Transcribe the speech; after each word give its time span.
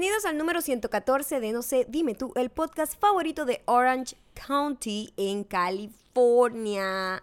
Bienvenidos 0.00 0.24
al 0.24 0.38
número 0.38 0.62
114 0.62 1.40
de 1.40 1.52
No 1.52 1.60
sé, 1.60 1.84
dime 1.86 2.14
tú, 2.14 2.32
el 2.34 2.48
podcast 2.48 2.98
favorito 2.98 3.44
de 3.44 3.60
Orange 3.66 4.16
County 4.32 5.12
en 5.18 5.44
California. 5.44 7.20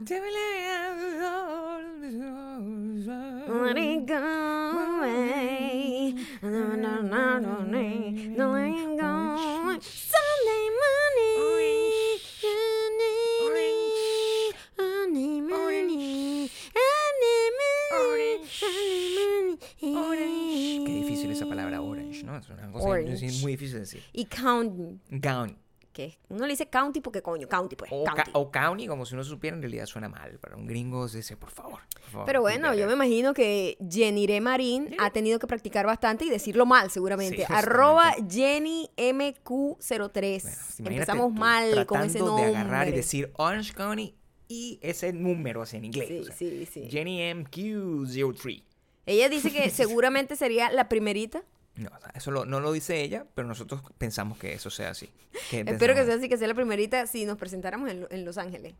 Qué 20.86 20.94
difícil 20.94 21.32
esa 21.32 21.48
palabra 21.48 21.82
orange, 22.24 22.26
¿no? 22.26 22.38
Es 22.38 22.50
una 22.50 22.72
cosa 22.72 22.88
Orange. 22.88 23.26
es 23.26 23.42
muy 23.42 23.52
difícil 23.54 23.74
de 23.76 23.80
decir. 23.82 24.04
Y 24.14 24.26
county, 24.26 25.00
Gown. 25.12 25.58
que 25.94 26.18
uno 26.30 26.46
le 26.46 26.52
dice 26.54 26.68
county 26.70 27.02
porque 27.02 27.22
coño, 27.24 27.48
county 27.48 27.76
pues, 27.76 27.90
O, 27.92 28.04
ca- 28.04 28.14
county. 28.14 28.32
o 28.34 28.52
county, 28.52 28.88
como 28.88 29.06
si 29.06 29.16
no 29.16 29.24
supiera, 29.24 29.56
en 29.56 29.62
realidad 29.64 29.86
suena 29.88 30.08
mal. 30.10 30.38
Para 30.40 30.56
un 30.56 30.68
gringo 30.68 31.08
se 31.08 31.18
dice, 31.18 31.36
por 31.38 31.50
favor. 31.50 31.82
por 31.94 32.04
favor, 32.12 32.26
Pero 32.28 32.42
bueno, 32.42 32.74
yo 32.76 32.86
me 32.86 32.94
imagino 32.94 33.34
que 33.34 33.78
Jenny 33.90 34.40
Marín 34.40 34.96
ha 35.00 35.10
tenido 35.12 35.40
que 35.40 35.48
practicar 35.48 35.86
bastante 35.88 36.26
y 36.26 36.30
decirlo 36.30 36.66
mal, 36.68 36.92
seguramente. 36.92 37.38
Sí, 37.38 37.44
Arroba 37.50 38.12
justamente. 38.12 38.36
Jenny 38.36 38.90
MQ03. 38.98 39.80
Bueno, 39.88 40.56
imagínate 40.80 40.94
Empezamos 40.94 41.34
tú 41.34 41.40
mal 41.40 41.86
con 41.88 42.02
ese 42.04 42.20
nombre. 42.20 42.46
de 42.52 42.56
agarrar 42.56 42.88
y 42.90 42.92
decir 42.92 43.32
Orange 43.38 43.74
County 43.74 44.14
y 44.48 44.80
ese 44.82 45.12
número 45.14 45.62
así 45.64 45.78
en 45.78 45.86
inglés. 45.86 46.08
Sí, 46.08 46.20
o 46.20 46.24
sea, 46.26 46.36
sí, 46.36 46.66
sí. 46.72 46.88
Jenny 46.90 47.20
MQ03. 47.34 48.64
Ella 49.06 49.30
dice 49.30 49.52
que 49.52 49.70
seguramente 49.72 50.36
sería 50.36 50.70
la 50.72 50.88
primerita. 50.90 51.44
No, 51.78 51.90
o 51.96 52.00
sea, 52.00 52.12
eso 52.16 52.32
lo- 52.32 52.46
no 52.46 52.60
lo 52.60 52.72
dice 52.72 53.02
ella, 53.02 53.26
pero 53.36 53.48
nosotros 53.48 53.82
pensamos 53.98 54.38
que 54.38 54.54
eso 54.54 54.70
sea 54.70 54.90
así. 54.90 55.10
Espero 55.52 55.94
que 55.96 56.04
sea 56.06 56.16
así, 56.16 56.28
que 56.28 56.38
sea 56.38 56.48
la 56.48 56.56
primerita 56.56 57.06
si 57.08 57.26
nos 57.26 57.38
presentáramos 57.38 57.90
en, 57.92 58.08
en 58.10 58.26
Los 58.26 58.38
Ángeles. 58.38 58.74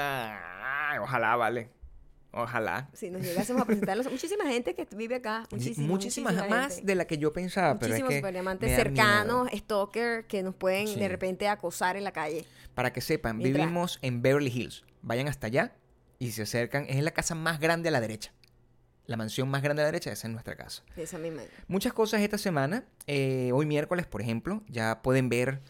Ah, 0.00 0.98
ojalá, 1.00 1.36
vale. 1.36 1.70
Ojalá. 2.32 2.90
Si 2.92 3.08
nos 3.10 3.22
llegásemos 3.22 3.62
a 3.62 3.64
presentarlos. 3.64 4.06
Muchísima 4.12 4.44
gente 4.46 4.74
que 4.74 4.86
vive 4.94 5.14
acá. 5.16 5.44
Muchísima, 5.50 5.86
Muchísimas 5.86 6.34
muchísima 6.34 6.56
más 6.62 6.74
gente. 6.74 6.86
de 6.86 6.94
la 6.94 7.06
que 7.06 7.16
yo 7.18 7.32
pensaba, 7.32 7.78
pero 7.78 7.94
es 7.94 8.02
Muchísimos 8.02 8.30
que 8.58 8.68
cercanos, 8.76 9.48
stalker, 9.56 10.26
que 10.26 10.42
nos 10.42 10.54
pueden 10.54 10.86
Sí. 10.88 11.00
de 11.00 11.08
repente 11.08 11.48
acosar 11.48 11.96
en 11.96 12.04
la 12.04 12.12
calle. 12.12 12.44
Para 12.74 12.92
que 12.92 13.00
sepan, 13.00 13.38
Mientras- 13.38 13.64
vivimos 13.66 13.98
en 14.02 14.20
Beverly 14.20 14.50
Hills. 14.54 14.84
Vayan 15.00 15.28
hasta 15.28 15.46
allá 15.46 15.72
y 16.18 16.32
se 16.32 16.42
acercan. 16.42 16.84
Es 16.88 17.02
la 17.02 17.12
casa 17.12 17.34
más 17.34 17.58
grande 17.58 17.88
a 17.88 17.92
la 17.92 18.00
derecha. 18.02 18.32
La 19.06 19.16
mansión 19.16 19.48
más 19.48 19.62
grande 19.62 19.82
a 19.82 19.84
la 19.84 19.92
derecha, 19.92 20.10
esa 20.10 20.26
es 20.26 20.32
nuestra 20.32 20.56
casa. 20.56 20.82
Esa 20.96 21.16
misma. 21.18 21.42
Muchas 21.68 21.92
cosas 21.92 22.20
esta 22.22 22.38
semana. 22.38 22.84
Eh, 23.06 23.50
hoy 23.54 23.64
miércoles, 23.66 24.06
por 24.06 24.20
ejemplo, 24.20 24.62
ya 24.68 25.00
pueden 25.02 25.28
ver 25.28 25.60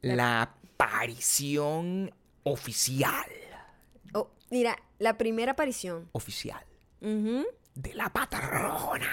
la 0.00 0.42
aparición 0.42 2.12
oficial. 2.42 3.24
Oh, 4.14 4.30
mira, 4.50 4.76
la 4.98 5.16
primera 5.16 5.52
aparición. 5.52 6.08
Oficial. 6.12 6.64
De 7.00 7.94
la 7.94 8.10
patrona. 8.12 9.06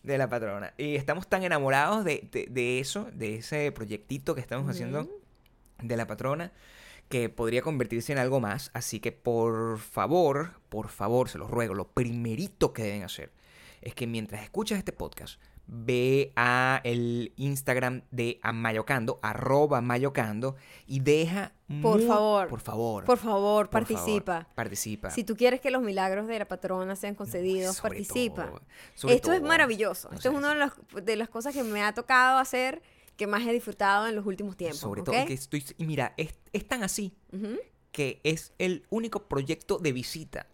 De 0.03 0.17
la 0.19 0.29
patrona. 0.29 0.73
Y 0.79 0.97
estamos 0.97 1.29
tan 1.29 1.43
enamorados 1.43 2.05
de, 2.05 2.27
de- 2.33 2.47
de 2.49 2.81
eso, 2.81 3.11
de 3.13 3.37
ese 3.37 3.71
proyectito 3.73 4.35
que 4.35 4.41
estamos 4.41 4.69
haciendo 4.71 5.09
de 5.83 5.97
la 5.97 6.07
patrona, 6.07 6.53
que 7.11 7.29
podría 7.29 7.61
convertirse 7.61 8.13
en 8.13 8.19
algo 8.19 8.41
más. 8.41 8.71
Así 8.73 9.01
que 9.01 9.13
por 9.13 9.79
favor, 9.79 10.61
por 10.71 10.89
favor, 10.89 11.29
se 11.29 11.37
los 11.39 11.51
ruego, 11.51 11.75
lo 11.75 11.89
primerito 11.89 12.73
que 12.73 12.85
deben 12.85 13.03
hacer 13.03 13.33
es 13.83 13.95
que 13.95 14.07
mientras 14.07 14.43
escuchas 14.43 14.79
este 14.79 14.93
podcast, 14.93 15.41
ve 15.67 16.33
a 16.37 16.81
el 16.85 17.33
Instagram 17.37 18.03
de 18.11 18.39
Amayocando, 18.43 19.19
arroba 19.23 19.81
Mayocando, 19.81 20.57
y 20.87 21.01
deja... 21.01 21.53
Por 21.83 22.01
favor. 22.03 22.49
Por 22.49 22.61
favor. 22.61 23.05
Por 23.05 23.19
favor, 23.19 23.67
por 23.67 23.71
participa. 23.71 24.33
favor, 24.43 24.55
participa. 24.55 25.11
Si 25.11 25.25
tú 25.25 25.37
quieres 25.37 25.61
que 25.61 25.71
los 25.71 25.83
milagros 25.83 26.27
de 26.27 26.39
la 26.39 26.47
patrona 26.47 26.97
sean 26.97 27.15
concedidos, 27.15 27.81
participa. 27.81 28.53
todo, 29.01 29.11
Esto 29.11 29.33
es 29.33 29.43
maravilloso. 29.43 30.11
Esto 30.13 30.31
es 30.31 30.35
una 30.35 30.51
de 30.51 30.57
las, 30.57 30.73
de 31.05 31.17
las 31.17 31.29
cosas 31.29 31.55
que 31.55 31.63
me 31.63 31.83
ha 31.83 31.93
tocado 31.93 32.39
hacer 32.39 32.83
que 33.21 33.27
más 33.27 33.47
he 33.47 33.53
disfrutado 33.53 34.07
en 34.07 34.17
los 34.17 34.25
últimos 34.25 34.57
tiempos. 34.57 34.79
Sobre 34.79 35.03
todo 35.03 35.15
que 35.27 35.35
estoy... 35.35 35.63
Y 35.77 35.85
mira, 35.85 36.15
es, 36.17 36.33
es 36.55 36.67
tan 36.67 36.83
así 36.83 37.13
que 37.93 38.19
es 38.25 38.55
el 38.57 38.87
único 38.89 39.29
proyecto 39.29 39.77
de 39.77 39.93
visita 39.93 40.47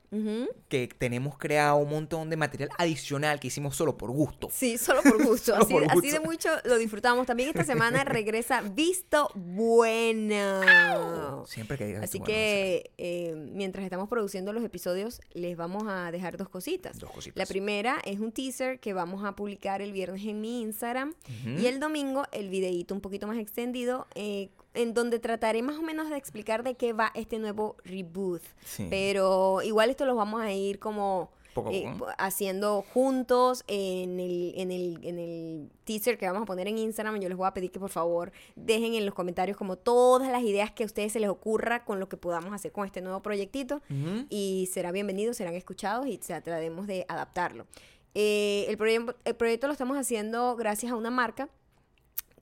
que 0.69 0.89
tenemos 0.99 1.39
creado 1.39 1.77
un 1.77 1.91
montón 1.91 2.31
de 2.31 2.37
material 2.37 2.71
adicional 2.79 3.41
que 3.41 3.49
hicimos 3.49 3.77
solo 3.77 3.97
por 3.97 4.11
gusto. 4.11 4.49
Sí, 4.51 4.79
solo 4.79 5.03
por 5.03 5.23
gusto. 5.27 5.53
Solo 5.53 5.65
así, 5.65 5.73
por 5.73 5.85
así 5.85 5.95
gusto. 5.95 6.13
de 6.13 6.21
mucho 6.21 6.49
lo 6.65 6.79
disfrutamos. 6.79 7.27
También 7.27 7.51
esta 7.51 7.65
semana 7.65 8.05
regresa 8.05 8.63
Visto 8.63 9.31
Bueno. 9.35 11.45
Siempre 11.47 11.79
que 11.79 11.87
digas 11.87 12.05
Así 12.05 12.19
bueno, 12.19 12.27
que 12.27 12.91
eh, 12.99 13.35
mientras 13.53 13.85
estamos 13.85 14.09
produciendo 14.09 14.53
los 14.53 14.65
episodios, 14.65 15.21
les 15.33 15.57
vamos 15.57 15.85
a 15.87 16.11
dejar 16.11 16.37
dos 16.37 16.49
cositas. 16.49 16.99
Dos 16.99 17.11
cositas. 17.11 17.37
La 17.37 17.47
primera 17.47 17.99
es 18.05 18.21
un 18.21 18.33
teaser 18.33 18.81
que 18.81 18.93
vamos 18.93 19.25
a 19.25 19.37
publicar 19.37 19.83
el 19.83 19.93
viernes 19.93 20.25
en 20.25 20.41
mi 20.41 20.63
Instagram. 20.63 21.15
Y 21.45 21.67
el 21.67 21.81
domingo 21.81 22.25
el 22.33 22.49
videíto 22.49 22.95
un 22.95 23.01
poquito 23.01 23.27
más 23.27 23.39
extendido, 23.39 24.07
eh, 24.15 24.51
en 24.77 24.95
donde 24.95 25.19
trataré 25.19 25.63
más 25.63 25.77
o 25.79 25.83
menos 25.83 26.11
de 26.11 26.17
explicar 26.17 26.63
de 26.63 26.75
qué 26.75 26.93
va 26.93 27.11
este 27.15 27.39
nuevo 27.39 27.77
reboot. 27.85 28.43
Sí. 28.65 28.87
Pero 28.91 29.63
igual 29.63 29.91
esto 29.91 30.05
lo 30.05 30.15
vamos 30.15 30.41
a 30.43 30.53
ir 30.53 30.79
como 30.79 31.31
Poco 31.55 31.71
eh, 31.73 31.87
poco. 31.99 32.11
haciendo 32.19 32.83
juntos 32.93 33.65
en 33.67 34.21
el, 34.21 34.53
en, 34.57 34.71
el, 34.71 34.99
en 35.03 35.19
el 35.19 35.71
teaser 35.85 36.19
que 36.19 36.27
vamos 36.27 36.43
a 36.43 36.45
poner 36.45 36.69
en 36.69 36.77
Instagram. 36.77 37.19
Yo 37.19 37.31
les 37.31 37.39
voy 37.39 37.47
a 37.47 37.55
pedir 37.55 37.71
que 37.71 37.81
por 37.81 37.89
favor 37.89 38.31
dejen 38.57 38.93
en 38.95 39.07
los 39.07 39.15
comentarios 39.15 39.57
como 39.57 39.77
todas 39.77 40.31
las 40.31 40.43
ideas 40.43 40.71
que 40.71 40.83
a 40.83 40.87
ustedes 40.87 41.15
se 41.15 41.21
les 41.21 41.31
ocurra 41.31 41.85
con 41.87 41.99
lo 41.99 42.11
que 42.11 42.19
podamos 42.19 42.53
hacer 42.53 42.73
con 42.73 42.85
este 42.85 43.01
nuevo 43.01 43.23
proyectito. 43.23 43.81
Y 44.29 44.69
será 44.71 44.93
bienvenido, 44.93 45.33
serán 45.33 45.55
escuchados 45.55 46.07
y 46.07 46.19
trataremos 46.19 46.87
de 46.87 47.07
adaptarlo. 47.09 47.67
Eh, 48.15 48.67
el, 48.69 48.77
proye- 48.77 49.15
el 49.25 49.35
proyecto 49.37 49.67
lo 49.67 49.73
estamos 49.73 49.97
haciendo 49.97 50.57
gracias 50.57 50.93
a 50.93 50.97
una 50.97 51.11
marca 51.11 51.49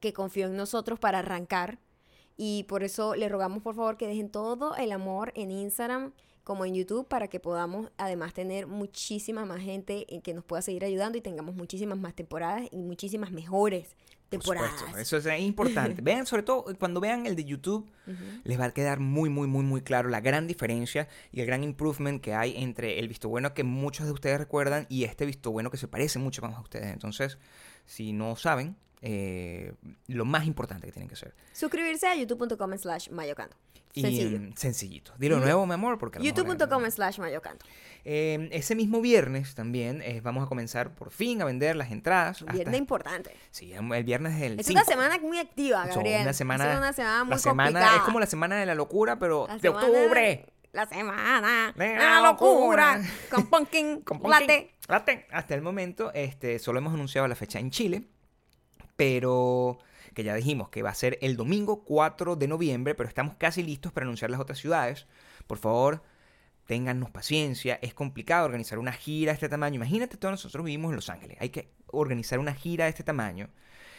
que 0.01 0.13
confió 0.13 0.47
en 0.47 0.57
nosotros 0.57 0.99
para 0.99 1.21
arrancar. 1.21 1.79
Y 2.37 2.65
por 2.65 2.83
eso 2.83 3.15
les 3.15 3.31
rogamos 3.31 3.63
por 3.63 3.75
favor 3.75 3.97
que 3.97 4.09
dejen 4.09 4.29
todo 4.29 4.75
el 4.77 4.93
amor 4.93 5.33
en 5.37 5.51
Instagram 5.51 6.13
como 6.45 6.67
en 6.67 6.75
YouTube 6.75 7.09
para 7.09 7.29
que 7.29 7.41
podamos 7.41 7.91
además 7.97 8.35
tener 8.35 8.67
muchísima 8.67 9.47
más 9.47 9.63
gente 9.63 10.05
en 10.15 10.21
que 10.21 10.35
nos 10.35 10.45
pueda 10.45 10.63
seguir 10.63 10.85
ayudando 10.85 11.19
y 11.19 11.23
tengamos 11.23 11.55
muchísimas 11.55 11.99
más 11.99 12.15
temporadas 12.15 12.69
y 12.71 12.77
muchísimas 12.77 13.33
mejores 13.33 13.97
Por 14.29 14.29
temporadas. 14.29 14.79
supuesto, 14.79 15.17
eso 15.17 15.31
es 15.31 15.41
importante. 15.41 16.03
vean, 16.03 16.27
sobre 16.27 16.43
todo 16.43 16.67
cuando 16.79 17.01
vean 17.01 17.27
el 17.27 17.35
de 17.35 17.45
YouTube, 17.45 17.91
les 18.45 18.61
va 18.61 18.67
a 18.67 18.71
quedar 18.73 19.01
muy, 19.01 19.31
muy, 19.31 19.49
muy, 19.49 19.65
muy 19.65 19.81
claro 19.81 20.11
la 20.11 20.21
gran 20.21 20.47
diferencia 20.47 21.09
y 21.33 21.41
el 21.41 21.47
gran 21.47 21.65
improvement 21.65 22.21
que 22.21 22.35
hay 22.35 22.63
entre 22.63 22.99
el 22.99 23.09
visto 23.09 23.31
bueno 23.31 23.55
que 23.55 23.65
muchos 23.65 24.05
de 24.07 24.13
ustedes 24.13 24.39
recuerdan 24.39 24.87
y 24.91 25.05
este 25.05 25.25
visto 25.25 25.51
bueno 25.51 25.71
que 25.71 25.79
se 25.79 25.89
parece 25.89 26.19
mucho 26.19 26.43
más 26.43 26.55
a 26.57 26.61
ustedes. 26.61 26.93
Entonces, 26.93 27.39
si 27.87 28.13
no 28.13 28.37
saben, 28.37 28.77
eh, 29.07 29.75
lo 30.09 30.25
más 30.25 30.47
importante 30.47 30.87
que 30.87 30.93
tienen 30.93 31.09
que 31.09 31.15
hacer. 31.15 31.35
Suscribirse 31.53 32.07
a 32.09 32.15
youtube.com 32.15 32.77
slash 32.79 33.11
mayocando. 33.11 33.55
Y 33.93 34.01
Sencillo. 34.01 34.41
mm, 34.41 34.53
sencillito. 34.57 35.13
Dilo 35.19 35.39
nuevo, 35.39 35.67
mi 35.67 35.75
amor, 35.75 35.99
porque 35.99 36.19
youtube.com 36.21 36.91
slash 36.91 37.19
mayocando. 37.21 37.65
Eh, 38.05 38.49
ese 38.51 38.75
mismo 38.75 39.01
viernes 39.01 39.55
también 39.55 40.03
eh, 40.03 40.21
vamos 40.21 40.43
a 40.45 40.49
comenzar 40.49 40.95
por 40.95 41.11
fin 41.13 41.41
a 41.43 41.45
vender 41.45 41.77
las 41.77 41.93
entradas. 41.93 42.43
Un 42.43 42.49
hasta- 42.49 42.57
viernes 42.57 42.79
importante. 42.81 43.31
Sí, 43.53 43.73
el 43.73 44.05
viernes 44.05 44.41
del 44.41 44.59
Es 44.59 44.67
5. 44.67 44.81
una 44.81 44.85
semana 44.85 45.19
muy 45.19 45.39
activa, 45.39 45.87
So, 45.89 45.97
Gabriel. 45.97 46.23
una 46.23 46.33
semana, 46.33 46.73
Es 46.73 46.79
una 46.79 46.93
semana 46.93 47.25
muy 47.25 47.31
la 47.31 47.39
semana 47.39 47.69
complicada. 47.71 47.97
es 47.99 48.03
como 48.03 48.19
la 48.21 48.27
semana 48.27 48.57
de 48.57 48.67
la 48.67 48.75
locura, 48.75 49.19
pero 49.19 49.47
La 49.47 49.55
de 49.55 49.61
semana- 49.61 49.87
octubre. 49.87 50.47
La 50.73 50.87
semana 50.87 51.73
de 51.77 51.87
la 51.95 52.21
la 52.21 52.21
locura. 52.31 52.97
locura. 52.97 53.01
Con 53.31 53.47
pumpkin, 53.47 54.01
Con 54.01 54.19
pumpkin 54.19 54.41
latte. 54.41 54.73
latte. 54.89 55.27
Hasta 55.31 55.55
el 55.55 55.63
momento, 55.63 56.11
este, 56.15 56.59
solo 56.59 56.81
hemos 56.81 56.95
anunciado 56.95 57.29
la 57.29 57.37
fecha 57.37 57.61
en 57.61 57.71
Chile, 57.71 58.03
pero 58.97 59.79
que 60.15 60.25
ya 60.25 60.35
dijimos 60.35 60.69
que 60.69 60.83
va 60.83 60.91
a 60.91 60.95
ser 60.95 61.19
el 61.21 61.37
domingo 61.37 61.85
4 61.85 62.37
de 62.37 62.49
noviembre, 62.49 62.95
pero 62.95 63.09
estamos 63.09 63.37
casi 63.37 63.63
listos 63.63 63.93
para 63.93 64.05
anunciar 64.05 64.31
las 64.31 64.41
otras 64.41 64.59
ciudades. 64.59 65.07
Por 65.47 65.59
favor, 65.59 66.03
téngannos 66.67 67.11
paciencia. 67.11 67.79
Es 67.83 67.95
complicado 67.95 68.45
organizar 68.47 68.79
una 68.79 68.93
gira 68.93 69.33
de 69.33 69.35
este 69.35 69.49
tamaño. 69.49 69.77
Imagínate, 69.77 70.17
todos 70.17 70.33
nosotros 70.33 70.65
vivimos 70.65 70.91
en 70.91 70.97
Los 70.97 71.11
Ángeles. 71.11 71.37
Hay 71.41 71.51
que 71.51 71.73
organizar 71.89 72.39
una 72.39 72.55
gira 72.55 72.85
de 72.85 72.91
este 72.91 73.05
tamaño. 73.05 73.51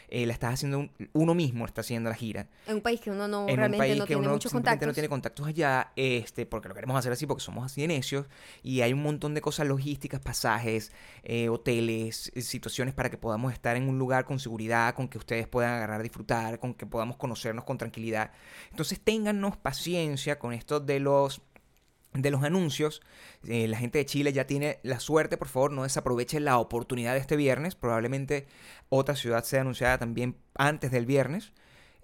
Eh, 0.09 0.25
la 0.25 0.33
estás 0.33 0.53
haciendo 0.55 0.79
un- 0.79 0.91
uno 1.13 1.33
mismo, 1.33 1.65
está 1.65 1.81
haciendo 1.81 2.09
la 2.09 2.15
gira. 2.15 2.47
En 2.67 2.75
un 2.75 2.81
país 2.81 2.99
que 3.01 3.11
uno 3.11 3.27
no 3.27 3.45
en 3.47 3.51
un 3.51 3.57
realmente 3.57 3.77
país 3.77 3.97
no 3.97 4.03
que 4.05 4.07
tiene 4.07 4.21
uno 4.21 4.31
muchos 4.33 4.51
contactos. 4.51 4.87
no 4.87 4.93
tiene 4.93 5.09
contactos 5.09 5.47
allá, 5.47 5.91
este, 5.95 6.45
porque 6.45 6.67
lo 6.69 6.75
queremos 6.75 6.97
hacer 6.97 7.11
así, 7.11 7.25
porque 7.25 7.43
somos 7.43 7.65
así 7.65 7.81
de 7.81 7.87
necios, 7.87 8.25
y 8.63 8.81
hay 8.81 8.93
un 8.93 9.01
montón 9.03 9.33
de 9.33 9.41
cosas 9.41 9.67
logísticas, 9.67 10.19
pasajes, 10.21 10.91
eh, 11.23 11.49
hoteles, 11.49 12.31
eh, 12.35 12.41
situaciones 12.41 12.93
para 12.93 13.09
que 13.09 13.17
podamos 13.17 13.53
estar 13.53 13.75
en 13.75 13.89
un 13.89 13.97
lugar 13.97 14.25
con 14.25 14.39
seguridad, 14.39 14.93
con 14.95 15.07
que 15.07 15.17
ustedes 15.17 15.47
puedan 15.47 15.73
agarrar, 15.73 16.01
disfrutar, 16.03 16.59
con 16.59 16.73
que 16.73 16.85
podamos 16.85 17.17
conocernos 17.17 17.63
con 17.65 17.77
tranquilidad. 17.77 18.31
Entonces 18.71 18.99
téngannos 18.99 19.57
paciencia 19.57 20.37
con 20.39 20.53
esto 20.53 20.79
de 20.79 20.99
los 20.99 21.41
de 22.15 22.31
los 22.31 22.43
anuncios. 22.43 23.01
Eh, 23.47 23.67
la 23.67 23.77
gente 23.77 23.97
de 23.99 24.05
Chile 24.05 24.33
ya 24.33 24.47
tiene 24.47 24.79
la 24.83 24.99
suerte, 24.99 25.37
por 25.37 25.47
favor, 25.47 25.71
no 25.71 25.83
desaprovechen 25.83 26.45
la 26.45 26.57
oportunidad 26.59 27.13
de 27.13 27.19
este 27.19 27.35
viernes. 27.35 27.75
Probablemente 27.75 28.47
otra 28.89 29.15
ciudad 29.15 29.43
sea 29.43 29.61
anunciada 29.61 29.97
también 29.97 30.37
antes 30.55 30.91
del 30.91 31.05
viernes. 31.05 31.53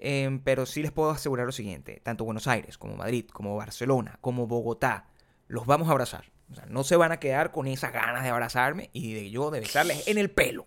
Em, 0.04 0.40
pero 0.40 0.66
sí 0.66 0.82
les 0.82 0.92
puedo 0.92 1.12
asegurar 1.12 1.46
lo 1.46 1.52
siguiente, 1.52 2.02
tanto 2.04 2.26
Buenos 2.26 2.48
Aires 2.48 2.78
como 2.78 2.96
Madrid, 2.96 3.26
como 3.32 3.56
Barcelona, 3.56 4.18
como 4.20 4.48
Bogotá, 4.48 5.08
los 5.48 5.68
vamos 5.68 5.88
a 5.90 5.92
abrazar. 5.92 6.32
O 6.52 6.56
sea, 6.56 6.66
no 6.66 6.84
se 6.84 6.96
van 6.96 7.12
a 7.12 7.20
quedar 7.20 7.52
con 7.52 7.68
esas 7.68 7.94
ganas 7.94 8.24
de 8.24 8.30
abrazarme 8.30 8.90
y 8.94 9.14
de 9.14 9.30
yo 9.30 9.52
de 9.52 9.60
besarles 9.60 10.08
en 10.08 10.18
el 10.18 10.32
pelo. 10.32 10.66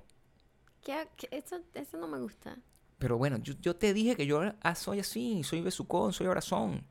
¿Qué, 0.83 1.09
qué- 1.17 1.29
eso, 1.33 1.61
eso 1.75 1.97
no 1.99 2.07
me 2.07 2.19
gusta. 2.21 2.57
Pero 2.99 3.19
bueno, 3.19 3.39
yo, 3.39 3.55
yo 3.61 3.75
te 3.77 3.93
dije 3.93 4.15
que 4.17 4.27
yo 4.27 4.41
ah, 4.63 4.75
soy 4.75 5.01
así, 5.01 5.43
soy 5.43 5.61
besucón, 5.63 6.13
soy 6.13 6.27
abrazón, 6.27 6.87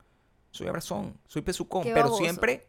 soy 0.54 0.68
abrazón, 0.68 1.18
soy 1.26 1.42
pesucón, 1.42 1.82
pero 1.82 2.04
baboso. 2.04 2.22
siempre, 2.22 2.66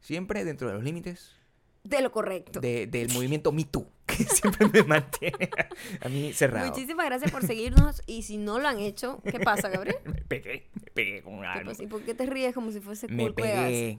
siempre 0.00 0.44
dentro 0.44 0.68
de 0.68 0.74
los 0.74 0.84
límites 0.84 1.34
De 1.82 2.00
lo 2.00 2.12
correcto. 2.12 2.60
de- 2.60 2.86
del 2.86 3.12
movimiento 3.12 3.50
Me 3.52 3.64
Too, 3.64 3.86
que 4.06 4.22
siempre 4.24 4.68
me 4.68 4.82
mantiene 4.84 5.50
a 6.00 6.08
mí 6.08 6.32
cerrado. 6.32 6.68
Muchísimas 6.68 7.06
gracias 7.06 7.30
por 7.32 7.44
seguirnos. 7.44 8.02
Y 8.06 8.22
si 8.22 8.36
no 8.38 8.58
lo 8.58 8.68
han 8.68 8.78
hecho, 8.78 9.20
¿qué 9.24 9.40
pasa, 9.40 9.68
Gabriel? 9.68 9.96
Me 10.04 10.22
pegué, 10.22 10.68
me 10.74 10.90
pegué 10.92 11.22
con 11.22 11.40
¿Qué 11.40 11.46
algo. 11.46 11.72
¿Y 11.78 11.86
por 11.86 12.02
qué 12.02 12.14
te 12.14 12.26
ríes 12.26 12.54
como 12.54 12.70
si 12.70 12.80
fuese 12.80 13.08
Me 13.08 13.30
pegué, 13.32 13.98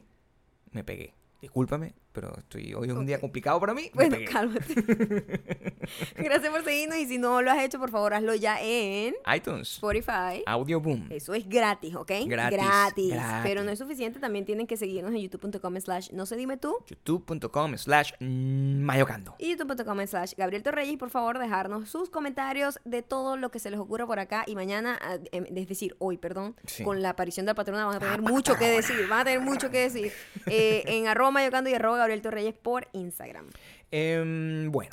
me 0.72 0.84
pegué. 0.84 1.14
Discúlpame, 1.42 1.94
pero 2.16 2.34
estoy, 2.38 2.74
hoy 2.74 2.88
es 2.88 2.94
un 2.94 3.06
día 3.06 3.20
complicado 3.20 3.60
para 3.60 3.74
mí. 3.74 3.92
Bueno, 3.94 4.16
cálmate. 4.32 4.74
Gracias 6.16 6.50
por 6.50 6.64
seguirnos 6.64 6.98
y 6.98 7.06
si 7.06 7.18
no 7.18 7.42
lo 7.42 7.52
has 7.52 7.62
hecho, 7.62 7.78
por 7.78 7.92
favor, 7.92 8.14
hazlo 8.14 8.34
ya 8.34 8.58
en 8.62 9.14
iTunes, 9.36 9.74
Spotify. 9.74 10.42
Audio 10.46 10.80
Boom. 10.80 11.08
Eso 11.12 11.34
es 11.34 11.48
gratis, 11.48 11.94
¿ok? 11.94 12.12
Gratis, 12.26 12.58
gratis. 12.58 13.12
gratis. 13.14 13.42
Pero 13.44 13.64
no 13.64 13.72
es 13.72 13.80
suficiente, 13.80 14.20
también 14.20 14.46
tienen 14.46 14.66
que 14.66 14.78
seguirnos 14.78 15.14
en 15.14 15.20
youtube.com 15.20 15.78
slash 15.82 16.12
no 16.12 16.26
se 16.26 16.38
dime 16.38 16.56
tú 16.56 16.78
youtube.com 16.88 17.78
slash 17.78 18.14
mayocando. 18.22 19.36
y 19.38 19.50
youtube.com 19.52 20.08
slash 20.08 20.34
Gabriel 20.38 20.64
Torreyes 20.64 20.98
por 20.98 21.10
favor 21.10 21.38
dejarnos 21.38 21.90
sus 21.90 22.10
comentarios 22.10 22.80
de 22.86 23.02
todo 23.02 23.36
lo 23.36 23.52
que 23.52 23.60
se 23.60 23.70
les 23.70 23.80
ocurra 23.80 24.08
por 24.08 24.20
acá 24.20 24.46
y 24.48 24.56
mañana, 24.56 24.98
ah, 25.02 25.18
em, 25.34 25.46
es 25.56 25.68
decir, 25.68 25.96
hoy, 26.00 26.18
perdón, 26.18 26.56
Sí. 26.66 26.84
con 26.84 27.02
la 27.02 27.10
aparición 27.10 27.46
de 27.46 27.50
la 27.52 27.56
patrona 27.56 27.86
van 27.86 27.98
a 27.98 28.00
tener 28.00 28.22
mucho 28.22 28.56
que 28.56 28.70
decir, 28.70 29.08
van 29.10 29.20
a 29.20 29.24
tener 29.26 29.42
mucho 29.42 29.70
que 29.70 29.80
decir 29.80 30.14
eh, 30.46 30.84
en 30.88 31.08
arroba 31.08 31.32
mayocando 31.32 31.70
y 31.70 31.74
arroba 31.74 31.98
Gabriel 32.06 32.22
Torreyes 32.22 32.54
por 32.54 32.88
Instagram. 32.94 33.50
Em, 33.92 34.72
bueno, 34.72 34.92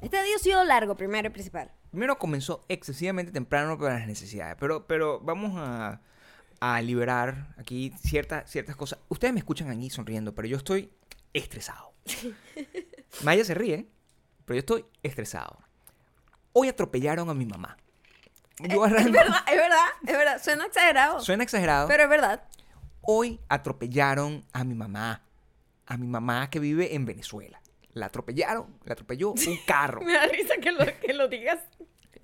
Este 0.00 0.22
día 0.22 0.36
ha 0.36 0.38
sido 0.38 0.64
largo, 0.64 0.96
primero 0.96 1.26
y 1.28 1.30
principal. 1.30 1.70
primero 1.90 2.18
comenzó 2.18 2.64
excesivamente 2.68 3.32
temprano 3.32 3.76
para 3.78 3.98
las 3.98 4.06
necesidades, 4.06 4.56
pero, 4.60 4.86
pero 4.86 5.18
vamos 5.20 5.52
a, 5.56 6.00
a 6.60 6.80
liberar 6.82 7.54
aquí 7.58 7.92
ciertas 7.98 8.50
ciertas 8.50 8.76
cosas. 8.76 8.98
Ustedes 9.08 9.32
me 9.34 9.40
escuchan 9.40 9.70
aquí 9.70 9.90
sonriendo, 9.90 10.34
pero 10.34 10.46
yo 10.48 10.56
estoy 10.56 10.90
estresado. 11.32 11.92
Maya 13.22 13.44
se 13.44 13.54
ríe, 13.54 13.88
pero 14.44 14.54
yo 14.56 14.60
estoy 14.60 14.84
estresado. 15.02 15.58
Hoy 16.52 16.68
atropellaron 16.68 17.28
a 17.30 17.34
mi 17.34 17.46
mamá. 17.46 17.76
Yo 18.60 18.84
Es 18.86 18.92
arranco. 18.92 19.12
verdad, 19.12 19.40
es 19.48 19.56
verdad, 19.56 19.86
es 20.06 20.12
verdad. 20.16 20.42
Suena 20.42 20.66
exagerado. 20.66 21.20
Suena 21.20 21.42
exagerado. 21.42 21.88
Pero 21.88 22.04
es 22.04 22.08
verdad. 22.08 22.44
Hoy 23.02 23.40
atropellaron 23.48 24.44
a 24.52 24.62
mi 24.64 24.74
mamá. 24.74 25.23
A 25.86 25.96
mi 25.96 26.06
mamá 26.06 26.48
que 26.50 26.58
vive 26.60 26.94
en 26.94 27.04
Venezuela. 27.04 27.60
La 27.92 28.06
atropellaron, 28.06 28.78
la 28.84 28.94
atropelló 28.94 29.30
un 29.32 29.58
carro. 29.66 30.00
Me 30.02 30.12
da 30.14 30.26
risa 30.26 30.54
que 30.60 30.72
lo, 30.72 30.84
que 31.00 31.12
lo 31.14 31.28
digas. 31.28 31.58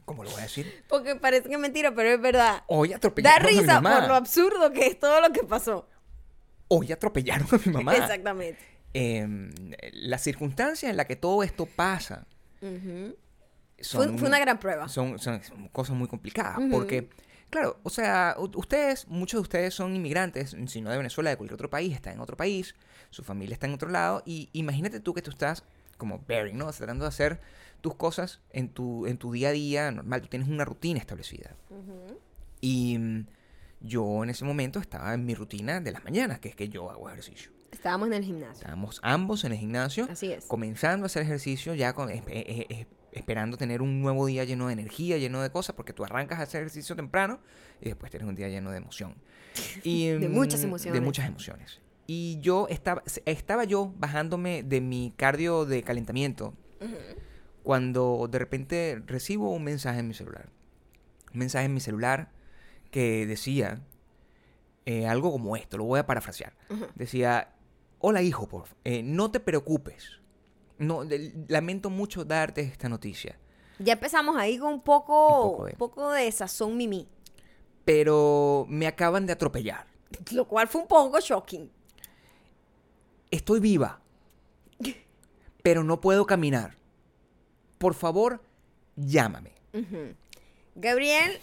¿Cómo 0.04 0.24
lo 0.24 0.30
voy 0.30 0.40
a 0.40 0.42
decir? 0.42 0.84
Porque 0.88 1.14
parece 1.14 1.48
que 1.48 1.54
es 1.54 1.60
mentira, 1.60 1.94
pero 1.94 2.08
es 2.08 2.20
verdad. 2.20 2.64
Hoy 2.66 2.88
Da 2.88 2.96
atropellaron 2.96 3.46
a 3.46 3.50
mi 3.52 3.58
risa 3.60 3.80
mamá. 3.80 4.00
por 4.00 4.08
lo 4.08 4.14
absurdo 4.16 4.72
que 4.72 4.86
es 4.88 4.98
todo 4.98 5.20
lo 5.20 5.32
que 5.32 5.44
pasó. 5.44 5.88
Hoy 6.68 6.90
atropellaron 6.90 7.46
a 7.52 7.58
mi 7.64 7.72
mamá. 7.72 7.94
Exactamente. 7.96 8.58
Em, 8.92 9.52
la 9.92 10.18
circunstancia 10.18 10.90
en 10.90 10.96
la 10.96 11.04
que 11.06 11.14
todo 11.14 11.44
esto 11.44 11.66
pasa 11.66 12.26
son, 12.60 14.08
Fue, 14.08 14.18
fue 14.18 14.28
una 14.28 14.40
gran 14.40 14.58
prueba. 14.58 14.88
son, 14.88 15.18
son 15.20 15.40
cosas 15.70 15.94
muy 15.96 16.08
complicadas. 16.08 16.58
Porque, 16.72 17.08
claro, 17.50 17.78
o 17.82 17.90
sea, 17.90 18.36
ustedes, 18.38 19.06
muchos 19.08 19.38
de 19.38 19.42
ustedes 19.42 19.74
son 19.74 19.94
inmigrantes, 19.94 20.56
si 20.66 20.80
no 20.80 20.90
de 20.90 20.96
Venezuela, 20.96 21.30
de 21.30 21.36
cualquier 21.36 21.54
otro 21.54 21.70
país, 21.70 21.94
están 21.94 22.14
en 22.14 22.20
otro 22.20 22.36
país, 22.36 22.74
su 23.10 23.22
familia 23.22 23.54
está 23.54 23.66
en 23.66 23.74
otro 23.74 23.90
lado, 23.90 24.22
y 24.24 24.48
imagínate 24.52 25.00
tú 25.00 25.12
que 25.14 25.22
tú 25.22 25.30
estás 25.30 25.64
como 25.98 26.24
bearing, 26.26 26.56
¿no? 26.56 26.70
Tratando 26.72 27.04
de 27.04 27.08
hacer 27.08 27.40
tus 27.80 27.94
cosas 27.94 28.40
en 28.50 28.68
tu, 28.70 29.06
en 29.06 29.18
tu 29.18 29.32
día 29.32 29.50
a 29.50 29.52
día 29.52 29.90
normal, 29.90 30.22
tú 30.22 30.28
tienes 30.28 30.48
una 30.48 30.64
rutina 30.64 30.98
establecida. 30.98 31.54
Y 32.60 32.98
mm, 32.98 33.26
yo 33.80 34.22
en 34.24 34.30
ese 34.30 34.44
momento 34.44 34.78
estaba 34.78 35.14
en 35.14 35.24
mi 35.24 35.34
rutina 35.34 35.80
de 35.80 35.92
las 35.92 36.04
mañanas, 36.04 36.40
que 36.40 36.48
es 36.48 36.56
que 36.56 36.68
yo 36.68 36.90
hago 36.90 37.08
ejercicio. 37.08 37.50
Estábamos 37.70 38.08
en 38.08 38.14
el 38.14 38.24
gimnasio. 38.24 38.60
Estábamos 38.60 39.00
ambos 39.02 39.44
en 39.44 39.52
el 39.52 39.58
gimnasio, 39.58 40.08
Así 40.10 40.32
es. 40.32 40.44
comenzando 40.46 41.04
a 41.04 41.06
hacer 41.06 41.22
ejercicio, 41.22 41.74
ya 41.74 41.92
con, 41.92 42.10
eh, 42.10 42.22
eh, 42.26 42.66
eh, 42.68 42.86
esperando 43.12 43.56
tener 43.56 43.82
un 43.82 44.00
nuevo 44.00 44.26
día 44.26 44.44
lleno 44.44 44.68
de 44.68 44.74
energía, 44.74 45.18
lleno 45.18 45.42
de 45.42 45.50
cosas, 45.50 45.74
porque 45.74 45.92
tú 45.92 46.04
arrancas 46.04 46.38
a 46.38 46.42
hacer 46.42 46.62
ejercicio 46.62 46.96
temprano 46.96 47.40
y 47.80 47.86
después 47.86 48.10
tienes 48.10 48.28
un 48.28 48.34
día 48.34 48.48
lleno 48.48 48.70
de 48.70 48.78
emoción. 48.78 49.14
Y, 49.82 50.08
De 50.08 50.28
mm, 50.28 50.32
muchas 50.32 50.62
emociones. 50.62 51.00
De 51.00 51.04
muchas 51.04 51.26
emociones. 51.26 51.80
Y 52.06 52.38
yo 52.40 52.66
estaba, 52.68 53.02
estaba 53.24 53.64
yo 53.64 53.92
bajándome 53.96 54.62
de 54.62 54.80
mi 54.80 55.12
cardio 55.16 55.64
de 55.64 55.82
calentamiento 55.82 56.54
cuando 57.62 58.26
de 58.28 58.38
repente 58.38 59.02
recibo 59.06 59.52
un 59.52 59.64
mensaje 59.64 60.00
en 60.00 60.08
mi 60.08 60.14
celular. 60.14 60.48
Un 61.32 61.38
mensaje 61.38 61.66
en 61.66 61.74
mi 61.74 61.80
celular 61.80 62.32
que 62.90 63.26
decía 63.26 63.82
eh, 64.86 65.06
algo 65.06 65.30
como 65.30 65.56
esto, 65.56 65.78
lo 65.78 65.84
voy 65.84 66.00
a 66.00 66.06
parafrasear. 66.06 66.56
Decía, 66.96 67.54
hola 67.98 68.22
hijo, 68.22 68.48
por, 68.48 68.64
eh, 68.84 69.02
no 69.02 69.30
te 69.30 69.38
preocupes. 69.38 70.19
No, 70.80 71.02
lamento 71.48 71.90
mucho 71.90 72.24
darte 72.24 72.62
esta 72.62 72.88
noticia. 72.88 73.38
Ya 73.78 73.92
empezamos 73.92 74.36
ahí 74.36 74.58
con 74.58 74.72
un 74.74 74.82
poco, 74.82 75.44
Un 75.44 75.50
poco 75.52 75.64
de- 75.66 75.72
un 75.72 75.78
poco 75.78 76.10
de 76.12 76.32
sazón 76.32 76.76
mimi. 76.76 77.06
Pero 77.84 78.66
me 78.68 78.86
acaban 78.86 79.26
de 79.26 79.32
atropellar. 79.34 79.86
Lo 80.32 80.46
cual 80.48 80.66
fue 80.68 80.80
un 80.82 80.88
poco 80.88 81.20
shocking. 81.20 81.70
Estoy 83.30 83.60
viva. 83.60 84.00
Pero 85.62 85.84
no 85.84 86.00
puedo 86.00 86.26
caminar. 86.26 86.76
Por 87.78 87.94
favor, 87.94 88.42
llámame. 88.96 89.52
Gabriel, 90.74 91.38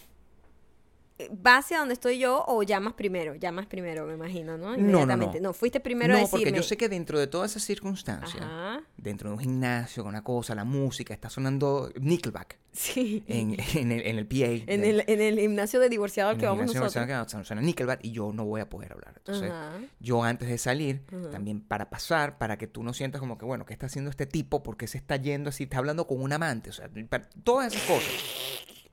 ¿va 1.46 1.58
hacia 1.58 1.80
donde 1.80 1.94
estoy 1.94 2.20
yo 2.20 2.44
o 2.48 2.64
llamas 2.64 2.94
primero? 2.94 3.36
Llamas 3.36 3.66
primero, 3.66 4.06
me 4.06 4.14
imagino, 4.14 4.58
¿no? 4.58 4.72
No, 4.72 4.78
no, 4.78 4.78
no. 4.78 4.82
Inmediatamente. 4.82 5.42
No, 5.42 5.54
fuiste 5.54 5.80
primero 5.80 6.14
a 6.14 6.18
no, 6.18 6.22
decirme. 6.24 6.46
porque 6.46 6.58
yo 6.58 6.64
sé 6.64 6.78
que 6.78 6.90
dentro 6.90 7.20
de 7.20 7.28
todas 7.28 7.52
esas 7.52 7.64
circunstancias, 7.64 8.42
Ajá. 8.44 8.82
dentro 8.98 9.30
de 9.30 9.36
un 9.36 9.40
gimnasio, 9.42 10.04
con 10.04 10.10
una 10.10 10.24
cosa, 10.24 10.54
la 10.56 10.64
música, 10.64 11.14
está 11.14 11.30
sonando 11.30 11.92
Nickelback 12.00 12.58
Sí. 12.72 13.24
en, 13.28 13.58
en 13.76 13.92
el, 13.92 14.06
en 14.06 14.18
el 14.20 14.28
PA. 14.28 14.36
En 14.72 14.82
de- 14.82 14.90
el, 14.92 15.04
en 15.08 15.20
el 15.22 15.40
gimnasio 15.40 15.80
de 15.80 15.90
divorciado 15.90 16.30
al 16.30 16.36
en 16.36 16.40
que 16.40 16.46
el 16.46 16.50
vamos 16.52 16.66
gimnasio 16.66 16.82
nosotros. 17.02 17.08
nacional 17.08 17.42
que 17.42 17.48
suena 17.48 17.62
Nickelback 17.64 18.00
y 18.06 18.12
yo 18.12 18.32
no 18.34 18.46
voy 18.46 18.62
a 18.62 18.70
poder 18.70 18.94
hablar. 18.94 19.14
Entonces, 19.18 19.50
Ajá. 19.50 19.80
yo 20.00 20.24
antes 20.24 20.48
de 20.48 20.58
salir, 20.60 21.02
Ajá. 21.12 21.32
también 21.32 21.62
para 21.62 21.90
pasar, 21.90 22.38
para 22.38 22.58
que 22.60 22.68
tú 22.68 22.84
no 22.84 22.94
sientas 22.94 23.20
como 23.20 23.40
que, 23.40 23.46
bueno, 23.46 23.66
¿qué 23.66 23.74
está 23.74 23.88
haciendo 23.88 24.12
este 24.12 24.28
tipo? 24.28 24.62
¿Por 24.62 24.78
qué 24.78 24.86
se 24.86 25.00
está 25.00 25.16
yendo 25.16 25.50
así? 25.50 25.64
Está 25.64 25.80
hablando 25.80 26.06
con 26.06 26.22
un 26.22 26.32
amante. 26.32 26.70
O 26.70 26.74
sea, 26.74 26.88
para- 27.10 27.28
todas 27.44 27.74
esas 27.74 27.88
cosas. 27.88 28.12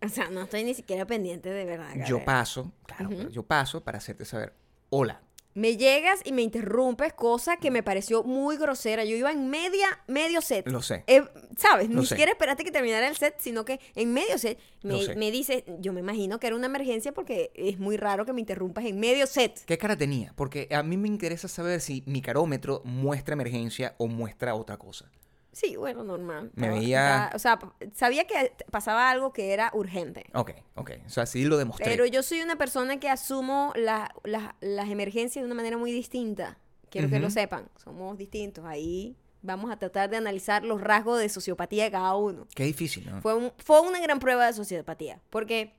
O 0.04 0.08
sea, 0.08 0.28
no 0.30 0.42
estoy 0.42 0.64
ni 0.64 0.74
siquiera 0.74 1.06
pendiente 1.06 1.48
de 1.50 1.64
verdad. 1.64 1.94
Yo 2.06 2.24
paso, 2.24 2.72
claro, 2.86 3.08
pero 3.08 3.30
yo 3.30 3.42
paso 3.42 3.82
para 3.82 3.98
hacerte 3.98 4.24
saber, 4.24 4.52
hola. 4.90 5.20
Me 5.56 5.76
llegas 5.76 6.18
y 6.24 6.32
me 6.32 6.42
interrumpes, 6.42 7.12
cosa 7.12 7.58
que 7.58 7.70
me 7.70 7.84
pareció 7.84 8.24
muy 8.24 8.56
grosera. 8.56 9.04
Yo 9.04 9.14
iba 9.14 9.30
en 9.30 9.50
media, 9.50 9.86
medio 10.08 10.40
set. 10.40 10.66
Lo 10.66 10.82
sé. 10.82 11.04
Eh, 11.06 11.22
¿Sabes? 11.56 11.88
Lo 11.90 12.00
Ni 12.00 12.06
sé. 12.06 12.16
siquiera 12.16 12.32
esperaste 12.32 12.64
que 12.64 12.72
terminara 12.72 13.06
el 13.06 13.16
set, 13.16 13.36
sino 13.38 13.64
que 13.64 13.78
en 13.94 14.12
medio 14.12 14.36
set 14.36 14.58
me, 14.82 15.14
me 15.14 15.30
dice, 15.30 15.64
yo 15.78 15.92
me 15.92 16.00
imagino 16.00 16.40
que 16.40 16.48
era 16.48 16.56
una 16.56 16.66
emergencia 16.66 17.12
porque 17.12 17.52
es 17.54 17.78
muy 17.78 17.96
raro 17.96 18.26
que 18.26 18.32
me 18.32 18.40
interrumpas 18.40 18.84
en 18.84 18.98
medio 18.98 19.28
set. 19.28 19.64
¿Qué 19.64 19.78
cara 19.78 19.96
tenía? 19.96 20.32
Porque 20.34 20.66
a 20.72 20.82
mí 20.82 20.96
me 20.96 21.06
interesa 21.06 21.46
saber 21.46 21.80
si 21.80 22.02
mi 22.04 22.20
carómetro 22.20 22.82
muestra 22.84 23.34
emergencia 23.34 23.94
o 23.98 24.08
muestra 24.08 24.56
otra 24.56 24.76
cosa. 24.76 25.08
Sí, 25.54 25.76
bueno, 25.76 26.04
normal. 26.04 26.50
Me 26.54 26.68
veía- 26.68 27.30
o 27.34 27.38
sea, 27.38 27.58
sabía 27.94 28.26
que 28.26 28.52
pasaba 28.70 29.08
algo 29.10 29.32
que 29.32 29.52
era 29.52 29.70
urgente. 29.72 30.24
Ok, 30.34 30.50
ok. 30.74 30.90
O 31.06 31.10
sea, 31.10 31.26
sí 31.26 31.44
lo 31.44 31.56
demostré. 31.56 31.86
Pero 31.86 32.04
yo 32.06 32.22
soy 32.22 32.42
una 32.42 32.56
persona 32.56 32.98
que 33.00 33.08
asumo 33.08 33.72
la- 33.76 34.12
la- 34.24 34.56
las 34.60 34.90
emergencias 34.90 35.42
de 35.42 35.46
una 35.46 35.54
manera 35.54 35.76
muy 35.78 35.92
distinta. 35.92 36.58
Quiero 36.90 37.08
que 37.08 37.18
lo 37.20 37.30
sepan. 37.30 37.68
Somos 37.82 38.16
distintos. 38.18 38.64
Ahí 38.64 39.16
vamos 39.42 39.70
a 39.70 39.78
tratar 39.78 40.10
de 40.10 40.16
analizar 40.16 40.64
los 40.64 40.80
rasgos 40.80 41.18
de 41.20 41.28
sociopatía 41.28 41.84
de 41.84 41.90
cada 41.90 42.14
uno. 42.16 42.46
Qué 42.54 42.64
difícil, 42.64 43.04
¿no? 43.10 43.20
Fue, 43.20 43.34
un- 43.34 43.52
fue 43.58 43.80
una 43.80 44.00
gran 44.00 44.18
prueba 44.18 44.46
de 44.46 44.52
sociopatía. 44.52 45.20
Porque 45.30 45.74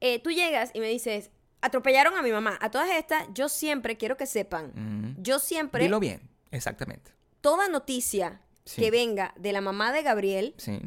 eh, 0.00 0.18
tú 0.20 0.30
llegas 0.30 0.70
y 0.74 0.80
me 0.80 0.88
dices, 0.88 1.30
atropellaron 1.60 2.14
a 2.16 2.22
mi 2.22 2.30
mamá. 2.30 2.58
A 2.60 2.70
todas 2.70 2.90
estas, 2.90 3.26
yo 3.32 3.48
siempre 3.48 3.96
quiero 3.96 4.16
que 4.16 4.26
sepan. 4.26 5.16
Yo 5.22 5.38
siempre, 5.38 5.84
Dilo 5.84 6.00
bien, 6.00 6.20
exactamente. 6.50 7.12
Toda 7.44 7.68
noticia 7.68 8.40
Sí. 8.64 8.80
que 8.80 8.90
venga 8.90 9.34
de 9.36 9.52
la 9.52 9.60
mamá 9.60 9.92
de 9.92 10.02
Gabriel, 10.02 10.54
Sí. 10.56 10.80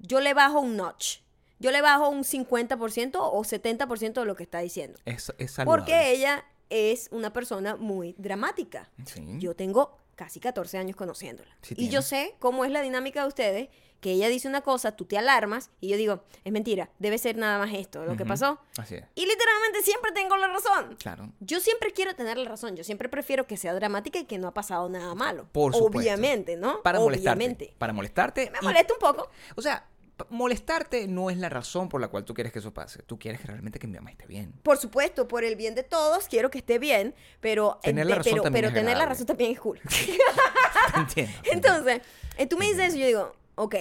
yo 0.00 0.18
le 0.20 0.34
bajo 0.34 0.58
un 0.58 0.76
notch. 0.76 1.18
Yo 1.60 1.70
le 1.70 1.80
bajo 1.80 2.08
un 2.08 2.24
50% 2.24 3.20
o 3.32 3.44
70% 3.44 4.20
de 4.20 4.26
lo 4.26 4.34
que 4.34 4.42
está 4.42 4.58
diciendo. 4.58 4.98
Es, 5.04 5.32
es 5.38 5.52
saludable. 5.52 5.64
Porque 5.82 6.10
ella 6.10 6.44
es 6.70 7.08
una 7.12 7.32
persona 7.32 7.76
muy 7.76 8.16
dramática. 8.18 8.90
Sí. 9.06 9.22
Yo 9.38 9.54
tengo 9.54 9.96
casi 10.16 10.40
14 10.40 10.78
años 10.78 10.96
conociéndola. 10.96 11.56
Y 11.76 11.88
yo 11.88 12.02
sé 12.02 12.34
cómo 12.40 12.64
es 12.64 12.72
la 12.72 12.82
dinámica 12.82 13.22
de 13.22 13.28
ustedes, 13.28 13.68
que 14.00 14.12
ella 14.12 14.28
dice 14.28 14.48
una 14.48 14.62
cosa, 14.62 14.92
tú 14.96 15.04
te 15.04 15.18
alarmas 15.18 15.70
y 15.80 15.88
yo 15.88 15.96
digo, 15.96 16.24
es 16.44 16.52
mentira, 16.52 16.90
debe 16.98 17.18
ser 17.18 17.36
nada 17.36 17.58
más 17.58 17.72
esto, 17.74 18.04
lo 18.04 18.16
que 18.16 18.24
pasó. 18.24 18.58
Así 18.78 18.94
es. 18.96 19.04
Y 19.14 19.26
literalmente 19.26 19.82
siempre 19.82 20.12
tengo 20.12 20.36
la 20.36 20.48
razón. 20.48 20.96
Claro. 20.98 21.30
Yo 21.40 21.60
siempre 21.60 21.92
quiero 21.92 22.14
tener 22.14 22.36
la 22.38 22.48
razón, 22.48 22.76
yo 22.76 22.84
siempre 22.84 23.08
prefiero 23.08 23.46
que 23.46 23.56
sea 23.56 23.74
dramática 23.74 24.18
y 24.18 24.24
que 24.24 24.38
no 24.38 24.48
ha 24.48 24.54
pasado 24.54 24.88
nada 24.88 25.14
malo. 25.14 25.48
Por 25.52 25.74
supuesto. 25.74 25.98
Obviamente, 25.98 26.56
¿no? 26.56 26.82
Para 26.82 26.98
molestarte. 26.98 27.74
Para 27.78 27.92
molestarte. 27.92 28.50
Me 28.50 28.58
y- 28.60 28.64
molesta 28.64 28.94
un 28.94 28.98
poco. 29.00 29.30
O 29.56 29.62
sea, 29.62 29.86
molestarte 30.28 31.08
no 31.08 31.30
es 31.30 31.38
la 31.38 31.48
razón 31.48 31.88
por 31.88 32.00
la 32.00 32.08
cual 32.08 32.24
tú 32.24 32.34
quieres 32.34 32.52
que 32.52 32.58
eso 32.58 32.72
pase. 32.74 33.02
Tú 33.02 33.18
quieres 33.18 33.40
que 33.40 33.46
realmente 33.46 33.78
que 33.78 33.86
mi 33.86 33.94
mamá 33.96 34.10
esté 34.10 34.26
bien. 34.26 34.52
Por 34.62 34.76
supuesto, 34.76 35.26
por 35.28 35.44
el 35.44 35.56
bien 35.56 35.74
de 35.74 35.82
todos, 35.82 36.28
quiero 36.28 36.50
que 36.50 36.58
esté 36.58 36.78
bien, 36.78 37.14
pero, 37.40 37.78
Tener 37.82 38.06
la 38.06 38.16
razón 38.16 38.32
pero, 38.32 38.42
también 38.42 38.62
pero 38.64 38.68
es 38.68 38.74
tener 38.74 38.98
la 38.98 39.06
razón 39.06 39.26
también 39.26 39.52
es 39.52 39.60
cool. 39.60 39.80
Entiendo. 40.96 41.32
Entonces, 41.44 42.02
eh, 42.36 42.46
tú 42.46 42.56
me 42.58 42.66
dices 42.66 42.88
eso 42.88 42.96
y 42.96 43.00
yo 43.00 43.06
digo, 43.06 43.36
ok, 43.62 43.74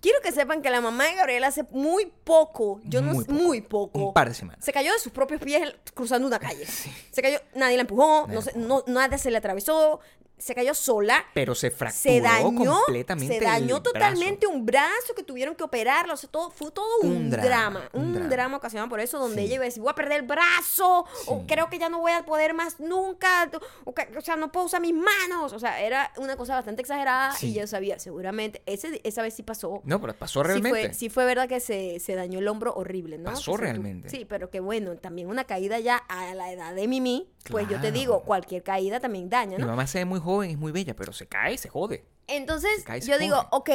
quiero 0.00 0.20
que 0.22 0.32
sepan 0.32 0.60
que 0.62 0.70
la 0.70 0.80
mamá 0.80 1.04
de 1.06 1.14
Gabriela 1.14 1.46
hace 1.48 1.64
muy 1.70 2.12
poco, 2.24 2.80
yo 2.84 3.00
no 3.02 3.12
sé, 3.14 3.26
poco. 3.26 3.32
muy 3.32 3.60
poco, 3.60 3.98
Un 4.08 4.12
par 4.14 4.28
de 4.28 4.34
semanas. 4.34 4.64
se 4.64 4.72
cayó 4.72 4.92
de 4.92 4.98
sus 4.98 5.12
propios 5.12 5.40
pies 5.40 5.74
cruzando 5.94 6.26
una 6.26 6.38
calle. 6.38 6.66
Se 7.12 7.22
cayó, 7.22 7.38
nadie 7.54 7.76
la 7.76 7.82
empujó, 7.82 8.26
Nadie 8.26 8.34
no, 8.34 8.42
se- 8.42 8.58
no- 8.58 8.84
nadie 8.86 9.18
se 9.18 9.30
le 9.30 9.38
atravesó, 9.38 10.00
se 10.36 10.54
cayó 10.54 10.74
sola. 10.74 11.24
Pero 11.32 11.54
se 11.54 11.70
fracturó 11.70 12.02
Se 12.02 12.20
dañó, 12.20 12.74
completamente. 12.82 13.38
se 13.38 13.44
dañó 13.44 13.82
totalmente 13.82 14.46
brazo. 14.46 14.58
un 14.58 14.66
brazo 14.66 15.14
que 15.16 15.22
tuvieron 15.22 15.54
que 15.54 15.62
operarlo, 15.64 16.14
o 16.14 16.16
sea, 16.16 16.28
todo, 16.30 16.50
fue 16.50 16.70
todo 16.70 16.86
un, 17.02 17.10
Un 17.16 17.30
drama, 17.30 17.46
drama, 17.46 17.90
un, 17.92 18.12
drama. 18.14 18.28
drama. 18.28 18.56
ocasionado 18.58 18.88
por 18.90 19.00
eso, 19.00 19.18
donde 19.18 19.36
Sí. 19.36 19.46
ella 19.46 19.54
iba 19.56 19.62
a 19.64 19.66
decir, 19.66 19.82
voy 19.82 19.90
a 19.90 19.94
perder 19.94 20.20
el 20.20 20.26
brazo, 20.26 21.06
o 21.26 21.46
creo 21.46 21.70
que 21.70 21.78
ya 21.78 21.88
no 21.88 22.00
voy 22.00 22.12
a 22.12 22.24
poder 22.24 22.52
más 22.54 22.80
nunca, 22.80 23.50
o, 23.84 23.94
que- 23.94 24.08
o 24.16 24.20
sea, 24.20 24.36
no 24.36 24.50
puedo 24.52 24.66
usar 24.66 24.80
mis 24.80 24.94
manos, 24.94 25.52
o 25.52 25.58
sea, 25.58 25.80
era 25.80 26.12
una 26.16 26.36
cosa 26.36 26.54
bastante 26.54 26.82
exagerada 26.82 27.34
y 27.40 27.54
yo 27.54 27.66
sabía, 27.66 27.98
seguramente, 27.98 28.62
ese, 28.66 29.00
esa 29.04 29.22
vez 29.22 29.34
sí 29.34 29.42
pasó. 29.42 29.80
No, 29.84 30.00
pero 30.00 30.14
pasó 30.14 30.40
Sí 30.42 30.46
realmente. 30.48 30.80
fue, 30.88 30.94
sí 30.94 31.08
fue 31.08 31.24
verdad 31.24 31.48
que 31.48 31.60
se, 31.60 32.00
se 32.00 32.14
dañó 32.14 32.38
el 32.40 32.48
hombro 32.48 32.74
horrible, 32.74 33.18
¿no? 33.18 33.30
Pasó 33.30 33.56
realmente. 33.56 34.08
Sí, 34.10 34.24
pero 34.28 34.50
que 34.50 34.60
bueno, 34.60 34.96
también 34.96 35.28
una 35.28 35.44
caída 35.44 35.78
ya 35.78 35.96
a 35.96 36.34
la 36.34 36.52
edad 36.52 36.74
de 36.74 36.86
Mimi, 36.88 37.28
pues 37.50 37.68
yo 37.68 37.80
te 37.80 37.92
digo, 37.92 38.22
cualquier 38.22 38.62
caída 38.62 39.00
también 39.00 39.28
daña, 39.28 39.58
Mi 39.58 39.64
mamá 39.64 39.86
se 39.86 39.98
ve 39.98 40.04
muy 40.04 40.20
joven, 40.20 40.50
es 40.50 40.58
muy 40.58 40.72
bella, 40.72 40.94
pero 40.96 41.12
se 41.12 41.26
cae, 41.26 41.58
se 41.58 41.68
jode. 41.68 42.04
Entonces, 42.26 42.70
Se 42.78 42.84
cae 42.84 42.98
y 42.98 43.02
se 43.02 43.10
yo 43.10 43.18
digo, 43.18 43.46
ok, 43.50 43.70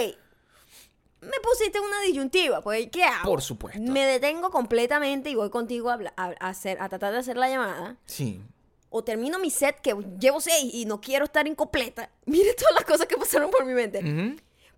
me 1.21 1.37
pusiste 1.43 1.79
una 1.79 2.01
disyuntiva, 2.01 2.61
pues 2.61 2.87
¿qué 2.91 3.03
hago? 3.03 3.29
Por 3.29 3.41
supuesto. 3.41 3.81
Me 3.81 4.05
detengo 4.05 4.49
completamente 4.51 5.29
y 5.29 5.35
voy 5.35 5.49
contigo 5.49 5.89
a, 5.89 5.93
habla- 5.93 6.13
a- 6.15 6.33
a 6.39 6.49
hacer, 6.49 6.81
a 6.81 6.87
tratar 6.87 7.11
de 7.11 7.19
hacer 7.19 7.35
la 7.37 7.49
llamada. 7.49 7.97
Sí. 8.05 8.41
O 8.89 9.03
termino 9.03 9.37
mi 9.37 9.51
set 9.51 9.81
que 9.81 9.95
llevo 10.19 10.39
seis 10.41 10.73
y 10.73 10.85
no 10.85 11.01
quiero 11.01 11.25
estar 11.25 11.45
incompleta. 11.47 12.09
Mire 12.25 12.53
todas 12.53 12.73
las 12.73 12.85
cosas 12.85 13.05
que 13.05 13.17
pasaron 13.17 13.51
por 13.51 13.65
mi 13.65 13.73
mente. 13.73 14.01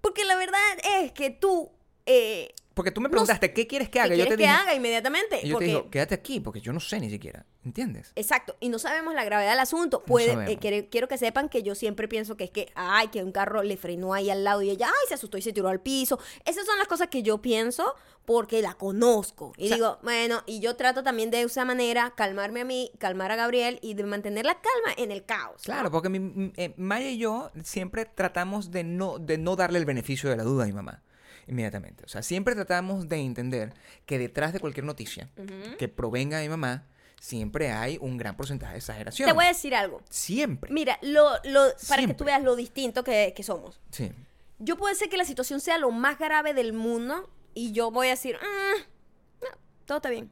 Porque 0.02 0.26
la 0.26 0.36
verdad 0.36 0.60
es 1.02 1.12
que 1.12 1.30
tú... 1.30 1.72
Eh, 2.08 2.54
Porque 2.74 2.92
tú 2.92 3.02
me 3.02 3.08
No 3.10 3.12
preguntaste, 3.12 3.54
¿qué 3.54 3.68
quieres 3.68 3.90
que 3.90 3.94
¿qué 3.94 4.00
haga? 4.00 4.10
Yo 4.16 4.24
quieres 4.24 4.32
te 4.32 4.38
que 4.38 4.44
dije, 4.44 4.56
haga 4.56 4.74
inmediatamente? 4.74 5.40
y 5.44 5.48
yo 5.50 5.56
Porque- 5.56 5.66
te 5.66 5.72
digo, 5.72 5.90
quédate 5.90 6.16
aquí, 6.16 6.40
porque 6.40 6.62
yo 6.62 6.72
no 6.72 6.80
sé 6.80 7.00
ni 7.02 7.10
siquiera. 7.10 7.46
¿Entiendes? 7.66 8.12
Exacto, 8.16 8.56
y 8.60 8.70
no 8.70 8.80
sabemos 8.80 9.14
la 9.14 9.24
gravedad 9.24 9.52
del 9.52 9.60
asunto. 9.60 10.02
Puede, 10.04 10.30
sabemos. 10.34 10.54
eh, 10.64 10.88
quiero 10.90 11.08
que 11.08 11.18
sepan 11.18 11.48
que 11.50 11.62
yo 11.64 11.76
siempre 11.76 12.08
pienso 12.08 12.36
que 12.38 12.46
es 12.46 12.50
que, 12.50 12.72
ay, 12.76 13.10
que 13.10 13.22
un 13.24 13.32
carro 13.32 13.62
le 13.62 13.78
frenó 13.78 14.14
ahí 14.14 14.30
al 14.32 14.44
lado 14.44 14.62
y 14.62 14.70
ella, 14.72 14.88
ay, 14.88 15.08
se 15.10 15.14
asustó 15.16 15.38
y 15.38 15.42
se 15.44 15.54
tiró 15.54 15.68
al 15.68 15.80
piso. 15.82 16.18
Esas 16.46 16.66
son 16.66 16.78
las 16.80 16.88
cosas 16.88 17.10
que 17.10 17.22
yo 17.24 17.40
pienso 17.42 17.94
porque 18.26 18.62
la 18.62 18.74
conozco. 18.76 19.52
Y 19.58 19.66
O 19.66 19.68
sea- 19.68 19.76
digo, 19.78 20.00
bueno, 20.02 20.42
y 20.48 20.60
yo 20.62 20.76
trato 20.76 21.04
también 21.04 21.30
de 21.30 21.42
esa 21.42 21.66
manera 21.66 22.14
calmarme 22.16 22.62
a 22.62 22.66
mí, 22.66 22.92
calmar 23.00 23.32
a 23.32 23.36
Gabriel 23.36 23.78
y 23.82 23.94
de 23.96 24.04
mantener 24.06 24.46
la 24.46 24.56
calma 24.56 24.94
en 24.98 25.12
el 25.12 25.26
caos. 25.26 25.68
¿no? 25.68 25.74
Claro, 25.74 25.92
porque 25.92 26.10
mi- 26.10 26.54
eh, 26.56 26.74
Maya 26.78 27.10
y 27.10 27.18
yo 27.18 27.52
siempre 27.64 28.06
tratamos 28.06 28.72
de 28.72 28.84
no, 28.86 29.20
de 29.20 29.38
no 29.38 29.56
darle 29.56 29.78
el 29.78 29.86
beneficio 29.86 30.30
de 30.30 30.38
la 30.38 30.44
duda 30.44 30.64
a 30.64 30.68
mi 30.68 30.74
mamá. 30.74 31.04
Inmediatamente. 31.48 32.04
O 32.06 32.08
sea, 32.08 32.22
siempre 32.24 32.56
tratamos 32.56 33.08
de 33.10 33.18
entender 33.18 33.74
que 34.06 34.18
detrás 34.20 34.54
de 34.54 34.60
cualquier 34.60 34.86
noticia 34.86 35.30
que 35.78 35.88
provenga 35.88 36.38
de 36.38 36.44
mi 36.44 36.50
mamá, 36.50 36.88
siempre 37.20 37.72
hay 37.72 37.98
un 38.02 38.18
gran 38.18 38.36
porcentaje 38.36 38.74
de 38.74 38.80
exageración. 38.80 39.28
Te 39.28 39.34
voy 39.34 39.46
a 39.46 39.50
decir 39.50 39.76
algo. 39.76 40.02
Siempre. 40.10 40.72
Mira, 40.72 40.98
lo, 41.02 41.30
lo, 41.44 41.66
para 41.88 42.06
que 42.06 42.14
tú 42.14 42.24
veas 42.24 42.42
lo 42.44 42.56
distinto 42.56 43.04
que, 43.04 43.34
que 43.36 43.44
somos. 43.44 43.80
Sí. 43.92 44.12
Yo 44.60 44.78
puede 44.78 44.96
ser 44.96 45.10
que 45.10 45.18
la 45.18 45.26
situación 45.26 45.60
sea 45.60 45.78
lo 45.78 45.92
más 45.92 46.18
grave 46.20 46.54
del 46.54 46.74
mundo 46.74 47.30
y 47.54 47.72
yo 47.74 47.92
voy 47.92 48.08
a 48.08 48.12
decir, 48.12 48.38
"Ah, 48.42 48.74
no, 49.42 49.48
todo 49.86 49.98
está 49.98 50.10
bien. 50.10 50.32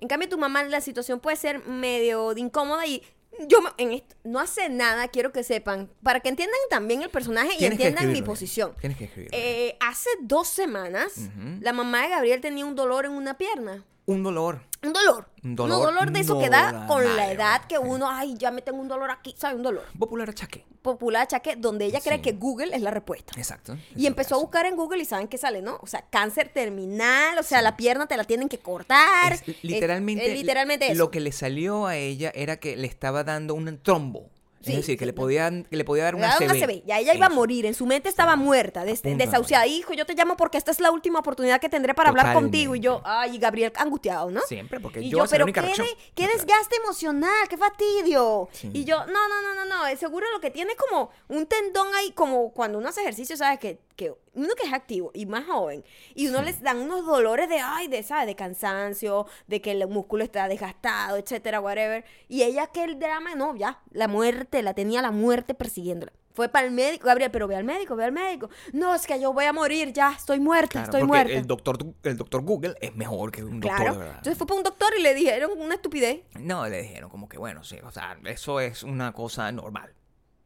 En 0.00 0.06
cambio, 0.08 0.28
tu 0.28 0.38
mamá, 0.38 0.62
la 0.64 0.80
situación 0.80 1.18
puede 1.20 1.36
ser 1.36 1.64
medio 1.66 2.32
de 2.34 2.40
incómoda 2.40 2.86
y 2.86 3.02
yo 3.46 3.60
me- 3.62 3.70
en 3.78 3.92
esto, 3.92 4.14
no 4.24 4.40
hace 4.40 4.68
nada, 4.68 5.08
quiero 5.08 5.32
que 5.32 5.44
sepan, 5.44 5.90
para 6.02 6.20
que 6.20 6.28
entiendan 6.28 6.58
también 6.70 7.02
el 7.02 7.10
personaje 7.10 7.50
y 7.58 7.64
entiendan 7.64 8.06
mi 8.06 8.12
bien. 8.14 8.24
posición. 8.24 8.74
Tienes 8.80 8.98
que 8.98 9.04
escribirlo. 9.04 9.36
Eh, 9.38 9.76
hace 9.80 10.08
dos 10.20 10.48
semanas, 10.48 11.12
la 11.60 11.72
mamá 11.72 12.02
de 12.02 12.08
Gabriel 12.10 12.40
tenía 12.40 12.64
un 12.66 12.74
dolor 12.74 13.04
en 13.06 13.12
una 13.12 13.36
pierna. 13.38 13.84
Un 14.06 14.22
dolor. 14.22 14.62
Un 14.82 14.92
dolor. 14.92 15.28
Un 15.42 15.50
Un 15.50 15.56
dolor 15.56 15.82
dolor 15.82 16.12
de 16.12 16.20
eso 16.20 16.38
que 16.38 16.48
da 16.48 16.86
con 16.86 17.04
la 17.16 17.32
edad 17.32 17.64
que 17.66 17.78
uno, 17.78 18.08
ay, 18.08 18.34
ya 18.38 18.50
me 18.52 18.62
tengo 18.62 18.78
un 18.80 18.86
dolor 18.88 19.10
aquí, 19.10 19.34
¿sabes? 19.36 19.56
Un 19.56 19.62
dolor. 19.64 19.84
Popular 19.98 20.30
achaque. 20.30 20.64
Popular 20.82 21.22
achaque 21.22 21.56
donde 21.56 21.84
ella 21.86 22.00
cree 22.00 22.16
Sí. 22.18 22.22
que 22.22 22.32
Google 22.32 22.74
es 22.74 22.80
la 22.82 22.90
respuesta. 22.92 23.32
Exacto. 23.36 23.76
Y 23.96 24.06
empezó 24.06 24.36
a 24.36 24.38
buscar 24.38 24.66
en 24.66 24.76
Google 24.76 25.02
y 25.02 25.04
saben 25.04 25.26
qué 25.26 25.36
sale, 25.36 25.62
¿no? 25.62 25.78
O 25.82 25.86
sea, 25.88 26.02
cáncer 26.10 26.50
terminal, 26.52 27.36
o 27.38 27.42
sea, 27.42 27.60
la 27.62 27.76
pierna 27.76 28.06
te 28.06 28.16
la 28.16 28.22
tienen 28.24 28.48
que 28.48 28.58
cortar. 28.58 29.32
Es 29.32 29.42
Es- 29.48 29.64
literalmente, 29.64 30.32
es 30.32 30.38
literalmente 30.38 30.86
eso. 30.86 30.94
lo 30.98 31.10
que 31.10 31.20
le 31.20 31.32
salió 31.32 31.86
a 31.86 31.96
ella 31.96 32.30
era 32.34 32.58
que 32.58 32.76
le 32.76 32.86
estaba 32.86 33.24
dando 33.24 33.54
un 33.54 33.78
trombo. 33.82 34.30
Sí, 34.60 34.72
es 34.72 34.78
decir, 34.78 34.98
que 34.98 35.06
le, 35.06 35.12
no. 35.12 35.16
podía, 35.16 35.50
que 35.70 35.76
le 35.76 35.84
podía 35.84 36.04
dar 36.04 36.14
una. 36.16 36.36
Ya 36.84 36.98
ella 36.98 37.14
iba 37.14 37.26
a 37.26 37.30
morir. 37.30 37.64
En 37.66 37.74
su 37.74 37.86
mente 37.86 38.08
estaba 38.08 38.34
muerta, 38.36 38.84
des- 38.84 39.00
punto 39.00 39.24
desahuciada. 39.24 39.66
Hijo, 39.66 39.92
yo 39.94 40.04
te 40.04 40.14
llamo 40.14 40.36
porque 40.36 40.58
esta 40.58 40.70
es 40.72 40.80
la 40.80 40.90
última 40.90 41.20
oportunidad 41.20 41.60
que 41.60 41.68
tendré 41.68 41.94
para 41.94 42.08
hablar 42.10 42.34
contigo. 42.34 42.74
Y 42.74 42.80
yo, 42.80 43.00
ay, 43.04 43.38
Gabriel, 43.38 43.72
angustiado, 43.76 44.30
¿no? 44.30 44.40
Siempre, 44.42 44.80
porque 44.80 45.00
Y 45.00 45.10
yo, 45.10 45.18
yo, 45.18 45.24
es 45.24 45.30
la 45.30 45.34
pero 45.36 45.44
única 45.44 45.62
qué, 45.62 45.68
de- 45.68 45.74
qué 46.14 46.24
claro. 46.24 46.32
desgaste 46.34 46.76
emocional, 46.76 47.48
qué 47.48 47.56
fastidio. 47.56 48.48
Sí. 48.52 48.70
Y 48.72 48.84
yo, 48.84 48.98
no, 49.06 49.28
no, 49.28 49.42
no, 49.42 49.54
no, 49.54 49.64
no. 49.64 49.96
Seguro 49.96 50.26
lo 50.32 50.40
que 50.40 50.50
tiene 50.50 50.72
es 50.72 50.76
como 50.78 51.10
un 51.28 51.46
tendón 51.46 51.88
ahí, 51.94 52.10
como 52.12 52.50
cuando 52.52 52.78
uno 52.78 52.88
hace 52.88 53.00
ejercicio, 53.02 53.36
¿sabes? 53.36 53.58
Que, 53.60 53.78
que 53.98 54.14
uno 54.34 54.54
que 54.54 54.68
es 54.68 54.72
activo 54.72 55.10
y 55.12 55.26
más 55.26 55.44
joven, 55.46 55.84
y 56.14 56.28
uno 56.28 56.40
les 56.40 56.62
dan 56.62 56.78
unos 56.78 57.04
dolores 57.04 57.48
de, 57.48 57.58
ay, 57.58 57.88
de, 57.88 58.04
¿sabes? 58.04 58.26
De 58.26 58.36
cansancio, 58.36 59.26
de 59.48 59.60
que 59.60 59.72
el 59.72 59.88
músculo 59.88 60.22
está 60.22 60.46
desgastado, 60.46 61.16
etcétera, 61.16 61.60
whatever. 61.60 62.04
Y 62.28 62.44
ella 62.44 62.68
que 62.68 62.84
el 62.84 63.00
drama, 63.00 63.34
no, 63.34 63.56
ya, 63.56 63.82
la 63.90 64.06
muerte, 64.06 64.62
la 64.62 64.72
tenía 64.72 65.02
la 65.02 65.10
muerte 65.10 65.52
persiguiéndola. 65.52 66.12
Fue 66.32 66.48
para 66.48 66.68
el 66.68 66.72
médico, 66.72 67.08
Gabriel, 67.08 67.32
pero 67.32 67.48
ve 67.48 67.56
al 67.56 67.64
médico, 67.64 67.96
ve 67.96 68.04
al 68.04 68.12
médico. 68.12 68.48
No, 68.72 68.94
es 68.94 69.04
que 69.04 69.20
yo 69.20 69.32
voy 69.32 69.46
a 69.46 69.52
morir, 69.52 69.92
ya, 69.92 70.12
estoy 70.16 70.38
muerta, 70.38 70.68
Claro, 70.68 70.84
estoy 70.84 71.00
porque 71.00 71.08
muerta. 71.08 71.32
El 71.32 71.46
doctor, 71.48 71.78
el 72.04 72.16
doctor 72.16 72.42
Google 72.42 72.76
es 72.80 72.94
mejor 72.94 73.32
que 73.32 73.42
un 73.42 73.58
doctor 73.58 73.80
Claro. 73.80 74.04
Entonces 74.04 74.38
fue 74.38 74.46
para 74.46 74.58
un 74.58 74.62
doctor 74.62 74.92
y 74.96 75.02
le 75.02 75.14
dijeron 75.14 75.50
una 75.56 75.74
estupidez. 75.74 76.20
No, 76.38 76.68
le 76.68 76.82
dijeron 76.82 77.10
como 77.10 77.28
que, 77.28 77.38
bueno, 77.38 77.64
sí, 77.64 77.78
o 77.82 77.90
sea, 77.90 78.16
eso 78.24 78.60
es 78.60 78.84
una 78.84 79.12
cosa 79.12 79.50
normal. 79.50 79.92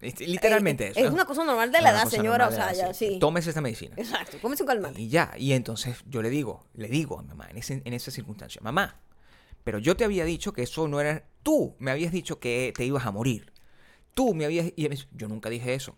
Es- 0.02 0.20
Literalmente 0.20 0.88
Eh, 0.88 0.90
eso. 0.90 1.00
Es 1.00 1.10
una 1.12 1.24
cosa 1.24 1.44
normal 1.44 1.72
de 1.72 1.78
Es 1.78 1.84
la 1.84 1.90
edad, 1.92 2.04
señora, 2.06 2.48
o 2.48 2.52
sea, 2.52 2.72
ya 2.72 2.92
sí. 2.92 3.18
Tómese 3.20 3.48
esta 3.50 3.60
medicina. 3.60 3.94
Exacto, 3.96 4.38
cómese 4.42 4.62
un 4.64 4.66
calmante. 4.66 5.00
Y 5.00 5.08
ya, 5.08 5.32
y 5.38 5.52
entonces 5.52 5.96
yo 6.06 6.20
le 6.22 6.28
digo, 6.28 6.66
le 6.74 6.88
digo 6.88 7.18
a 7.18 7.22
mi 7.22 7.28
mamá 7.28 7.48
en, 7.50 7.56
ese- 7.58 7.80
en 7.84 7.92
esa 7.94 8.10
circunstancia, 8.10 8.60
mamá, 8.62 9.00
pero 9.64 9.78
yo 9.78 9.96
te 9.96 10.04
había 10.04 10.24
dicho 10.24 10.52
que 10.52 10.62
eso 10.64 10.88
no 10.88 11.00
era, 11.00 11.24
tú 11.42 11.76
me 11.78 11.90
habías 11.92 12.12
dicho 12.12 12.38
que 12.40 12.72
te 12.76 12.84
ibas 12.84 13.06
a 13.06 13.10
morir. 13.12 13.52
Tú 14.14 14.34
me 14.34 14.44
habías, 14.44 14.66
y 14.76 14.88
yo 15.12 15.28
nunca 15.28 15.48
dije 15.48 15.72
eso. 15.72 15.96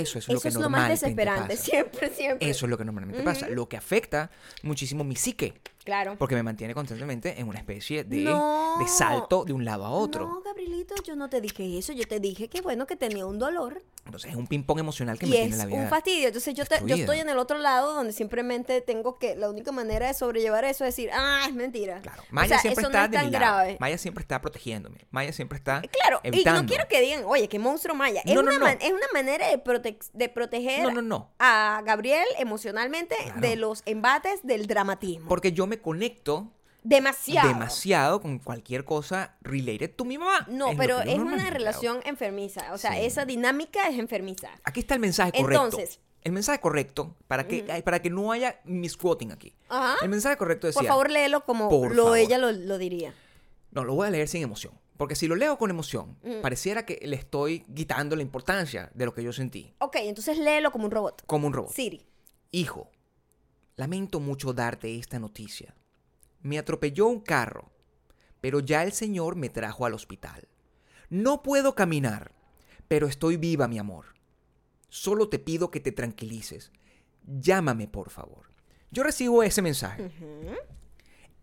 Eso 0.00 0.18
es 0.18 0.28
lo 0.28 0.40
que 0.40 0.48
es 0.48 0.54
lo 0.54 0.60
más 0.60 0.70
normalmente 0.70 1.00
desesperante, 1.04 1.54
pasa. 1.56 1.62
siempre, 1.64 2.10
siempre. 2.10 2.48
Eso 2.50 2.66
es 2.66 2.70
lo 2.70 2.78
que 2.78 2.84
normalmente 2.84 3.22
pasa, 3.22 3.48
lo 3.48 3.68
que 3.68 3.76
afecta 3.76 4.30
muchísimo 4.62 5.04
mi 5.04 5.16
psique, 5.16 5.54
Claro. 5.84 6.16
porque 6.18 6.34
me 6.36 6.42
mantiene 6.42 6.74
constantemente 6.74 7.40
en 7.40 7.48
una 7.48 7.58
especie 7.58 8.04
de, 8.04 8.18
No. 8.24 8.76
de 8.78 8.86
salto 8.88 9.44
de 9.44 9.52
un 9.52 9.64
lado 9.64 9.84
a 9.84 9.90
otro. 9.90 10.26
No, 10.28 10.40
Gabrielito, 10.42 10.94
yo 11.04 11.16
no 11.16 11.28
te 11.28 11.40
dije 11.40 11.78
eso. 11.78 11.92
Yo 11.92 12.06
te 12.06 12.20
dije 12.20 12.48
que 12.48 12.60
bueno, 12.60 12.86
que 12.86 12.94
tenía 12.96 13.26
un 13.26 13.38
dolor. 13.38 13.82
Entonces 14.04 14.30
es 14.30 14.36
un 14.36 14.46
ping-pong 14.48 14.80
emocional 14.80 15.16
que 15.18 15.26
y 15.26 15.28
me 15.30 15.36
tiene 15.36 15.50
es 15.50 15.56
la 15.58 15.66
vida. 15.66 15.76
un 15.78 15.88
fastidio. 15.88 16.26
Entonces 16.28 16.54
yo, 16.54 16.64
te- 16.64 16.74
yo 16.76 16.80
destruida. 16.86 17.04
estoy 17.04 17.18
en 17.20 17.28
el 17.28 17.38
otro 17.38 17.58
lado 17.58 17.94
donde 17.94 18.12
simplemente 18.12 18.80
tengo 18.80 19.18
que. 19.18 19.36
La 19.36 19.48
única 19.48 19.70
manera 19.72 20.08
de 20.08 20.14
sobrellevar 20.14 20.64
eso 20.64 20.84
es 20.84 20.94
decir, 20.96 21.10
ah, 21.12 21.44
es 21.48 21.54
mentira. 21.54 22.00
Claro, 22.00 22.22
O 22.22 22.26
Maya 22.30 22.48
sea, 22.48 22.58
siempre 22.60 22.82
eso 22.82 22.88
está 22.90 22.98
no 23.00 23.04
es 23.06 23.10
de 23.12 23.16
tan 23.16 23.26
mi 23.26 23.32
lado. 23.32 23.44
grave. 23.56 23.76
Maya 23.80 23.98
siempre 23.98 24.22
está 24.22 24.40
protegiéndome. 24.40 24.98
Maya 25.12 25.32
siempre 25.32 25.56
está 25.58 25.82
Claro, 25.82 26.20
y 26.24 26.28
evitando. 26.28 26.62
no 26.62 26.68
quiero 26.68 26.86
que 26.88 27.00
digan, 27.00 27.24
oye, 27.26 27.48
qué 27.48 27.58
monstruo 27.60 27.94
Maya. 27.94 28.22
Es, 28.24 28.34
No, 28.34 28.42
no, 28.42 28.48
una, 28.50 28.58
no. 28.58 28.64
man- 28.66 28.78
es 28.80 28.90
una 28.92 29.06
manera 29.12 29.48
de, 29.48 29.58
prote- 29.82 30.10
de 30.12 30.28
proteger 30.28 30.82
No, 30.84 30.90
no, 30.92 31.02
no. 31.02 31.30
a 31.38 31.82
Gabriel 31.84 32.24
emocionalmente 32.38 33.14
Claro. 33.24 33.40
de 33.40 33.56
los 33.56 33.82
embates 33.86 34.40
del 34.44 34.66
dramatismo. 34.66 35.28
Porque 35.28 35.52
yo 35.52 35.66
me 35.66 35.78
conecto 35.78 36.50
Demasiado. 36.84 37.48
demasiado 37.48 38.20
con 38.20 38.38
cualquier 38.38 38.84
cosa 38.84 39.36
related 39.42 39.90
to 39.94 40.04
mi 40.04 40.18
mamá. 40.18 40.46
No, 40.48 40.70
pero 40.76 41.00
es 41.00 41.18
una 41.18 41.48
relación 41.50 42.00
enfermiza. 42.04 42.72
O 42.72 42.78
sea, 42.78 42.92
Sí. 42.94 43.00
esa 43.04 43.24
dinámica 43.24 43.88
es 43.88 43.98
enfermiza. 43.98 44.48
Aquí 44.64 44.80
está 44.80 44.94
el 44.94 45.00
mensaje 45.00 45.32
correcto. 45.32 45.64
Entonces. 45.64 46.00
el 46.24 46.30
mensaje 46.32 46.60
correcto 46.60 47.16
para 47.26 47.48
que, 47.48 47.82
para 47.84 48.00
que 48.00 48.08
no 48.08 48.30
haya 48.30 48.60
misquoting 48.64 49.32
aquí. 49.32 49.54
Ajá. 49.68 49.96
El 50.02 50.08
mensaje 50.08 50.36
correcto 50.36 50.68
decía. 50.68 50.78
Por 50.80 50.86
favor, 50.88 51.10
léelo 51.10 51.44
como 51.44 51.64
lo 51.64 52.04
favor. 52.04 52.16
ella 52.18 52.38
lo, 52.38 52.52
lo 52.52 52.78
diría. 52.78 53.12
No, 53.72 53.82
lo 53.84 53.94
voy 53.94 54.06
a 54.06 54.10
leer 54.10 54.28
sin 54.28 54.42
emoción. 54.42 54.72
Porque 55.02 55.16
si 55.16 55.26
lo 55.26 55.34
leo 55.34 55.58
con 55.58 55.68
emoción, 55.68 56.16
Mm. 56.22 56.42
pareciera 56.42 56.86
que 56.86 57.00
le 57.02 57.16
estoy 57.16 57.62
quitando 57.74 58.14
la 58.14 58.22
importancia 58.22 58.88
de 58.94 59.04
lo 59.04 59.12
que 59.12 59.24
yo 59.24 59.32
sentí. 59.32 59.74
Ok, 59.80 59.96
entonces 59.96 60.38
léelo 60.38 60.70
como 60.70 60.84
un 60.84 60.92
robot. 60.92 61.24
Como 61.26 61.48
un 61.48 61.52
robot. 61.52 61.72
Siri. 61.72 62.06
Hijo, 62.52 62.88
lamento 63.74 64.20
mucho 64.20 64.52
darte 64.52 64.96
esta 64.96 65.18
noticia. 65.18 65.74
Me 66.42 66.56
atropelló 66.56 67.08
un 67.08 67.18
carro, 67.18 67.72
pero 68.40 68.60
ya 68.60 68.84
el 68.84 68.92
Señor 68.92 69.34
me 69.34 69.48
trajo 69.48 69.86
al 69.86 69.94
hospital. 69.94 70.46
No 71.10 71.42
puedo 71.42 71.74
caminar, 71.74 72.30
pero 72.86 73.08
estoy 73.08 73.36
viva, 73.36 73.66
mi 73.66 73.80
amor. 73.80 74.04
Solo 74.88 75.28
te 75.28 75.40
pido 75.40 75.72
que 75.72 75.80
te 75.80 75.90
tranquilices. 75.90 76.70
Llámame, 77.26 77.88
por 77.88 78.10
favor. 78.10 78.52
Yo 78.92 79.02
recibo 79.02 79.42
ese 79.42 79.62
mensaje. 79.62 80.04
Ujú. 80.04 80.54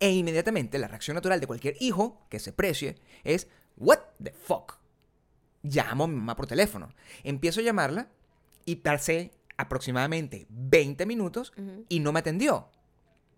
E 0.00 0.10
inmediatamente 0.10 0.78
la 0.78 0.88
reacción 0.88 1.14
natural 1.14 1.40
de 1.40 1.46
cualquier 1.46 1.76
hijo 1.78 2.26
que 2.28 2.40
se 2.40 2.52
precie 2.52 2.96
es, 3.22 3.48
What 3.80 4.00
the 4.22 4.32
fuck? 4.32 4.78
Llamo 5.62 6.04
a 6.04 6.06
mi 6.06 6.16
mamá 6.16 6.36
por 6.36 6.46
teléfono. 6.46 6.90
Empiezo 7.24 7.60
a 7.60 7.62
llamarla 7.62 8.08
y 8.64 8.76
pasé 8.76 9.32
aproximadamente 9.56 10.46
20 10.48 11.06
minutos 11.06 11.52
y 11.88 12.00
no 12.00 12.12
me 12.12 12.20
atendió. 12.20 12.68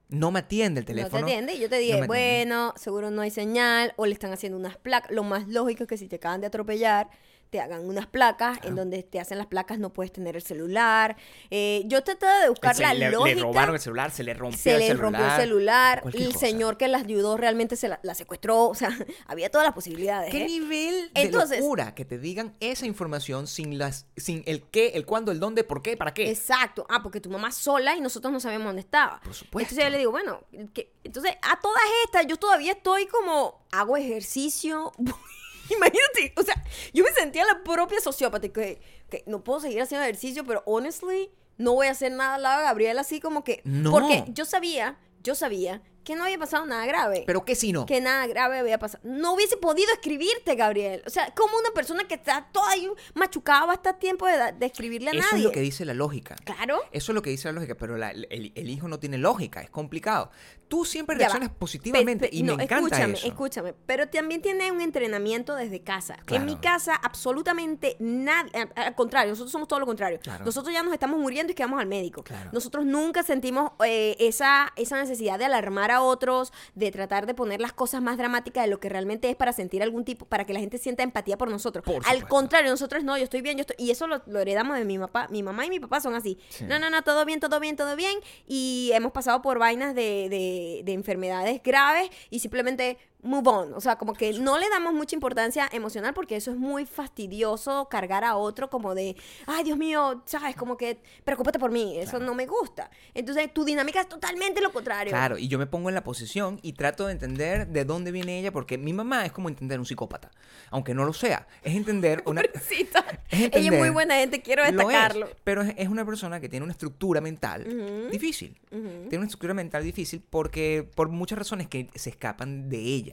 No 0.08 0.30
me 0.30 0.40
atiende 0.40 0.80
el 0.80 0.86
teléfono. 0.86 1.20
No 1.20 1.26
te 1.26 1.32
atiende. 1.32 1.54
Y 1.54 1.60
yo 1.60 1.70
te 1.70 1.78
dije, 1.78 2.00
no 2.00 2.06
bueno, 2.06 2.74
seguro 2.76 3.10
no 3.10 3.22
hay 3.22 3.30
señal 3.30 3.94
o 3.96 4.04
le 4.04 4.12
están 4.12 4.32
haciendo 4.32 4.58
unas 4.58 4.76
placas. 4.76 5.10
Lo 5.10 5.22
más 5.22 5.48
lógico 5.48 5.84
es 5.84 5.88
que 5.88 5.96
si 5.96 6.06
te 6.06 6.16
acaban 6.16 6.40
de 6.40 6.48
atropellar, 6.48 7.08
te 7.52 7.60
hagan 7.60 7.86
unas 7.86 8.06
placas 8.06 8.58
en 8.62 8.74
donde 8.74 9.02
te 9.02 9.20
hacen 9.20 9.36
las 9.36 9.46
placas, 9.46 9.78
no 9.78 9.92
puedes 9.92 10.10
tener 10.10 10.36
el 10.36 10.42
celular. 10.42 11.18
Eh, 11.50 11.82
yo 11.84 12.02
trataba 12.02 12.40
de 12.40 12.48
buscar 12.48 12.74
Se 12.74 12.80
la 12.80 12.94
le, 12.94 13.00
le 13.00 13.10
lógica. 13.10 13.42
robaron 13.42 13.74
el 13.74 13.80
celular, 13.82 14.10
se 14.10 14.22
le 14.24 14.32
rompió 14.32 14.58
se 14.58 14.72
el 14.72 14.78
le 14.78 14.86
celular. 14.86 15.02
rompió 15.12 15.26
el 15.26 15.40
celular, 15.42 16.02
el 16.14 16.26
cosa. 16.28 16.38
señor 16.38 16.78
que 16.78 16.88
la 16.88 16.96
ayudó 16.98 17.36
realmente 17.36 17.76
se 17.76 17.88
la, 17.88 18.00
la 18.02 18.14
secuestró, 18.14 18.68
o 18.70 18.74
sea, 18.74 18.88
había 19.26 19.50
todas 19.50 19.66
las 19.66 19.74
posibilidades. 19.74 20.30
¿Qué 20.30 20.44
¿eh? 20.44 20.46
nivel 20.46 21.12
de 21.12 21.20
Entonces- 21.20 21.58
locura 21.60 21.94
que 21.94 22.06
te 22.06 22.18
digan 22.18 22.56
esa 22.60 22.86
información 22.86 23.46
sin 23.46 23.76
las 23.76 24.06
sin 24.16 24.42
el 24.46 24.62
qué, 24.62 24.92
el 24.94 25.04
cuándo, 25.04 25.30
el 25.30 25.38
dónde, 25.38 25.62
por 25.62 25.82
qué, 25.82 25.98
para 25.98 26.14
qué? 26.14 26.30
Exacto. 26.30 26.86
Ah, 26.88 27.02
porque 27.02 27.20
tu 27.20 27.28
mamá 27.28 27.52
sola 27.52 27.94
y 27.94 28.00
nosotros 28.00 28.32
no 28.32 28.40
sabemos 28.40 28.68
dónde 28.68 28.80
estaba. 28.80 29.20
Por 29.22 29.34
supuesto. 29.34 29.74
Entonces 29.74 29.84
yo 29.84 29.90
le 29.90 29.98
digo, 29.98 30.10
bueno, 30.10 30.40
que- 30.72 30.94
entonces 31.04 31.32
a 31.42 31.60
todas 31.60 31.82
estas 32.06 32.26
yo 32.26 32.36
todavía 32.38 32.72
estoy 32.72 33.04
como, 33.08 33.66
hago 33.72 33.98
ejercicio. 33.98 34.90
Imagínate, 35.76 36.32
o 36.36 36.42
sea, 36.42 36.62
yo 36.92 37.04
me 37.04 37.12
sentía 37.12 37.44
la 37.44 37.62
propia 37.62 38.00
sociópata 38.00 38.48
que, 38.48 38.80
que 39.08 39.24
no 39.26 39.42
puedo 39.44 39.60
seguir 39.60 39.80
haciendo 39.82 40.04
ejercicio, 40.04 40.44
pero 40.44 40.62
honestly 40.66 41.30
no 41.58 41.74
voy 41.74 41.86
a 41.86 41.92
hacer 41.92 42.12
nada 42.12 42.34
al 42.34 42.42
lado 42.42 42.60
de 42.60 42.66
Gabriel 42.66 42.98
así 42.98 43.20
como 43.20 43.44
que... 43.44 43.60
No. 43.64 43.90
Porque 43.90 44.24
yo 44.28 44.44
sabía, 44.44 44.98
yo 45.22 45.34
sabía 45.34 45.82
que 46.04 46.16
no 46.16 46.24
había 46.24 46.38
pasado 46.38 46.66
nada 46.66 46.84
grave. 46.86 47.24
Pero 47.26 47.44
qué 47.44 47.54
si 47.54 47.72
no. 47.72 47.86
que 47.86 48.00
nada 48.00 48.26
grave 48.26 48.58
había 48.58 48.78
pasado. 48.78 49.02
No 49.04 49.34
hubiese 49.34 49.56
podido 49.56 49.92
escribirte, 49.92 50.54
Gabriel. 50.54 51.02
O 51.06 51.10
sea, 51.10 51.32
como 51.34 51.56
una 51.56 51.70
persona 51.74 52.04
que 52.04 52.14
está 52.14 52.48
toda 52.52 52.70
ahí 52.72 52.88
machucada 53.14 53.66
va 53.66 53.72
a 53.72 53.76
estar 53.76 53.98
tiempo 53.98 54.26
de, 54.26 54.54
escribirle 54.66 55.10
a 55.10 55.12
Eso 55.12 55.22
nadie. 55.30 55.38
es 55.38 55.44
lo 55.44 55.52
que 55.52 55.60
dice 55.60 55.84
la 55.84 55.94
lógica. 55.94 56.36
Claro. 56.44 56.80
Eso 56.92 57.12
es 57.12 57.14
lo 57.14 57.22
que 57.22 57.30
dice 57.30 57.48
la 57.48 57.52
lógica, 57.52 57.74
pero 57.76 57.96
la- 57.96 58.10
el, 58.10 58.52
el 58.54 58.68
hijo 58.70 58.88
no 58.88 58.98
tiene 58.98 59.18
lógica, 59.18 59.60
es 59.60 59.70
complicado. 59.70 60.30
Tú 60.68 60.84
siempre 60.84 61.16
reaccionas 61.16 61.50
positivamente 61.50 62.26
Pe- 62.26 62.30
pe- 62.30 62.36
y 62.36 62.42
no, 62.42 62.56
me 62.56 62.64
encanta 62.64 62.86
escúchame, 62.96 63.14
eso. 63.14 63.26
escúchame. 63.28 63.74
Pero 63.86 64.08
también 64.08 64.40
tiene 64.42 64.72
un 64.72 64.80
entrenamiento 64.80 65.54
desde 65.54 65.82
casa. 65.82 66.16
En 66.28 66.46
mi 66.46 66.56
Claro. 66.56 66.78
casa, 66.78 66.94
absolutamente 66.94 67.96
nadie. 68.00 68.50
Al, 68.74 68.94
contrario, 68.94 69.30
nosotros 69.30 69.52
somos 69.52 69.68
todo 69.68 69.80
lo 69.80 69.86
contrario. 69.86 70.18
Claro. 70.22 70.44
Nosotros 70.44 70.72
ya 70.72 70.82
nos 70.82 70.92
estamos 70.94 71.18
muriendo 71.20 71.52
y 71.52 71.54
que 71.54 71.62
vamos 71.62 71.80
al 71.80 71.86
médico. 71.86 72.22
Claro. 72.24 72.50
Nosotros 72.52 72.84
nunca 72.86 73.22
sentimos 73.22 73.72
eh, 73.84 74.16
esa, 74.18 74.72
esa 74.76 74.96
necesidad 75.00 75.38
de 75.38 75.44
alarmar 75.44 75.91
a 75.92 76.02
otros, 76.02 76.52
de 76.74 76.90
tratar 76.90 77.26
de 77.26 77.34
poner 77.34 77.60
las 77.60 77.72
cosas 77.72 78.02
más 78.02 78.18
dramáticas 78.18 78.64
de 78.64 78.70
lo 78.70 78.80
que 78.80 78.88
realmente 78.88 79.30
es 79.30 79.36
para 79.36 79.52
sentir 79.52 79.82
algún 79.82 80.04
tipo, 80.04 80.24
para 80.26 80.44
que 80.44 80.52
la 80.52 80.60
gente 80.60 80.78
sienta 80.78 81.02
empatía 81.02 81.38
por 81.38 81.50
nosotros. 81.50 81.84
Por 81.84 82.02
al 82.06 82.26
contrario, 82.28 82.70
nosotros 82.70 83.04
no, 83.04 83.16
yo 83.16 83.24
estoy 83.24 83.42
bien, 83.42 83.56
yo 83.56 83.62
estoy. 83.62 83.76
Y 83.78 83.90
eso 83.90 84.06
lo, 84.06 84.22
lo 84.26 84.40
heredamos 84.40 84.76
de 84.76 84.84
mi 84.84 84.98
papá. 84.98 85.28
Mi 85.30 85.42
mamá 85.42 85.66
y 85.66 85.70
mi 85.70 85.80
papá 85.80 86.00
son 86.00 86.14
así. 86.14 86.38
Sí. 86.48 86.64
No, 86.64 86.78
no, 86.78 86.90
no, 86.90 87.02
todo 87.02 87.24
bien, 87.24 87.40
todo 87.40 87.60
bien, 87.60 87.76
todo 87.76 87.96
bien. 87.96 88.18
Y 88.46 88.90
hemos 88.94 89.12
pasado 89.12 89.42
por 89.42 89.58
vainas 89.58 89.94
de, 89.94 90.28
de, 90.28 90.82
de 90.84 90.92
enfermedades 90.92 91.62
graves 91.62 92.10
y 92.30 92.40
simplemente 92.40 92.98
move 93.22 93.48
on. 93.48 93.72
O 93.74 93.80
sea, 93.80 93.96
como 93.96 94.12
que 94.14 94.32
no 94.34 94.58
le 94.58 94.68
damos 94.68 94.92
mucha 94.94 95.14
importancia 95.16 95.68
emocional 95.72 96.12
porque 96.14 96.36
eso 96.36 96.50
es 96.50 96.56
muy 96.56 96.86
fastidioso 96.86 97.88
cargar 97.88 98.24
a 98.24 98.36
otro 98.36 98.68
como 98.68 98.94
de, 98.94 99.16
ay, 99.46 99.64
Dios 99.64 99.78
mío, 99.78 100.22
sabes, 100.26 100.56
como 100.56 100.76
que 100.76 101.00
preocúpate 101.24 101.58
por 101.58 101.70
mí. 101.70 101.98
Eso 101.98 102.10
Claro. 102.12 102.26
no 102.26 102.34
me 102.34 102.46
gusta. 102.46 102.90
Entonces, 103.14 103.52
tu 103.54 103.64
dinámica 103.64 104.00
es 104.00 104.08
totalmente 104.08 104.60
lo 104.60 104.72
contrario. 104.72 105.10
Claro, 105.10 105.38
y 105.38 105.48
yo 105.48 105.58
me 105.58 105.66
pongo 105.66 105.88
en 105.88 105.94
la 105.94 106.04
posición 106.04 106.58
y 106.62 106.72
trato 106.74 107.06
de 107.06 107.12
entender 107.12 107.68
de 107.68 107.84
dónde 107.84 108.10
viene 108.12 108.38
ella, 108.40 108.52
porque 108.52 108.76
mi 108.78 108.92
mamá 108.92 109.24
es 109.24 109.32
como 109.32 109.48
entender 109.48 109.78
un 109.78 109.86
psicópata, 109.86 110.30
aunque 110.70 110.94
no 110.94 111.04
lo 111.04 111.12
sea. 111.12 111.46
Es 111.62 111.74
entender 111.76 112.22
una... 112.26 112.42
Pobrecita. 112.42 113.04
Es 113.32 113.38
Ella 113.38 113.46
es 113.46 113.54
entender- 113.56 113.78
muy 113.80 113.90
buena 113.90 114.16
gente, 114.16 114.42
quiero 114.42 114.62
Lo 114.62 114.68
es, 114.68 114.76
destacarlo. 114.76 115.28
pero 115.44 115.62
es, 115.62 115.88
una 115.88 116.04
persona 116.04 116.38
que 116.40 116.48
tiene 116.48 116.64
una 116.64 116.72
estructura 116.72 117.20
mental 117.20 118.08
difícil. 118.10 118.58
Tiene 118.70 119.16
una 119.18 119.24
estructura 119.26 119.54
mental 119.54 119.82
difícil 119.84 120.22
porque 120.28 120.88
por 120.94 121.08
muchas 121.08 121.38
razones 121.38 121.68
que 121.68 121.88
se 121.94 122.10
escapan 122.10 122.68
de 122.68 122.78
ella. 122.78 123.11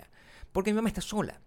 Porque 0.52 0.72
mi 0.72 0.76
mamá 0.76 0.90
está 0.90 1.02
sola. 1.02 1.40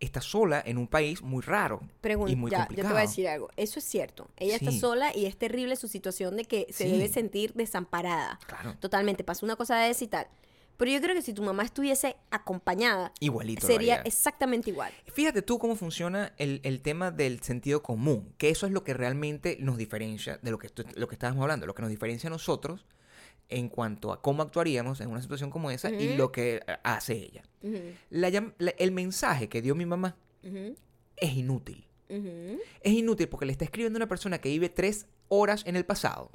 Está 0.00 0.20
sola 0.20 0.60
en 0.66 0.78
un 0.78 0.88
país 0.88 1.22
muy 1.22 1.42
raro 1.42 1.80
Pregunta, 2.00 2.32
y 2.32 2.34
muy 2.36 2.50
ya, 2.50 2.56
yo 2.58 2.62
complicado. 2.66 2.88
te 2.88 2.92
voy 2.94 3.02
a 3.04 3.06
decir 3.06 3.28
algo. 3.28 3.50
Eso 3.56 3.78
es 3.78 3.84
cierto. 3.84 4.28
Ella 4.36 4.56
está 4.56 4.72
sola 4.72 5.16
y 5.16 5.26
es 5.26 5.36
terrible 5.36 5.76
su 5.76 5.86
situación 5.86 6.36
de 6.36 6.44
que 6.44 6.66
se 6.70 6.84
Sí. 6.86 6.90
debe 6.90 7.06
sentir 7.06 7.52
desamparada. 7.54 8.40
Claro. 8.48 8.74
Totalmente. 8.80 9.22
Pasó 9.22 9.46
una 9.46 9.54
cosa 9.54 9.76
de 9.78 9.90
esa 9.90 10.02
y 10.02 10.08
tal. 10.08 10.26
Pero 10.76 10.90
yo 10.90 11.00
creo 11.00 11.14
que 11.14 11.22
si 11.22 11.32
tu 11.32 11.42
mamá 11.44 11.62
estuviese 11.62 12.16
acompañada, 12.32 13.12
Igualito. 13.20 13.64
sería 13.64 13.96
exactamente 14.02 14.70
igual. 14.70 14.92
Fíjate 15.12 15.40
tú 15.42 15.60
cómo 15.60 15.76
funciona 15.76 16.32
el, 16.36 16.60
el 16.64 16.80
tema 16.80 17.12
del 17.12 17.40
sentido 17.42 17.84
común, 17.84 18.34
que 18.38 18.48
eso 18.50 18.66
es 18.66 18.72
lo 18.72 18.82
que 18.82 18.94
realmente 18.94 19.56
nos 19.60 19.76
diferencia 19.76 20.38
de 20.42 20.50
lo 20.50 20.58
que, 20.58 20.68
lo 20.96 21.06
que 21.06 21.14
estábamos 21.14 21.42
hablando, 21.42 21.66
lo 21.66 21.74
que 21.76 21.82
nos 21.82 21.90
diferencia 21.90 22.26
a 22.26 22.30
nosotros 22.30 22.84
en 23.48 23.68
cuanto 23.68 24.12
a 24.12 24.20
cómo 24.20 24.42
actuaríamos 24.42 25.00
en 25.00 25.10
una 25.10 25.20
situación 25.20 25.50
como 25.50 25.70
esa 25.70 25.90
y 25.90 26.16
lo 26.16 26.32
que 26.32 26.56
eh, 26.56 26.76
hace 26.82 27.14
ella. 27.14 27.42
La 28.10 28.28
el 28.28 28.92
mensaje 28.92 29.48
que 29.48 29.62
dio 29.62 29.74
mi 29.74 29.86
mamá 29.86 30.16
es 31.16 31.32
inútil. 31.36 31.86
Es 32.08 32.92
inútil 32.92 33.28
porque 33.28 33.46
le 33.46 33.52
está 33.52 33.64
escribiendo 33.64 33.96
a 33.96 34.00
una 34.00 34.08
persona 34.08 34.38
que 34.38 34.48
vive 34.50 34.68
tres 34.68 35.06
horas 35.28 35.62
en 35.66 35.76
el 35.76 35.86
pasado, 35.86 36.30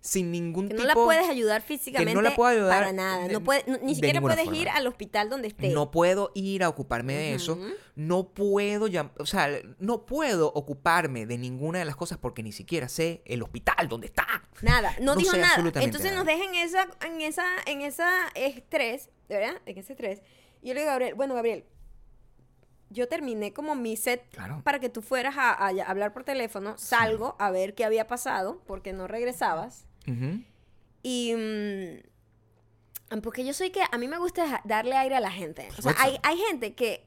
sin 0.00 0.30
ningún 0.30 0.68
Que 0.68 0.74
tipo... 0.76 0.82
no 0.82 0.86
la 0.88 0.94
puedes 0.94 1.28
ayudar 1.28 1.60
físicamente 1.60 2.22
la 2.22 2.36
puedo 2.36 2.50
ayudar 2.50 2.80
para 2.82 2.92
nada. 2.92 3.26
No 3.26 3.42
puede- 3.42 3.64
no- 3.66 3.78
ni 3.82 3.96
siquiera 3.96 4.20
puedes 4.20 4.44
forma. 4.44 4.56
ir 4.58 4.68
al 4.68 4.86
hospital 4.86 5.28
donde 5.28 5.48
esté. 5.48 5.70
No 5.70 5.90
puedo 5.90 6.30
ir 6.36 6.62
a 6.62 6.68
ocuparme 6.68 7.14
de 7.14 7.34
eso. 7.34 7.58
No 7.96 8.28
puedo, 8.28 8.88
o 9.18 9.26
sea, 9.26 9.48
no 9.80 10.06
puedo 10.06 10.52
ocuparme 10.54 11.26
de 11.26 11.36
ninguna 11.36 11.80
de 11.80 11.84
las 11.84 11.96
cosas 11.96 12.18
porque 12.18 12.44
ni 12.44 12.52
siquiera 12.52 12.88
sé 12.88 13.22
el 13.24 13.42
hospital 13.42 13.88
donde 13.88 14.06
está. 14.06 14.26
Nada, 14.60 14.94
no, 15.00 15.14
No 15.14 15.16
dijo 15.16 15.36
nada. 15.36 15.56
Entonces 15.82 16.12
nada. 16.12 16.18
nos 16.18 16.26
deja 16.26 16.44
en 16.44 16.54
esa, 16.54 16.88
en 17.04 17.20
esa, 17.22 17.44
en 17.66 17.80
esa 17.80 18.28
estrés, 18.36 19.10
¿de 19.28 19.36
verdad? 19.38 19.60
En 19.66 19.78
ese 19.78 19.94
estrés. 19.94 20.22
Y 20.62 20.68
yo 20.68 20.74
le 20.74 20.80
digo 20.82 20.90
a 20.90 20.92
Gabriel, 20.94 21.14
bueno, 21.14 21.34
Gabriel, 21.34 21.64
yo 22.92 23.08
terminé 23.08 23.52
como 23.52 23.74
mi 23.74 23.96
set 23.96 24.24
Claro. 24.30 24.60
para 24.64 24.78
que 24.78 24.88
tú 24.88 25.02
fueras 25.02 25.34
a, 25.36 25.50
a 25.52 25.68
hablar 25.86 26.12
por 26.12 26.24
teléfono. 26.24 26.76
Salgo 26.78 27.36
a 27.38 27.50
ver 27.50 27.74
qué 27.74 27.84
había 27.84 28.06
pasado, 28.06 28.62
porque 28.66 28.92
no 28.92 29.06
regresabas. 29.08 29.86
Y. 31.02 31.34
mm, 31.34 33.20
porque 33.22 33.44
yo 33.44 33.52
soy 33.54 33.70
que. 33.70 33.82
A 33.90 33.98
mí 33.98 34.08
me 34.08 34.18
gusta 34.18 34.60
darle 34.64 34.96
aire 34.96 35.16
a 35.16 35.20
la 35.20 35.30
gente. 35.30 35.68
O 35.78 35.82
sea, 35.82 35.94
hay, 35.98 36.16
hay 36.22 36.38
gente 36.38 36.74
que. 36.74 37.06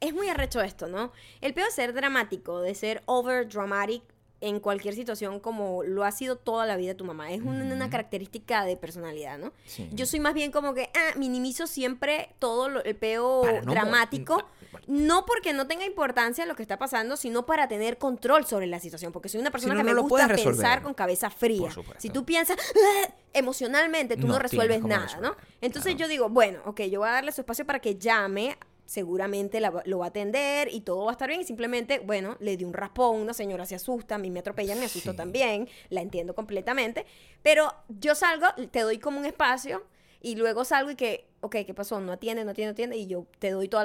es 0.00 0.12
muy 0.14 0.28
arrecho 0.28 0.60
esto, 0.60 0.86
¿no? 0.88 1.12
El 1.40 1.54
peor 1.54 1.68
de 1.68 1.72
ser 1.74 1.92
dramático, 1.94 2.60
de 2.60 2.74
ser 2.74 3.02
over 3.06 3.48
dramatic 3.48 4.02
en 4.40 4.60
cualquier 4.60 4.94
situación 4.94 5.40
como 5.40 5.82
lo 5.84 6.04
ha 6.04 6.12
sido 6.12 6.36
toda 6.36 6.66
la 6.66 6.76
vida 6.76 6.94
tu 6.94 7.04
mamá. 7.04 7.30
Es 7.32 7.40
un- 7.40 7.62
una 7.72 7.88
característica 7.88 8.64
de 8.64 8.76
personalidad, 8.76 9.38
¿no? 9.38 9.52
Sí. 9.64 9.88
Yo 9.92 10.04
soy 10.06 10.20
más 10.20 10.34
bien 10.34 10.50
como 10.52 10.74
que, 10.74 10.90
ah, 10.94 11.16
minimizo 11.16 11.66
siempre 11.66 12.34
todo 12.38 12.68
lo- 12.68 12.84
el 12.84 12.94
peo 12.96 13.42
no 13.64 13.72
dramático. 13.72 14.36
no- 14.38 14.64
No 14.88 15.24
porque 15.24 15.52
no 15.52 15.66
tenga 15.68 15.86
importancia 15.86 16.44
lo 16.46 16.56
que 16.56 16.62
está 16.62 16.78
pasando, 16.78 17.16
sino 17.16 17.46
para 17.46 17.68
tener 17.68 17.96
control 17.96 18.44
sobre 18.44 18.66
la 18.66 18.80
situación. 18.80 19.12
Porque 19.12 19.28
soy 19.28 19.40
una 19.40 19.52
persona 19.52 19.72
no, 19.72 19.78
que 19.78 19.84
no 19.84 19.90
me 19.90 19.94
lo 19.94 20.02
gusta 20.02 20.26
pensar 20.26 20.82
con 20.82 20.92
cabeza 20.94 21.30
fría. 21.30 21.70
Si 21.96 22.10
tú 22.10 22.24
piensas 22.24 22.58
"Ah", 22.58 23.14
emocionalmente, 23.32 24.16
tú 24.16 24.26
no, 24.26 24.38
resuelves 24.38 24.82
nada, 24.82 25.02
resolver, 25.06 25.22
¿no? 25.30 25.36
Entonces 25.60 25.92
claro. 25.94 25.98
yo 26.06 26.08
digo, 26.08 26.28
bueno, 26.28 26.60
ok, 26.66 26.82
yo 26.82 27.00
voy 27.00 27.08
a 27.08 27.12
darle 27.12 27.30
su 27.32 27.40
espacio 27.42 27.64
para 27.64 27.78
que 27.78 27.96
llame. 27.96 28.58
Seguramente 28.86 29.60
la 29.60 29.82
lo 29.86 29.98
va 29.98 30.06
a 30.06 30.08
atender 30.08 30.68
y 30.70 30.80
todo 30.82 31.04
va 31.06 31.10
a 31.10 31.12
estar 31.12 31.28
bien. 31.28 31.40
Y 31.40 31.44
simplemente, 31.44 32.00
bueno, 32.00 32.36
le 32.40 32.56
di 32.56 32.64
un 32.64 32.72
raspón, 32.74 33.16
una 33.16 33.32
señora 33.34 33.64
se 33.66 33.74
asusta, 33.74 34.16
a 34.16 34.18
mí 34.18 34.30
me 34.30 34.40
atropellan, 34.40 34.78
me 34.78 34.86
asusto 34.86 35.12
Sí. 35.12 35.16
también, 35.16 35.68
la 35.88 36.00
entiendo 36.02 36.34
completamente. 36.34 37.06
Pero 37.42 37.72
yo 37.88 38.14
salgo, 38.14 38.46
te 38.70 38.80
doy 38.80 38.98
como 38.98 39.18
un 39.18 39.24
espacio 39.26 39.84
y 40.20 40.36
luego 40.36 40.64
salgo 40.64 40.90
y 40.90 40.96
que, 40.96 41.26
ok, 41.40 41.56
¿qué 41.66 41.74
pasó? 41.74 42.00
No 42.00 42.12
atiende, 42.12 42.44
no 42.44 42.50
atiende, 42.52 42.68
no 42.68 42.72
atiende. 42.72 42.96
Y 42.96 43.06
yo 43.06 43.26
te 43.38 43.50
doy 43.50 43.68
todos 43.68 43.84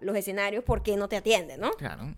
los 0.00 0.16
escenarios 0.16 0.64
por 0.64 0.82
qué 0.82 0.96
no 0.96 1.08
te 1.08 1.16
atiende, 1.16 1.56
¿no? 1.58 1.70
Claro. 1.72 2.14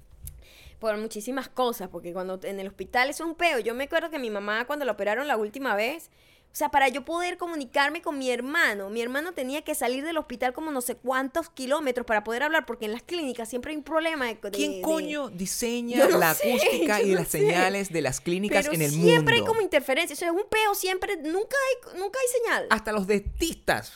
Por 0.78 0.96
muchísimas 0.96 1.48
cosas, 1.48 1.88
porque 1.88 2.12
cuando 2.12 2.38
en 2.44 2.60
el 2.60 2.68
hospital 2.68 3.10
eso 3.10 3.24
es 3.24 3.28
un 3.28 3.34
peo. 3.34 3.58
Yo 3.58 3.74
me 3.74 3.84
acuerdo 3.84 4.10
que 4.10 4.18
mi 4.20 4.30
mamá 4.30 4.64
cuando 4.66 4.84
la 4.84 4.92
operaron 4.92 5.26
la 5.26 5.36
última 5.36 5.74
vez 5.74 6.10
O 6.50 6.56
sea, 6.58 6.70
para 6.70 6.88
yo 6.88 7.04
poder 7.04 7.36
comunicarme 7.36 8.02
con 8.02 8.18
mi 8.18 8.30
hermano, 8.30 8.90
mi 8.90 9.00
hermano 9.00 9.32
tenía 9.32 9.62
que 9.62 9.74
salir 9.76 10.02
del 10.04 10.16
hospital 10.16 10.52
como 10.54 10.72
no 10.72 10.80
sé 10.80 10.96
cuántos 10.96 11.50
kilómetros 11.50 12.04
para 12.06 12.24
poder 12.24 12.42
hablar, 12.42 12.66
porque 12.66 12.86
en 12.86 12.92
las 12.92 13.02
clínicas 13.02 13.48
siempre 13.48 13.70
hay 13.70 13.76
un 13.76 13.84
problema 13.84 14.26
de... 14.26 14.40
¿Quién 14.50 14.72
de- 14.76 14.80
coño 14.82 15.28
diseña 15.28 16.08
no 16.08 16.18
la 16.18 16.34
sé, 16.34 16.50
acústica 16.54 17.00
y 17.02 17.10
no 17.10 17.18
las 17.20 17.28
sé. 17.28 17.38
señales 17.40 17.92
de 17.92 18.02
las 18.02 18.20
clínicas 18.20 18.64
Pero 18.64 18.74
en 18.74 18.82
el 18.82 18.90
siempre 18.90 19.14
mundo? 19.14 19.32
hay 19.34 19.42
como 19.46 19.60
interferencia. 19.60 20.14
Eso 20.14 20.24
es 20.24 20.30
un 20.32 20.48
peo 20.50 20.74
siempre, 20.74 21.16
nunca 21.16 21.56
hay, 21.92 21.98
nunca 22.00 22.18
hay 22.18 22.40
señal. 22.42 22.66
Hasta 22.70 22.90
los 22.92 23.06
dentistas 23.06 23.92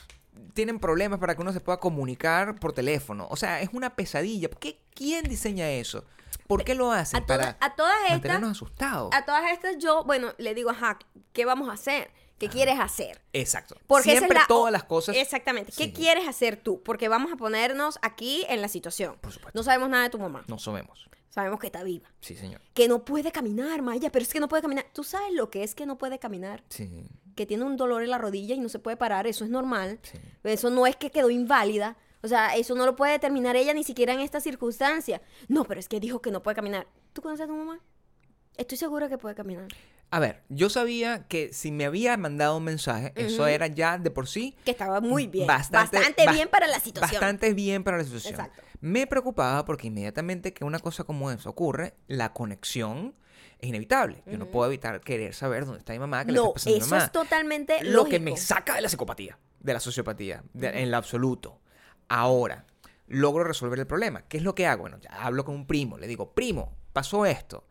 tienen 0.55 0.79
problemas 0.79 1.19
para 1.19 1.35
que 1.35 1.41
uno 1.43 1.53
se 1.53 1.61
pueda 1.61 1.79
comunicar 1.81 2.61
por 2.61 2.73
teléfono. 2.75 3.27
O 3.31 3.37
sea, 3.37 3.61
es 3.63 3.71
una 3.73 3.97
pesadilla. 3.97 4.49
¿Por 4.51 4.59
qué? 4.61 4.79
¿Quién 4.95 5.25
diseña 5.25 5.69
eso? 5.71 6.05
¿Por 6.47 6.65
qué 6.65 6.75
lo 6.75 6.93
hacen? 6.93 7.23
a, 7.23 7.27
toda- 7.27 7.39
para 7.39 7.57
a 7.61 7.75
todas 7.75 7.97
estas, 8.03 8.11
mantenernos 8.13 8.51
asustados. 8.53 9.11
a 9.15 9.25
todas 9.25 9.51
estas 9.53 9.79
yo, 9.79 10.05
bueno, 10.05 10.35
le 10.39 10.55
digo, 10.55 10.71
ajá, 10.71 10.99
¿qué 11.33 11.45
vamos 11.45 11.69
a 11.69 11.73
hacer? 11.73 12.11
¿Qué 12.49 12.53
quieres 12.53 12.79
hacer? 12.81 13.21
Exacto. 13.33 13.77
Porque 13.87 14.13
es 14.13 14.19
Siempre 14.19 14.39
la- 14.39 14.47
todas 14.47 14.73
las 14.73 14.85
cosas. 14.85 15.17
Exactamente. 15.17 15.73
¿Qué 15.77 15.85
Sí. 15.85 15.93
quieres 15.93 16.27
hacer 16.29 16.57
tú? 16.57 16.83
Porque 16.83 17.09
vamos 17.09 17.33
a 17.33 17.37
ponernos 17.37 17.99
aquí 18.03 18.45
en 18.49 18.61
la 18.61 18.69
situación. 18.69 19.17
Por 19.21 19.33
supuesto. 19.33 19.57
No 19.59 19.63
sabemos 19.63 19.89
nada 19.91 20.05
de 20.05 20.11
tu 20.11 20.19
mamá. 20.19 20.45
No 20.49 20.59
sabemos. 20.59 21.09
Sabemos 21.31 21.61
que 21.61 21.69
está 21.69 21.83
viva. 21.83 22.11
Sí, 22.21 22.37
señor. 22.37 22.61
Que 22.75 22.89
no 22.89 23.05
puede 23.05 23.33
caminar, 23.33 23.81
Maya, 23.81 24.11
pero 24.13 24.23
es 24.23 24.33
que 24.33 24.41
no 24.41 24.49
puede 24.49 24.63
caminar. 24.63 24.87
¿Tú 24.93 25.03
sabes 25.05 25.33
lo 25.33 25.51
que 25.51 25.63
es 25.63 25.75
que 25.75 25.87
no 25.87 25.97
puede 25.97 26.19
caminar? 26.19 26.63
Sí. 26.69 26.91
Que 27.37 27.47
tiene 27.47 27.65
un 27.65 27.77
dolor 27.79 28.03
en 28.03 28.11
la 28.11 28.19
rodilla 28.19 28.55
y 28.55 28.61
no 28.61 28.69
se 28.69 28.79
puede 28.79 28.97
parar. 28.99 29.27
Eso 29.27 29.45
es 29.45 29.51
normal. 29.51 29.99
Sí. 30.03 30.19
Eso 30.45 30.69
no 30.69 30.87
es 30.87 30.97
que 30.97 31.11
quedó 31.11 31.31
inválida. 31.31 31.97
O 32.23 32.29
sea, 32.29 32.55
eso 32.57 32.75
no 32.75 32.85
lo 32.87 32.97
puede 32.97 33.13
determinar 33.13 33.57
ella 33.57 33.73
ni 33.73 33.83
siquiera 33.83 34.13
en 34.13 34.21
esta 34.21 34.41
circunstancia. 34.41 35.23
No, 35.49 35.65
pero 35.65 35.81
es 35.81 35.89
que 35.89 36.01
dijo 36.01 36.21
que 36.21 36.31
no 36.31 36.43
puede 36.43 36.55
caminar. 36.57 36.87
¿Tú 37.15 37.23
conoces 37.23 37.45
a 37.45 37.47
tu 37.47 37.55
mamá? 37.55 37.81
Estoy 38.59 38.77
segura 38.77 39.09
que 39.09 39.17
puede 39.17 39.35
caminar. 39.35 39.69
A 40.15 40.21
ver, 40.21 40.43
yo 40.51 40.69
sabía 40.69 41.27
que 41.27 41.55
si 41.55 41.73
me 41.73 41.87
había 41.87 42.19
mandado 42.19 42.59
un 42.59 42.65
mensaje, 42.65 43.15
eso 43.17 43.47
era 43.47 43.67
ya 43.67 43.97
de 43.97 44.11
por 44.11 44.29
sí 44.29 44.55
Que 44.63 44.71
estaba 44.73 45.01
muy 45.01 45.27
bien. 45.27 45.47
Bastante, 45.47 45.97
Bastante, 45.97 46.27
bas- 46.27 46.35
bien 46.35 46.49
para 46.51 46.67
la 46.67 46.81
situación. 46.81 47.19
Bastante 47.19 47.55
bien 47.55 47.83
para 47.83 47.97
la 47.97 48.05
situación. 48.05 48.35
Exacto. 48.35 48.63
Me 48.83 49.07
preocupaba 49.07 49.65
porque 49.65 49.87
inmediatamente 49.87 50.53
que 50.53 50.65
una 50.67 50.81
cosa 50.81 51.05
como 51.05 51.31
eso 51.31 51.49
ocurre, 51.49 51.95
la 52.09 52.35
conexión 52.35 53.15
es 53.59 53.71
inevitable. 53.71 54.23
Yo 54.27 54.37
no 54.37 54.45
puedo 54.51 54.67
evitar 54.67 55.01
querer 55.01 55.33
saber 55.33 55.65
dónde 55.65 55.79
está 55.79 55.95
mi 55.95 55.99
mamá, 56.01 56.27
qué 56.27 56.33
le 56.33 56.37
No, 56.37 56.43
está 56.49 56.55
pasando 56.55 56.75
a 56.75 56.79
mi 56.79 56.85
eso 56.85 56.91
mamá. 56.95 57.05
es 57.07 57.13
totalmente 57.13 57.85
Lo 57.85 58.05
que 58.05 58.21
me 58.21 58.33
lógico. 58.33 58.47
saca 58.47 58.75
de 58.75 58.83
la 58.83 58.89
psicopatía, 58.91 59.39
de 59.61 59.73
la 59.73 59.81
sociopatía, 59.81 60.45
de- 60.53 60.83
en 60.83 60.91
lo 60.91 60.99
absoluto. 60.99 61.59
Ahora, 62.09 62.67
logro 63.07 63.45
resolver 63.45 63.79
el 63.79 63.87
problema. 63.87 64.23
¿Qué 64.29 64.37
es 64.37 64.43
lo 64.43 64.55
que 64.55 64.67
hago? 64.67 64.83
Bueno, 64.83 64.99
ya 65.01 65.09
hablo 65.25 65.45
con 65.47 65.55
un 65.55 65.67
primo, 65.67 65.97
le 65.97 66.07
digo, 66.07 66.35
primo, 66.35 66.77
pasó 66.93 67.25
esto. 67.25 67.67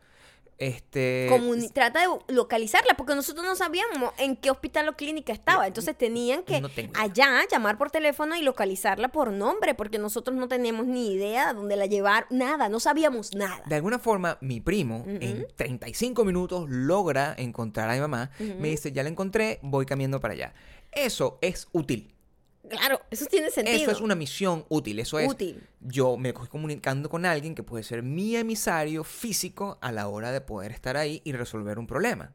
Este. 0.62 1.28
Comuni- 1.30 1.72
trata 1.72 2.00
de 2.02 2.34
localizarla, 2.34 2.94
porque 2.96 3.14
nosotros 3.14 3.44
no 3.44 3.56
sabíamos 3.56 4.12
en 4.18 4.36
qué 4.36 4.50
hospital 4.50 4.88
o 4.88 4.92
clínica 4.96 5.32
estaba. 5.32 5.66
Entonces 5.66 5.96
tenían 5.98 6.44
que 6.44 6.60
no 6.60 6.68
allá 6.94 7.40
llamar 7.50 7.78
por 7.78 7.90
teléfono 7.90 8.36
y 8.36 8.42
localizarla 8.42 9.08
por 9.08 9.32
nombre, 9.32 9.74
porque 9.74 9.98
nosotros 9.98 10.36
no 10.36 10.46
teníamos 10.48 10.86
ni 10.86 11.12
idea 11.12 11.48
de 11.48 11.54
dónde 11.54 11.76
la 11.76 11.86
llevar, 11.86 12.26
nada, 12.30 12.68
no 12.68 12.78
sabíamos 12.80 13.34
nada. 13.34 13.62
De 13.66 13.74
alguna 13.74 13.98
forma, 13.98 14.38
mi 14.40 14.60
primo 14.60 15.04
en 15.06 15.46
35 15.56 16.24
minutos 16.24 16.66
logra 16.68 17.34
encontrar 17.36 17.90
a 17.90 17.94
mi 17.94 18.00
mamá. 18.00 18.30
Me 18.38 18.68
dice, 18.68 18.92
ya 18.92 19.02
la 19.02 19.08
encontré, 19.08 19.58
voy 19.62 19.84
caminando 19.86 20.20
para 20.20 20.34
allá. 20.34 20.54
Eso 20.92 21.38
es 21.40 21.68
útil. 21.72 22.14
Claro, 22.68 23.00
eso 23.10 23.26
tiene 23.26 23.50
sentido. 23.50 23.76
Eso 23.76 23.90
es 23.90 24.00
una 24.00 24.14
misión 24.14 24.64
útil. 24.68 24.98
Eso 25.00 25.18
es. 25.18 25.28
Útil. 25.30 25.66
Yo 25.80 26.16
me 26.16 26.28
estoy 26.30 26.46
comunicando 26.48 27.08
con 27.10 27.26
alguien 27.26 27.54
que 27.54 27.62
puede 27.62 27.82
ser 27.82 28.02
mi 28.02 28.36
emisario 28.36 29.02
físico 29.04 29.78
a 29.80 29.90
la 29.92 30.08
hora 30.08 30.30
de 30.30 30.40
poder 30.40 30.70
estar 30.72 30.96
ahí 30.96 31.20
y 31.24 31.32
resolver 31.32 31.78
un 31.78 31.86
problema. 31.86 32.32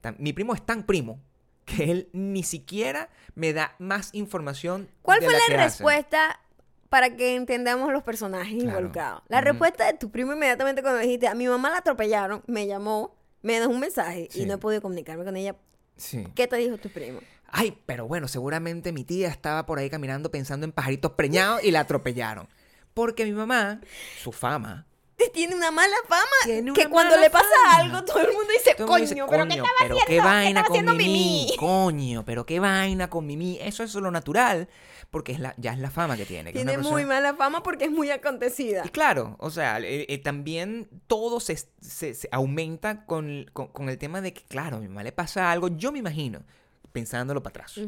Tan- 0.00 0.16
mi 0.18 0.32
primo 0.32 0.54
es 0.54 0.64
tan 0.64 0.84
primo 0.84 1.20
que 1.64 1.90
él 1.90 2.08
ni 2.12 2.42
siquiera 2.42 3.08
me 3.34 3.52
da 3.52 3.74
más 3.78 4.10
información. 4.14 4.88
¿Cuál 5.00 5.20
de 5.20 5.26
fue 5.26 5.34
la, 5.48 5.64
respuesta 5.64 6.40
para 6.88 7.16
que 7.16 7.34
entendamos 7.36 7.92
los 7.92 8.02
personajes 8.02 8.52
Claro. 8.54 8.68
involucrados? 8.68 9.22
La 9.28 9.40
respuesta 9.40 9.86
de 9.86 9.94
tu 9.96 10.10
primo 10.10 10.32
inmediatamente 10.34 10.82
cuando 10.82 11.00
dijiste, 11.00 11.28
a 11.28 11.34
mi 11.34 11.46
mamá 11.48 11.70
la 11.70 11.78
atropellaron, 11.78 12.42
me 12.46 12.66
llamó, 12.66 13.14
me 13.42 13.58
dejó 13.58 13.70
un 13.72 13.80
mensaje 13.80 14.28
Sí. 14.30 14.42
y 14.42 14.46
no 14.46 14.54
he 14.54 14.58
podido 14.58 14.82
comunicarme 14.82 15.24
con 15.24 15.36
ella. 15.36 15.56
Sí. 15.96 16.26
¿Qué 16.34 16.46
te 16.48 16.56
dijo 16.56 16.76
tu 16.78 16.88
primo? 16.90 17.20
Ay, 17.52 17.78
pero 17.86 18.08
bueno, 18.08 18.26
seguramente 18.28 18.92
mi 18.92 19.04
tía 19.04 19.28
estaba 19.28 19.66
por 19.66 19.78
ahí 19.78 19.90
caminando 19.90 20.30
pensando 20.30 20.64
en 20.64 20.72
pajaritos 20.72 21.12
preñados 21.12 21.62
y 21.62 21.70
la 21.70 21.80
atropellaron. 21.80 22.48
Porque 22.94 23.24
mi 23.24 23.32
mamá, 23.32 23.80
su 24.22 24.32
fama, 24.32 24.86
Tiene 25.32 25.54
una 25.54 25.70
mala 25.70 25.94
fama. 26.08 26.24
Tiene 26.44 26.72
que 26.72 26.80
una 26.82 26.90
cuando 26.90 27.10
mala 27.14 27.22
le 27.22 27.30
pasa 27.30 27.46
fama. 27.64 27.76
algo, 27.76 28.04
todo 28.04 28.18
el 28.20 28.32
mundo 28.32 28.48
dice, 28.52 28.74
coño, 28.76 28.88
mundo 28.88 28.98
dice, 29.00 29.14
pero 29.14 29.26
¿qué 29.26 29.36
"Coño, 29.38 29.50
estaba 29.50 29.70
pero 29.80 29.94
haciendo? 29.94 30.06
qué 30.06 30.14
¿Qué 30.14 30.20
vaina 30.20 30.64
con 30.64 30.96
Mimi, 30.96 31.52
coño, 31.58 32.24
pero 32.24 32.44
qué 32.46 32.58
vaina 32.58 33.08
con 33.08 33.26
Mimi. 33.26 33.58
Eso 33.62 33.84
es 33.84 33.94
lo 33.94 34.10
natural, 34.10 34.68
porque 35.10 35.30
es 35.32 35.38
la, 35.38 35.54
ya 35.58 35.72
es 35.74 35.78
la 35.78 35.90
fama 35.90 36.16
que 36.16 36.26
tiene. 36.26 36.52
que 36.52 36.60
una 36.62 36.72
Tiene 36.72 36.82
muy 36.88 37.04
mala 37.04 37.34
fama 37.34 37.62
porque 37.62 37.84
es 37.84 37.90
muy 37.92 38.10
acontecida. 38.10 38.82
Y 38.84 38.88
claro, 38.88 39.36
o 39.38 39.50
sea, 39.50 39.78
eh, 39.78 40.06
eh, 40.08 40.18
también 40.18 40.88
todo 41.06 41.38
se, 41.38 41.56
se- 41.80 42.14
se 42.14 42.28
aumenta 42.32 43.04
con, 43.06 43.46
con- 43.52 43.68
con 43.68 43.88
el 43.90 43.98
tema 43.98 44.20
de 44.22 44.32
que, 44.34 44.42
claro, 44.42 44.78
a 44.78 44.80
mi 44.80 44.88
mamá 44.88 45.02
le 45.04 45.12
pasa 45.12 45.52
algo, 45.52 45.68
yo 45.68 45.92
me 45.92 46.00
imagino, 46.00 46.42
pensándolo 46.92 47.42
para 47.42 47.52
atrás, 47.64 47.80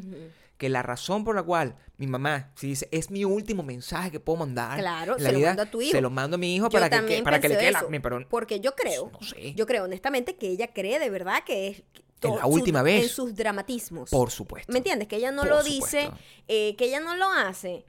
que 0.56 0.68
la 0.68 0.82
razón 0.82 1.24
por 1.24 1.34
la 1.34 1.42
cual 1.42 1.76
mi 1.96 2.06
mamá, 2.06 2.52
si 2.54 2.68
dice, 2.68 2.88
es 2.92 3.10
mi 3.10 3.24
último 3.24 3.62
mensaje 3.62 4.10
que 4.10 4.20
puedo 4.20 4.38
mandar, 4.38 4.78
Claro, 4.78 5.16
la 5.18 5.26
se 5.30 5.32
lo 5.32 5.40
mando 5.40 5.62
a 5.62 5.66
tu 5.66 5.82
hijo. 5.82 5.92
Se 5.92 6.00
lo 6.00 6.10
mando 6.10 6.36
a 6.36 6.38
mi 6.38 6.54
hijo 6.54 6.68
Yo 6.68 6.78
para 6.78 6.88
que, 7.06 7.22
para 7.22 7.40
que 7.40 7.48
le 7.48 7.58
quede 7.58 7.72
la... 7.72 7.84
pero- 8.02 8.28
Porque 8.28 8.60
yo 8.60 8.74
creo, 8.74 9.10
No 9.12 9.20
sé. 9.26 9.54
yo 9.54 9.66
creo 9.66 9.84
honestamente 9.84 10.36
que 10.36 10.48
ella 10.48 10.68
cree 10.72 10.98
de 10.98 11.10
verdad 11.10 11.42
que 11.44 11.68
es 11.68 11.82
En 12.22 12.36
la 12.36 12.42
su- 12.42 12.48
última 12.48 12.82
vez. 12.82 13.02
en 13.02 13.08
sus 13.08 13.34
dramatismos. 13.34 14.10
por 14.10 14.30
supuesto. 14.30 14.72
¿Me 14.72 14.78
entiendes? 14.78 15.08
Que 15.08 15.16
ella 15.16 15.32
no 15.32 15.42
Por 15.42 15.50
lo 15.50 15.62
dice, 15.62 16.10
eh, 16.48 16.74
que 16.76 16.84
ella 16.86 17.00
no 17.00 17.16
lo 17.16 17.30
hace 17.30 17.84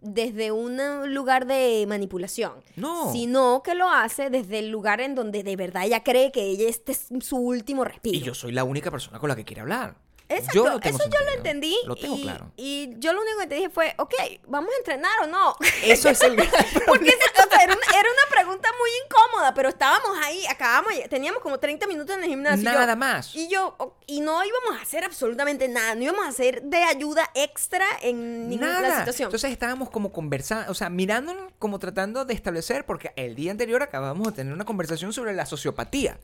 desde 0.00 0.52
un 0.52 0.78
lugar 1.14 1.46
de 1.46 1.84
manipulación, 1.88 2.52
No. 2.76 3.10
sino 3.12 3.62
que 3.64 3.74
lo 3.74 3.88
hace 3.90 4.28
desde 4.30 4.58
el 4.60 4.70
lugar 4.70 5.00
en 5.00 5.14
donde 5.14 5.42
de 5.42 5.56
verdad 5.56 5.86
ella 5.86 6.04
cree 6.04 6.30
que 6.30 6.42
ella 6.44 6.68
este 6.68 6.92
es 6.92 7.08
su 7.20 7.36
último 7.36 7.82
respiro. 7.84 8.16
Y 8.16 8.20
yo 8.20 8.34
soy 8.34 8.52
la 8.52 8.62
única 8.64 8.90
persona 8.90 9.18
con 9.18 9.28
la 9.28 9.34
que 9.36 9.44
quiere 9.44 9.62
hablar. 9.62 9.96
Exacto, 10.28 10.52
Yo 10.54 10.68
lo 10.68 10.80
tengo 10.80 10.98
eso 10.98 11.08
yo 11.08 11.24
lo 11.24 11.30
entendí. 11.32 11.76
Lo 11.86 11.96
tengo 11.96 12.16
y, 12.16 12.22
claro. 12.22 12.52
Y 12.56 12.94
yo 12.98 13.12
lo 13.12 13.22
único 13.22 13.38
que 13.40 13.46
te 13.46 13.54
dije 13.54 13.70
fue, 13.70 13.94
ok, 13.98 14.14
¿vamos 14.46 14.70
a 14.74 14.78
entrenar 14.78 15.12
o 15.22 15.26
no? 15.26 15.56
Eso 15.84 16.10
es 16.10 16.20
el 16.22 16.36
gran 16.36 16.48
Porque 16.86 17.08
o 17.10 17.48
sea, 17.50 17.62
era, 17.64 17.72
una, 17.74 17.98
era 17.98 18.08
una 18.10 18.30
pregunta 18.30 18.68
muy 18.78 18.90
incómoda, 19.06 19.54
pero 19.54 19.68
estábamos 19.70 20.10
ahí, 20.22 20.44
acabamos, 20.46 20.92
teníamos 21.08 21.40
como 21.42 21.58
30 21.58 21.86
minutos 21.86 22.16
en 22.16 22.24
el 22.24 22.28
gimnasio. 22.28 22.60
y 22.62 22.64
yo- 22.72 22.78
Nada 22.78 22.96
más. 22.96 23.34
Y 23.34 23.48
yo, 23.48 23.96
y 24.06 24.20
no 24.20 24.44
íbamos 24.44 24.78
a 24.78 24.82
hacer 24.82 25.04
absolutamente 25.04 25.66
nada, 25.68 25.94
no 25.94 26.02
íbamos 26.02 26.24
a 26.26 26.28
hacer 26.28 26.62
de 26.62 26.82
ayuda 26.82 27.30
extra 27.34 27.86
en 28.02 28.48
ninguna 28.48 28.80
Nada. 28.80 28.98
situación. 29.00 29.28
Entonces 29.28 29.50
estábamos 29.50 29.88
como 29.90 30.12
conversando, 30.12 30.70
o 30.70 30.74
sea, 30.74 30.90
mirándonos 30.90 31.52
como 31.58 31.78
tratando 31.78 32.24
de 32.24 32.34
establecer, 32.34 32.84
porque 32.84 33.12
el 33.16 33.34
día 33.34 33.50
anterior 33.50 33.82
acabamos 33.82 34.26
de 34.28 34.32
tener 34.32 34.52
una 34.52 34.64
conversación 34.64 35.12
sobre 35.12 35.32
la 35.34 35.46
sociopatía. 35.46 36.18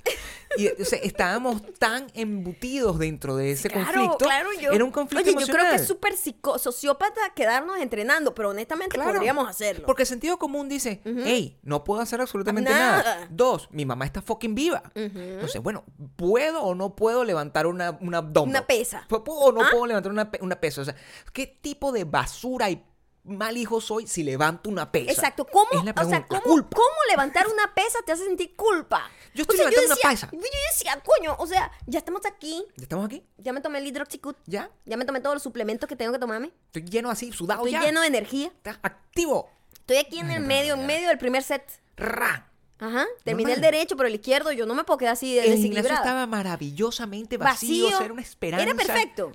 Y 0.56 0.68
o 0.68 0.84
sea, 0.84 0.98
estábamos 1.00 1.62
tan 1.78 2.06
embutidos 2.14 2.98
dentro 2.98 3.36
de 3.36 3.52
ese 3.52 3.68
Claro, 3.70 3.84
conflicto. 3.94 4.24
claro, 4.24 4.48
yo. 4.60 4.72
Era 4.72 4.84
un 4.84 4.90
conflicto 4.90 5.30
Oye, 5.30 5.46
yo 5.46 5.52
creo 5.52 5.70
que 5.70 5.76
es 5.76 5.86
súper 5.86 6.14
sociópata 6.58 7.20
quedernos 7.34 7.78
entrenando, 7.78 8.34
pero 8.34 8.50
honestamente 8.50 8.94
Claro. 8.94 9.12
podríamos 9.14 9.48
hacerlo. 9.48 9.86
Porque 9.86 10.02
el 10.02 10.08
sentido 10.08 10.38
común 10.38 10.68
dice, 10.68 11.00
hey, 11.04 11.58
no 11.62 11.84
puedo 11.84 12.00
hacer 12.00 12.20
absolutamente 12.20 12.70
Nada. 12.70 12.96
nada. 12.98 13.28
Dos, 13.30 13.68
mi 13.70 13.84
mamá 13.84 14.04
está 14.04 14.22
fucking 14.22 14.54
viva. 14.54 14.82
Entonces, 14.94 15.62
bueno, 15.62 15.84
¿puedo 16.16 16.62
o 16.62 16.74
no 16.74 16.94
puedo 16.96 17.24
levantar 17.24 17.66
una, 17.66 17.96
una 18.00 18.22
dumbbell? 18.22 18.50
Una 18.50 18.66
pesa. 18.66 19.04
¿Puedo 19.08 19.22
o 19.26 19.52
no 19.52 19.62
¿Ah? 19.62 19.68
puedo 19.70 19.86
levantar 19.86 20.12
una, 20.12 20.30
una 20.40 20.56
pesa? 20.60 20.82
O 20.82 20.84
sea, 20.84 20.94
¿qué 21.32 21.46
tipo 21.46 21.92
de 21.92 22.04
basura 22.04 22.70
y 22.70 22.84
mal 23.24 23.56
hijo 23.56 23.80
soy 23.80 24.06
si 24.06 24.22
levanto 24.22 24.68
una 24.70 24.90
pesa? 24.92 25.10
Exacto, 25.10 25.46
¿cómo, 25.46 25.68
Es 25.72 25.84
la 25.84 25.92
o 25.92 25.94
sea, 25.94 25.94
pregunta, 25.94 26.18
la 26.20 26.26
¿cómo, 26.40 26.42
culpa. 26.42 26.76
cómo 26.76 26.94
levantar 27.10 27.46
una 27.48 27.74
pesa 27.74 27.98
te 28.04 28.12
hace 28.12 28.24
sentir 28.24 28.54
culpa? 28.54 29.08
Yo 29.34 29.42
estoy 29.42 29.56
O 29.56 29.58
sea, 29.62 29.70
levantando 29.70 29.86
una 29.86 29.94
decía, 30.10 30.10
pesa. 30.10 30.28
Yo 30.32 30.48
decía, 30.70 31.02
coño, 31.04 31.36
o 31.38 31.46
sea, 31.46 31.70
ya 31.86 31.98
estamos 31.98 32.22
aquí, 32.26 32.64
¿Ya 32.76 32.82
estamos 32.84 33.06
aquí? 33.06 33.24
ya 33.38 33.52
me 33.52 33.60
tomé 33.60 33.78
el 33.78 33.86
hidroxicut, 33.86 34.36
¿Ya? 34.46 34.70
ya 34.84 34.96
me 34.96 35.04
tomé 35.04 35.20
todos 35.20 35.34
los 35.36 35.42
suplementos 35.42 35.88
que 35.88 35.96
tengo 35.96 36.12
que 36.12 36.18
tomarme, 36.18 36.52
Estoy 36.66 36.84
lleno 36.84 37.10
así, 37.10 37.32
sudado 37.32 37.60
estoy 37.66 37.72
ya. 37.72 37.82
lleno 37.82 38.00
de 38.02 38.06
energía, 38.08 38.46
Está 38.48 38.78
activo. 38.82 39.50
estoy 39.72 39.96
aquí 39.96 40.18
en 40.20 40.30
el 40.30 40.42
medio, 40.42 40.74
en 40.74 40.86
medio 40.86 41.08
del 41.08 41.18
primer 41.18 41.42
set. 41.42 41.62
Ra. 41.96 42.50
Ajá, 42.80 43.06
terminé 43.22 43.50
Normal. 43.52 43.64
el 43.64 43.72
derecho, 43.72 43.96
pero 43.96 44.08
el 44.08 44.16
izquierdo 44.16 44.50
yo 44.52 44.66
no 44.66 44.74
me 44.74 44.82
puedo 44.84 44.98
quedar 44.98 45.12
así 45.12 45.38
El 45.38 45.44
gimnasio 45.44 45.62
desequilibrada. 45.62 46.00
estaba 46.00 46.26
maravillosamente 46.26 47.36
vacío, 47.38 47.84
Vacío, 47.86 48.00
era 48.04 48.12
una 48.12 48.22
esperanza. 48.22 48.62
era 48.66 48.74
perfecto. 48.74 49.32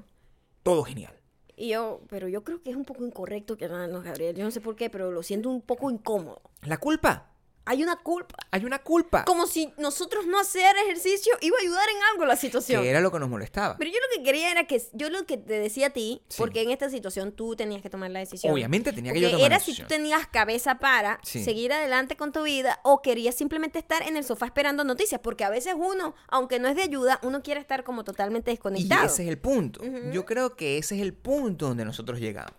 Todo 0.62 0.84
genial. 0.84 1.14
Y 1.60 1.72
yo, 1.72 2.00
pero 2.10 2.30
yo 2.30 2.46
creo 2.46 2.64
que 2.64 2.70
es 2.70 2.78
un 2.78 2.86
poco 2.86 3.06
incorrecto 3.06 3.58
que 3.58 3.68
no, 3.68 4.02
Gabriel, 4.02 4.34
yo 4.34 4.46
no 4.46 4.52
sé 4.52 4.62
por 4.62 4.78
qué, 4.78 4.90
pero 4.90 5.12
lo 5.12 5.22
siento 5.24 5.50
un 5.50 5.62
poco 5.62 5.92
incómodo. 5.92 6.42
La 6.64 6.78
culpa. 6.78 7.26
Hay 7.72 7.84
una 7.84 7.98
culpa. 7.98 8.36
Hay 8.50 8.66
una 8.66 8.80
culpa. 8.80 9.26
Como 9.26 9.46
si 9.46 9.72
nosotros 9.78 10.26
no 10.26 10.40
hacer 10.40 10.76
ejercicio 10.78 11.34
iba 11.42 11.56
a 11.56 11.62
ayudar 11.62 11.88
en 11.88 11.98
algo 12.12 12.26
la 12.26 12.36
situación. 12.36 12.82
Que 12.82 12.90
era 12.90 13.00
lo 13.00 13.12
que 13.12 13.20
nos 13.20 13.30
molestaba. 13.30 13.78
Pero 13.78 13.92
yo 13.92 13.98
lo 14.00 14.18
que 14.18 14.24
quería 14.24 14.50
era 14.50 14.64
que, 14.66 14.82
yo 14.94 15.12
lo 15.12 15.24
que 15.28 15.38
te 15.38 15.60
decía 15.60 15.88
a 15.88 15.90
ti, 15.92 16.24
Sí. 16.30 16.36
porque 16.40 16.64
en 16.64 16.72
esta 16.72 16.90
situación 16.90 17.32
tú 17.32 17.56
tenías 17.56 17.84
que 17.84 17.90
tomar 17.92 18.10
la 18.10 18.20
decisión. 18.20 18.52
Obviamente 18.52 18.92
tenía 18.92 19.14
que 19.14 19.20
Porque 19.20 19.32
yo 19.32 19.38
tomar 19.38 19.46
era 19.52 19.56
la 19.58 19.60
si 19.60 19.66
tú 19.66 19.84
decisión. 19.84 19.88
tenías 19.88 20.26
cabeza 20.28 20.80
para 20.80 21.20
Sí. 21.22 21.44
seguir 21.44 21.72
adelante 21.72 22.18
con 22.18 22.32
tu 22.32 22.42
vida 22.42 22.80
o 22.84 23.04
querías 23.04 23.36
simplemente 23.36 23.78
estar 23.78 24.02
en 24.02 24.18
el 24.18 24.24
sofá 24.24 24.48
esperando 24.48 24.84
noticias, 24.84 25.22
porque 25.24 25.44
a 25.44 25.52
veces 25.52 25.76
uno, 25.78 26.16
aunque 26.28 26.58
no 26.60 26.68
es 26.70 26.76
de 26.76 26.82
ayuda, 26.82 27.20
uno 27.22 27.44
quiere 27.44 27.62
estar 27.62 27.84
como 27.84 28.04
totalmente 28.04 28.50
Y 28.50 28.56
desconectado. 28.56 29.06
ese 29.06 29.22
es 29.24 29.30
el 29.30 29.38
punto. 29.38 29.82
Yo 30.12 30.26
creo 30.26 30.56
que 30.56 30.80
ese 30.80 30.96
es 30.96 31.02
el 31.04 31.14
punto 31.14 31.68
donde 31.68 31.86
nosotros 31.86 32.20
llegamos. 32.20 32.54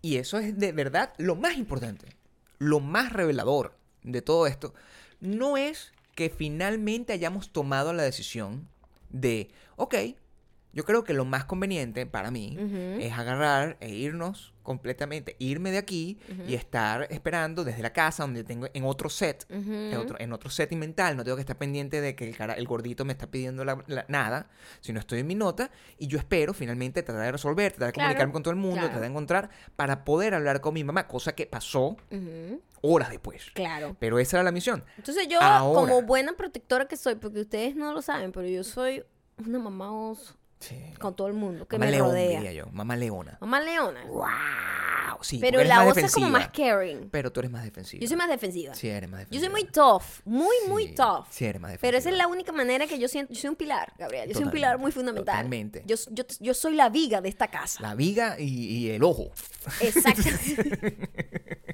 Y 0.00 0.18
eso 0.18 0.38
es 0.38 0.56
de 0.56 0.70
verdad 0.70 1.12
lo 1.18 1.34
más 1.34 1.56
importante, 1.56 2.06
lo 2.58 2.78
más 2.78 3.12
revelador 3.12 3.74
de 4.02 4.22
todo 4.22 4.46
esto. 4.46 4.74
No 5.20 5.56
es 5.56 5.92
que 6.14 6.30
finalmente 6.30 7.12
hayamos 7.12 7.50
tomado 7.52 7.92
la 7.92 8.02
decisión 8.02 8.68
de, 9.10 9.50
ok, 9.76 9.94
yo 10.74 10.84
creo 10.84 11.04
que 11.04 11.12
lo 11.12 11.26
más 11.26 11.44
conveniente 11.44 12.06
para 12.06 12.30
mí 12.30 12.56
es 12.98 13.12
agarrar 13.12 13.76
e 13.80 13.90
irnos 13.90 14.54
completamente, 14.62 15.36
irme 15.38 15.70
de 15.70 15.76
aquí 15.76 16.18
y 16.48 16.54
estar 16.54 17.06
esperando 17.10 17.62
desde 17.62 17.82
la 17.82 17.92
casa 17.92 18.22
donde 18.22 18.42
tengo 18.42 18.68
en 18.72 18.84
otro 18.84 19.10
set, 19.10 19.44
en, 19.50 19.96
otro, 19.98 20.16
en 20.18 20.32
otro 20.32 20.48
setting 20.48 20.78
mental, 20.78 21.14
no 21.16 21.24
tengo 21.24 21.36
que 21.36 21.42
estar 21.42 21.58
pendiente 21.58 22.00
de 22.00 22.14
que 22.16 22.26
el, 22.26 22.34
cara- 22.36 22.54
el 22.54 22.66
gordito 22.66 23.04
me 23.04 23.12
está 23.12 23.30
pidiendo 23.30 23.66
la- 23.66 23.84
la- 23.86 24.06
nada, 24.08 24.48
sino 24.80 24.98
estoy 24.98 25.18
en 25.20 25.26
mi 25.26 25.34
nota 25.34 25.70
y 25.98 26.06
yo 26.06 26.16
espero 26.18 26.54
finalmente 26.54 27.02
tratar 27.02 27.24
de 27.26 27.32
resolver, 27.32 27.72
tratar 27.72 27.88
de 27.88 27.92
Claro, 27.92 28.06
comunicarme 28.08 28.32
con 28.32 28.42
todo 28.42 28.52
el 28.54 28.60
mundo, 28.60 28.76
claro. 28.76 28.88
tratar 28.88 29.02
de 29.02 29.08
encontrar 29.08 29.50
para 29.76 30.04
poder 30.04 30.32
hablar 30.34 30.60
con 30.62 30.72
mi 30.72 30.84
mamá, 30.84 31.06
cosa 31.06 31.34
que 31.34 31.44
pasó 31.46 31.96
horas 32.82 33.10
después. 33.10 33.50
Claro. 33.54 33.96
Pero 33.98 34.18
esa 34.18 34.36
era 34.36 34.44
la 34.44 34.52
misión. 34.52 34.84
Entonces 34.98 35.26
yo, 35.28 35.40
Ahora. 35.40 35.80
como 35.80 36.02
buena 36.02 36.34
protectora 36.34 36.86
que 36.86 36.96
soy, 36.96 37.14
porque 37.14 37.40
ustedes 37.40 37.74
no 37.76 37.92
lo 37.92 38.02
saben, 38.02 38.30
pero 38.32 38.46
yo 38.46 38.62
soy 38.64 39.02
una 39.38 39.58
mamá 39.58 39.90
oso 39.92 40.34
Sí. 40.58 40.76
con 41.00 41.16
todo 41.16 41.26
el 41.26 41.32
mundo 41.32 41.66
que 41.66 41.76
Mamá 41.76 41.86
me 41.90 41.96
león, 41.96 42.08
rodea. 42.08 42.38
diría 42.40 42.52
yo. 42.52 42.66
Mamá 42.70 42.94
leona. 42.96 43.36
Mamá 43.40 43.60
leona. 43.60 44.04
¡Wow! 44.06 44.26
Sí, 45.22 45.38
Pero 45.40 45.58
eres 45.60 45.68
la 45.68 45.76
más 45.84 45.88
osa 45.96 46.06
es 46.06 46.12
como 46.14 46.28
más 46.28 46.48
caring. 46.50 47.08
Pero 47.10 47.30
tú 47.32 47.40
eres 47.40 47.50
más 47.52 47.62
defensiva. 47.64 48.00
Yo 48.00 48.08
soy 48.08 48.16
más 48.16 48.28
defensiva. 48.28 48.74
Sí, 48.74 48.88
eres 48.88 49.08
más 49.10 49.20
Yo 49.22 49.40
defensiva. 49.40 49.52
soy 49.52 49.62
muy 49.62 49.70
tough, 49.72 50.02
muy, 50.24 50.56
muy 50.68 50.94
tough. 50.94 51.26
Sí, 51.30 51.44
eres 51.46 51.60
más 51.60 51.70
defensiva. 51.72 51.80
Pero 51.88 51.98
esa 51.98 52.10
es 52.10 52.16
la 52.16 52.26
única 52.28 52.50
manera 52.52 52.86
que 52.88 52.98
yo 52.98 53.06
siento. 53.08 53.32
Yo 53.32 53.40
soy 53.40 53.50
un 53.50 53.56
pilar, 53.56 53.92
Gabriel. 53.98 54.28
Yo 54.28 54.34
soy 54.34 54.44
un 54.44 54.50
pilar 54.50 54.78
muy 54.78 54.90
fundamental. 54.92 55.34
totalmente. 55.36 55.82
Yo, 55.86 55.96
yo, 56.10 56.24
yo 56.40 56.54
soy 56.54 56.74
la 56.74 56.88
viga 56.90 57.20
de 57.20 57.28
esta 57.28 57.48
casa. 57.48 57.80
La 57.82 57.94
viga 57.94 58.36
y, 58.38 58.44
y 58.46 58.90
el 58.90 59.02
ojo. 59.04 59.30
Exacto. 59.80 60.22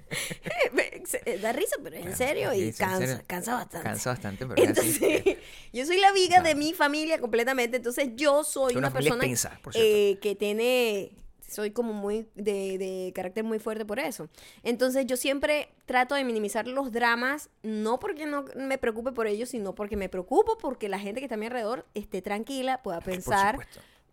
Eh, 1.24 1.38
da 1.38 1.52
risa, 1.52 1.76
pero 1.82 1.96
es 1.96 2.06
en 2.06 2.16
serio 2.16 2.52
y 2.54 2.72
cansa, 2.72 2.98
serio. 3.06 3.24
cansa 3.26 3.54
bastante. 3.54 3.88
Cansa 3.88 4.10
bastante, 4.10 4.46
pero 4.46 4.70
así. 4.70 4.98
Entonces, 5.00 5.38
yo 5.72 5.86
soy 5.86 5.98
la 5.98 6.12
viga 6.12 6.40
de 6.42 6.54
mi 6.54 6.72
familia 6.74 7.18
completamente. 7.20 7.76
Entonces, 7.78 8.10
yo 8.16 8.44
soy 8.44 8.72
Una 8.76 8.88
una, 8.88 8.92
persona 8.92 9.24
cierto. 9.24 9.70
eh, 9.74 10.18
que 10.20 10.34
tiene. 10.34 11.10
Soy 11.48 11.70
como 11.70 11.94
muy 11.94 12.28
de, 12.34 12.76
de 12.76 13.10
carácter 13.14 13.42
muy 13.42 13.58
fuerte 13.58 13.86
por 13.86 13.98
eso. 13.98 14.28
Entonces, 14.62 15.06
yo 15.06 15.16
siempre 15.16 15.70
trato 15.86 16.14
de 16.14 16.22
minimizar 16.22 16.66
los 16.66 16.92
dramas, 16.92 17.48
no 17.62 17.98
porque 17.98 18.26
no 18.26 18.44
me 18.54 18.76
preocupe 18.76 19.12
por 19.12 19.26
ellos, 19.26 19.48
sino 19.48 19.74
porque 19.74 19.96
me 19.96 20.10
preocupo 20.10 20.58
porque 20.58 20.90
la 20.90 20.98
gente 20.98 21.20
que 21.20 21.24
está 21.24 21.36
a 21.36 21.38
mi 21.38 21.46
alrededor 21.46 21.86
esté 21.94 22.20
tranquila, 22.20 22.82
pueda 22.82 23.00
pensar 23.00 23.66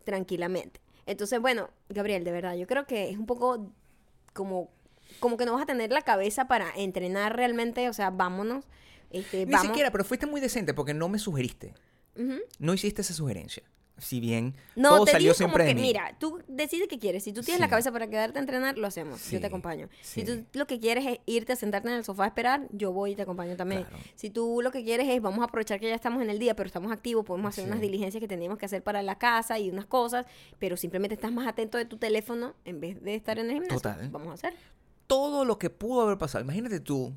tranquilamente. 0.06 0.80
Entonces, 1.06 1.40
bueno, 1.42 1.70
Gabriel, 1.90 2.24
de 2.24 2.32
verdad, 2.32 2.56
yo 2.56 2.68
creo 2.68 2.86
que 2.86 3.10
es 3.10 3.18
un 3.18 3.26
poco 3.26 3.70
como, 4.34 4.70
como 5.20 5.38
que 5.38 5.46
no 5.46 5.54
vas 5.54 5.64
a 5.64 5.66
tener 5.66 5.92
la 5.92 6.02
cabeza 6.02 6.48
para 6.48 6.72
entrenar 6.76 7.36
realmente, 7.36 7.88
o 7.90 7.94
sea, 7.94 8.10
vámonos. 8.10 8.66
Este, 9.12 9.46
Ni 9.46 9.52
vamos. 9.54 9.68
siquiera, 9.68 9.92
pero 9.92 10.04
fuiste 10.04 10.26
muy 10.26 10.42
decente 10.42 10.74
porque 10.74 10.94
no 10.94 11.10
me 11.10 11.20
sugeriste. 11.20 11.74
No 12.60 12.74
hiciste 12.74 13.02
esa 13.02 13.14
sugerencia. 13.14 13.64
Si 13.98 14.20
bien 14.20 14.56
No, 14.76 14.90
todo 14.90 15.06
te 15.06 15.12
salió 15.14 15.32
digo 15.32 15.36
como 15.36 15.56
siempre 15.56 15.64
que, 15.64 15.68
de 15.70 15.76
mí. 15.76 15.82
mira, 15.84 16.18
tú 16.20 16.42
decides 16.50 16.90
qué 16.90 17.00
quieres. 17.00 17.24
Si 17.24 17.32
tú 17.32 17.40
tienes 17.42 17.60
Sí. 17.60 17.62
la 17.62 17.70
cabeza 17.70 17.94
para 17.94 18.08
quedarte 18.10 18.38
a 18.40 18.42
entrenar, 18.42 18.78
lo 18.78 18.88
hacemos. 18.88 19.22
Sí, 19.22 19.36
Yo 19.36 19.40
te 19.40 19.48
acompaño. 19.48 19.88
Si 20.02 20.26
tú 20.26 20.44
lo 20.52 20.68
que 20.68 20.82
quieres 20.82 21.06
es 21.06 21.20
irte 21.26 21.54
a 21.54 21.56
sentarte 21.56 21.88
en 21.88 21.94
el 21.96 22.04
sofá 22.04 22.26
a 22.26 22.28
esperar, 22.28 22.68
yo 22.72 22.92
voy 22.92 23.12
y 23.12 23.16
te 23.16 23.22
acompaño 23.22 23.56
también. 23.56 23.84
Claro. 23.84 24.04
Si 24.16 24.30
tú 24.30 24.60
lo 24.62 24.72
que 24.72 24.84
quieres 24.84 25.08
es, 25.08 25.22
vamos 25.22 25.40
a 25.40 25.46
aprovechar 25.46 25.80
que 25.80 25.88
ya 25.88 25.96
estamos 25.96 26.22
en 26.22 26.30
el 26.30 26.40
día, 26.40 26.58
pero 26.58 26.68
estamos 26.68 26.92
activos, 26.92 27.24
podemos 27.24 27.48
hacer 27.50 27.66
unas 27.68 27.80
diligencias 27.80 28.20
que 28.20 28.28
tenemos 28.28 28.58
que 28.58 28.66
hacer 28.66 28.84
para 28.84 29.02
la 29.02 29.18
casa 29.18 29.60
y 29.60 29.70
unas 29.70 29.86
cosas, 29.86 30.26
pero 30.60 30.76
simplemente 30.76 31.16
estás 31.16 31.32
más 31.32 31.48
atento 31.48 31.78
de 31.78 31.86
tu 31.86 31.96
teléfono 31.96 32.54
en 32.66 32.82
vez 32.82 33.02
de 33.02 33.16
estar 33.16 33.40
en 33.40 33.46
el 33.46 33.54
gimnasio. 33.54 33.78
Total. 33.78 34.10
Vamos 34.10 34.28
a 34.28 34.34
hacer. 34.34 34.56
Todo 35.08 35.46
lo 35.46 35.60
que 35.60 35.70
pudo 35.70 36.02
haber 36.02 36.18
pasado. 36.18 36.44
Imagínate 36.44 36.80
tú, 36.80 37.14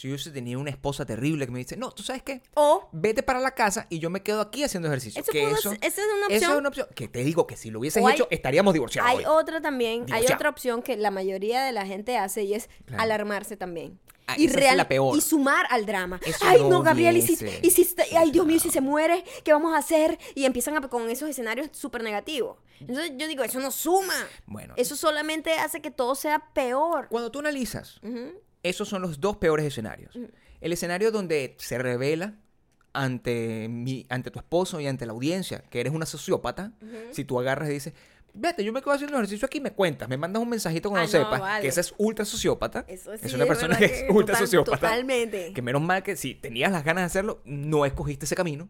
si 0.00 0.08
yo 0.08 0.14
hubiese 0.14 0.30
tenido 0.30 0.58
una 0.60 0.70
esposa 0.70 1.04
terrible 1.04 1.44
que 1.44 1.52
me 1.52 1.58
dice, 1.58 1.76
no, 1.76 1.90
¿tú 1.92 2.02
sabes 2.02 2.22
qué? 2.22 2.40
O 2.54 2.88
Vete 2.92 3.22
para 3.22 3.38
la 3.38 3.50
casa 3.50 3.86
y 3.90 3.98
yo 3.98 4.08
me 4.08 4.22
quedo 4.22 4.40
aquí 4.40 4.62
haciendo 4.64 4.88
ejercicio. 4.88 5.20
Eso 5.20 5.30
que 5.30 5.42
pudo 5.42 5.56
eso, 5.58 5.72
es 5.72 5.98
una 5.98 6.26
eso 6.28 6.36
opción. 6.36 6.52
es 6.52 6.58
una 6.58 6.68
opción. 6.70 6.86
Que 6.94 7.06
te 7.06 7.22
digo 7.22 7.46
que 7.46 7.56
si 7.56 7.70
lo 7.70 7.80
hubieses 7.80 8.02
hay- 8.02 8.14
hecho, 8.14 8.26
estaríamos 8.30 8.72
divorciados. 8.72 9.10
Hay 9.10 9.18
hoy. 9.18 9.24
otra 9.26 9.60
también, 9.60 10.06
hay 10.10 10.24
otra 10.24 10.48
opción 10.48 10.80
que 10.80 10.96
la 10.96 11.10
mayoría 11.10 11.62
de 11.64 11.72
la 11.72 11.84
gente 11.84 12.16
hace 12.16 12.44
y 12.44 12.54
es 12.54 12.70
Claro. 12.86 13.02
alarmarse 13.02 13.58
también. 13.58 14.00
Ah, 14.26 14.36
y, 14.38 14.46
es 14.46 14.76
la 14.76 14.88
peor. 14.88 15.18
y 15.18 15.20
sumar 15.20 15.66
al 15.70 15.84
drama. 15.86 16.18
Eso 16.24 16.44
ay, 16.46 16.62
no 16.68 16.82
Gabriel, 16.82 17.16
y 17.16 17.22
si, 17.22 17.34
hubiese. 17.34 17.60
y 17.66 17.70
si 17.72 17.82
está- 17.82 18.04
Sí, 18.04 18.16
ay, 18.16 18.30
Dios 18.30 18.46
mío, 18.46 18.60
si 18.60 18.70
se 18.70 18.80
muere, 18.80 19.22
¿qué 19.44 19.52
vamos 19.52 19.74
a 19.74 19.78
hacer? 19.78 20.18
Y 20.36 20.44
empiezan 20.44 20.76
a- 20.76 20.88
con 20.88 21.10
esos 21.10 21.28
escenarios 21.28 21.68
súper 21.72 22.02
negativos. 22.04 22.56
Entonces 22.80 23.10
yo 23.16 23.26
digo, 23.26 23.42
eso 23.42 23.58
no 23.60 23.70
suma. 23.72 24.14
Bueno. 24.46 24.72
Eso 24.76 24.94
solamente 24.96 25.52
hace 25.54 25.80
que 25.82 25.90
todo 25.90 26.14
sea 26.14 26.38
peor. 26.54 27.08
Cuando 27.10 27.30
tú 27.32 27.40
analizas. 27.40 28.00
Esos 28.62 28.88
son 28.88 29.02
los 29.02 29.20
dos 29.20 29.36
peores 29.36 29.66
escenarios. 29.66 30.18
El 30.60 30.72
escenario 30.72 31.10
donde 31.10 31.56
se 31.58 31.78
revela 31.78 32.34
ante, 32.92 33.68
mi, 33.68 34.06
ante 34.08 34.30
tu 34.30 34.38
esposo 34.38 34.80
y 34.80 34.86
ante 34.86 35.06
la 35.06 35.12
audiencia 35.12 35.62
que 35.70 35.80
eres 35.80 35.92
una 35.92 36.06
sociópata, 36.06 36.72
si 37.12 37.24
tú 37.24 37.38
agarras 37.38 37.70
y 37.70 37.74
dices, 37.74 37.94
vete, 38.34 38.64
yo 38.64 38.72
me 38.72 38.80
quedo 38.80 38.92
haciendo 38.92 39.16
ejercicio 39.16 39.46
aquí, 39.46 39.60
me 39.60 39.72
cuentas, 39.72 40.08
me 40.08 40.16
mandas 40.16 40.42
un 40.42 40.48
mensajito 40.48 40.88
cuando 40.90 41.02
Ah, 41.08 41.18
no, 41.18 41.24
sepas 41.24 41.40
vale. 41.40 41.62
que 41.62 41.68
esa 41.68 41.80
es 41.80 41.94
ultra 41.98 42.24
sociópata. 42.24 42.84
Eso 42.88 43.12
sí 43.16 43.26
es 43.26 43.34
una 43.34 43.46
persona 43.46 43.76
que 43.76 43.84
es 43.84 44.04
ultra 44.08 44.34
total- 44.34 44.46
sociópata. 44.46 44.76
Totalmente. 44.78 45.52
Que 45.52 45.62
menos 45.62 45.82
mal 45.82 46.02
que 46.02 46.16
si 46.16 46.34
tenías 46.34 46.70
las 46.72 46.84
ganas 46.84 47.02
de 47.02 47.06
hacerlo, 47.06 47.40
no 47.44 47.84
escogiste 47.86 48.24
ese 48.24 48.34
camino. 48.36 48.68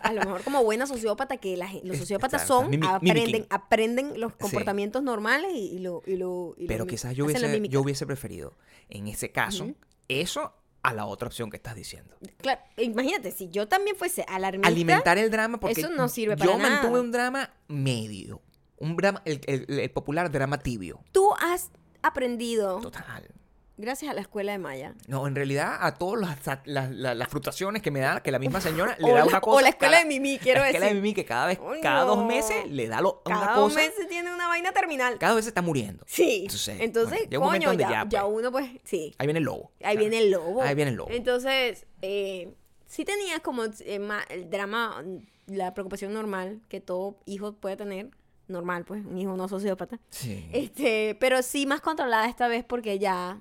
A 0.00 0.12
lo 0.12 0.20
mejor 0.22 0.42
como 0.42 0.62
buena 0.62 0.86
sociópata, 0.86 1.36
que 1.38 1.56
la 1.56 1.68
los 1.82 1.96
sociópatas 1.98 2.42
exacto, 2.42 2.70
son, 2.70 2.84
aprenden, 2.84 3.24
mimicking. 3.24 3.46
aprenden 3.50 4.20
los 4.20 4.34
comportamientos 4.34 5.02
normales 5.02 5.50
y, 5.54 5.76
y 5.76 5.78
lo, 5.78 6.02
y 6.06 6.16
lo 6.16 6.54
y 6.58 6.66
Pero 6.66 6.86
quizás 6.86 7.14
yo 7.16 7.24
hubiese, 7.24 7.48
mímica. 7.48 7.72
yo 7.72 7.80
hubiese 7.80 8.06
preferido, 8.06 8.54
en 8.90 9.08
ese 9.08 9.30
caso, 9.32 9.68
eso 10.08 10.52
a 10.84 10.92
la 10.94 11.06
otra 11.06 11.26
opción 11.26 11.50
que 11.50 11.56
estás 11.56 11.74
diciendo. 11.74 12.14
Claro, 12.36 12.60
imagínate, 12.76 13.32
si 13.32 13.48
yo 13.48 13.66
también 13.66 13.96
fuese 13.96 14.24
alarmista, 14.28 14.68
alimentar 14.68 15.18
el 15.18 15.30
drama 15.30 15.58
porque 15.58 15.80
eso 15.80 15.90
no 15.90 16.08
sirve 16.08 16.36
yo 16.36 16.44
para 16.52 16.58
nada. 16.58 16.82
mantuve 16.82 17.00
un 17.00 17.10
drama 17.10 17.50
medio 17.68 18.40
un 18.76 18.94
drama 18.96 19.22
el, 19.24 19.40
el- 19.46 19.80
el 19.80 19.90
popular 19.90 20.30
drama 20.30 20.58
tibio 20.58 21.00
tú 21.12 21.32
has 21.40 21.70
aprendido, 22.02 22.80
total 22.80 23.28
gracias 23.76 24.10
a 24.10 24.14
la 24.14 24.20
escuela 24.20 24.52
de 24.52 24.58
Maya, 24.58 24.94
no 25.08 25.26
en 25.26 25.34
realidad 25.34 25.76
a 25.80 25.94
todas 25.96 26.20
las, 26.46 26.58
las, 26.66 26.90
las- 26.92 27.16
las 27.16 27.28
frustraciones 27.28 27.82
que 27.82 27.90
me 27.90 28.00
da 28.00 28.22
que 28.22 28.30
la 28.30 28.38
misma 28.38 28.60
señora 28.60 28.96
le 29.00 29.06
O 29.10 29.14
da 29.14 29.20
la- 29.20 29.24
una 29.26 29.38
o 29.38 29.40
cosa 29.40 29.62
la 29.62 29.68
escuela 29.70 29.92
cada- 29.92 30.02
de 30.04 30.08
Mimi, 30.08 30.38
quiero 30.38 30.60
la 30.60 30.66
escuela 30.68 30.86
de 30.86 30.92
decir. 30.92 31.02
Mimi 31.02 31.14
que 31.14 31.24
cada 31.24 31.46
vez 31.46 31.58
Coño. 31.58 31.80
cada 31.82 32.04
dos 32.04 32.24
meses 32.24 32.70
le 32.70 32.86
da 32.88 33.00
lo- 33.00 33.22
una 33.26 33.40
cada 33.40 33.54
cosa 33.54 33.76
mes 33.76 33.92
se 33.96 34.04
tiene 34.06 34.32
una 34.32 34.48
vaina 34.48 34.72
terminal. 34.72 35.18
cada 35.18 35.34
vez 35.34 35.44
se 35.44 35.48
está 35.50 35.62
muriendo 35.62 36.04
Sí, 36.06 36.42
Entonces, 36.44 36.80
entonces, 36.80 37.18
bueno, 37.18 37.30
llega 37.30 37.38
un 37.40 37.44
momento 37.46 37.66
coño, 37.66 37.78
donde 37.78 37.84
ya, 37.84 37.90
ya, 38.04 38.08
ya 38.08 38.22
pues, 38.22 38.34
uno 38.38 38.52
pues, 38.52 38.70
sí, 38.84 39.14
ahí 39.18 39.26
viene 39.26 39.38
el 39.38 39.44
lobo 39.44 39.70
ahí 39.80 39.96
Claro. 39.96 39.98
viene 39.98 40.18
el 40.18 40.30
lobo. 40.30 40.62
ahí 40.62 40.74
viene 40.74 40.90
el 40.92 40.96
lobo 40.96 41.10
Entonces, 41.10 41.86
eh, 42.02 42.54
sí 42.86 43.04
tenías 43.04 43.40
como 43.40 43.64
eh, 43.80 43.98
ma- 43.98 44.24
el 44.28 44.48
drama, 44.50 45.02
la 45.46 45.74
preocupación 45.74 46.12
normal 46.14 46.60
que 46.68 46.80
todo 46.80 47.16
hijo 47.26 47.54
puede 47.54 47.76
tener, 47.76 48.10
normal 48.48 48.84
pues, 48.84 49.04
un 49.04 49.18
hijo 49.18 49.36
no 49.36 49.48
sociópata. 49.48 49.98
sí 50.10 50.48
Este, 50.52 51.16
pero 51.20 51.42
sí 51.42 51.66
más 51.66 51.80
controlada 51.80 52.28
esta 52.28 52.48
vez 52.48 52.64
porque 52.64 52.98
ya 52.98 53.38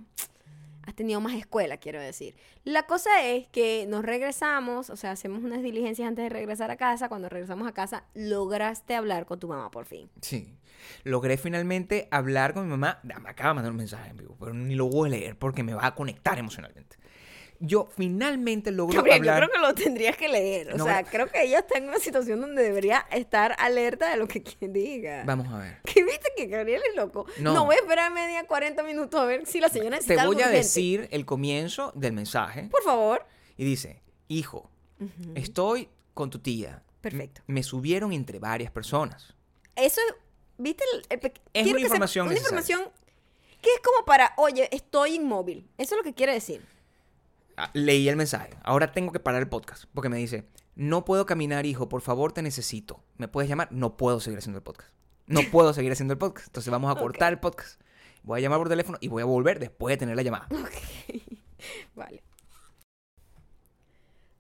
has 0.86 0.96
tenido 0.96 1.22
más 1.22 1.34
escuela, 1.34 1.78
quiero 1.78 2.02
decir. 2.02 2.36
La 2.64 2.84
cosa 2.84 3.26
es 3.26 3.48
que 3.48 3.86
nos 3.88 4.04
regresamos, 4.04 4.90
o 4.90 4.96
sea, 4.96 5.12
hacemos 5.12 5.44
unas 5.44 5.62
diligencias 5.62 6.08
antes 6.08 6.24
de 6.24 6.30
regresar 6.30 6.72
a 6.72 6.76
casa. 6.76 7.10
Cuando 7.10 7.30
regresamos 7.30 7.68
a 7.68 7.74
casa, 7.74 8.04
lograste 8.14 8.96
hablar 8.96 9.26
con 9.26 9.40
tu 9.40 9.48
mamá 9.48 9.72
por 9.72 9.86
fin. 9.86 10.10
Sí. 10.22 10.58
Logré 11.04 11.38
finalmente 11.38 12.08
hablar 12.12 12.54
con 12.54 12.66
mi 12.66 12.72
mamá. 12.72 13.00
Me 13.04 13.14
acaba 13.14 13.50
de 13.50 13.56
mandar 13.56 13.72
un 13.72 13.78
mensaje 13.78 14.10
en 14.10 14.18
vivo, 14.18 14.36
pero 14.40 14.54
ni 14.54 14.76
lo 14.76 14.88
voy 14.88 15.08
a 15.08 15.12
leer 15.12 15.38
porque 15.38 15.64
me 15.64 15.74
va 15.74 15.88
a 15.88 15.96
conectar 15.96 16.38
emocionalmente. 16.38 16.98
Yo 17.66 17.88
finalmente 17.96 18.72
logro 18.72 18.98
Gabriel, 18.98 19.20
hablar. 19.20 19.42
yo 19.44 19.48
creo 19.50 19.62
que 19.62 19.68
lo 19.68 19.74
tendrías 19.74 20.18
que 20.18 20.28
leer. 20.28 20.74
O 20.74 20.78
No, 20.78 20.84
sea, 20.84 21.04
creo 21.06 21.28
que 21.28 21.44
ella 21.44 21.60
está 21.60 21.78
en 21.78 21.88
una 21.88 21.98
situación 21.98 22.42
donde 22.42 22.62
debería 22.62 23.06
estar 23.10 23.56
alerta 23.58 24.10
de 24.12 24.18
lo 24.18 24.28
que 24.28 24.44
quien 24.44 24.74
diga. 24.74 25.24
Vamos 25.26 25.48
a 25.54 25.60
ver. 25.60 25.78
¿Qué 25.86 26.04
viste 26.04 26.28
que 26.36 26.48
Gabriel 26.48 26.82
es 26.90 26.96
loco? 26.98 27.26
No. 27.40 27.54
No, 27.54 27.66
voy 27.66 27.76
a 27.76 27.80
esperar 27.80 28.12
media 28.12 28.46
40 28.46 28.84
minutos 28.84 29.18
a 29.22 29.24
ver 29.24 29.46
si 29.46 29.62
la 29.62 29.70
señora 29.70 29.92
necesita 29.92 30.16
Te 30.16 30.20
algo 30.20 30.34
voy 30.34 30.42
a 30.42 30.48
urgente. 30.48 30.58
decir 30.66 31.08
el 31.12 31.26
comienzo 31.26 31.94
del 31.96 32.12
mensaje. 32.12 32.64
Por 32.70 32.84
favor. 32.84 33.26
Y 33.56 33.64
dice, 33.64 34.02
hijo, 34.28 34.70
estoy 35.36 35.88
con 36.14 36.30
tu 36.30 36.40
tía. 36.40 36.84
Perfecto. 37.02 37.42
Me, 37.48 37.56
me 37.56 37.64
subieron 37.64 38.12
entre 38.14 38.40
varias 38.40 38.72
personas. 38.72 39.34
Eso, 39.76 40.02
¿viste? 40.58 40.84
El- 41.10 41.20
el 41.22 41.32
Es 41.54 41.66
una 41.68 41.74
que 41.78 41.80
sepa- 41.80 41.80
información 41.86 42.28
Una 42.28 42.38
información 42.38 42.82
que 43.62 43.70
es 43.74 43.80
como 43.82 44.06
para, 44.06 44.34
oye, 44.38 44.68
estoy 44.72 45.16
inmóvil. 45.16 45.66
Eso 45.78 45.96
es 45.96 45.98
lo 45.98 46.04
que 46.04 46.14
quiere 46.14 46.34
decir. 46.34 46.62
Ah, 47.58 47.70
Leí 47.74 48.10
el 48.10 48.16
mensaje. 48.16 48.50
Ahora 48.64 48.92
tengo 48.92 49.12
que 49.12 49.20
parar 49.20 49.42
el 49.42 49.50
podcast 49.50 49.86
porque 49.94 50.10
me 50.10 50.18
dice, 50.18 50.48
no 50.76 51.06
puedo 51.06 51.26
caminar, 51.26 51.66
hijo, 51.66 51.88
por 51.90 52.02
favor, 52.02 52.32
te 52.32 52.42
necesito. 52.42 53.04
¿Me 53.18 53.28
puedes 53.28 53.50
llamar? 53.50 53.68
No 53.72 53.96
puedo 53.98 54.20
seguir 54.20 54.40
haciendo 54.40 54.58
el 54.58 54.64
podcast. 54.64 54.92
No 55.28 55.42
puedo 55.52 55.74
seguir 55.74 55.92
haciendo 55.92 56.14
el 56.14 56.18
podcast. 56.18 56.48
Entonces 56.48 56.72
vamos 56.72 56.96
a 56.96 57.00
cortar 57.00 57.32
el 57.34 57.40
podcast. 57.40 57.80
Voy 58.24 58.40
a 58.40 58.42
llamar 58.42 58.60
por 58.60 58.70
teléfono 58.70 58.98
y 59.02 59.08
voy 59.08 59.22
a 59.22 59.26
volver 59.26 59.60
después 59.60 59.94
de 59.94 59.98
tener 59.98 60.16
la 60.16 60.22
llamada. 60.24 60.48
Ok. 60.52 61.22
vale. 61.96 62.24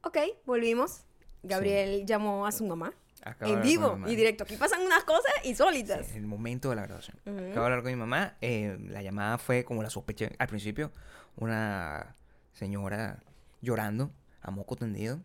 Ok, 0.02 0.18
volvimos. 0.46 1.04
Gabriel 1.44 2.06
llamó 2.06 2.46
a 2.46 2.52
su 2.52 2.66
mamá. 2.66 2.94
Acabo 3.22 3.54
en 3.54 3.62
vivo 3.62 4.00
y 4.06 4.16
directo. 4.16 4.44
Aquí 4.44 4.58
pasan 4.58 4.82
unas 4.82 5.04
cosas 5.06 5.32
insólitas. 5.44 6.08
Sí, 6.08 6.18
el 6.18 6.28
momento 6.28 6.70
de 6.70 6.76
la 6.76 6.84
graduación. 6.84 7.18
Ujú. 7.26 7.38
Acabo 7.38 7.52
de 7.52 7.60
hablar 7.66 7.82
con 7.84 7.92
mi 7.92 7.98
mamá. 7.98 8.36
eh, 8.42 8.78
la 8.90 9.02
llamada 9.02 9.38
fue 9.38 9.64
como 9.64 9.82
la 9.84 9.90
sospeché 9.90 10.36
al 10.40 10.48
principio. 10.48 10.92
Una 11.38 12.16
señora 12.54 13.22
llorando 13.62 14.12
a 14.42 14.52
moco 14.52 14.76
tendido. 14.76 15.22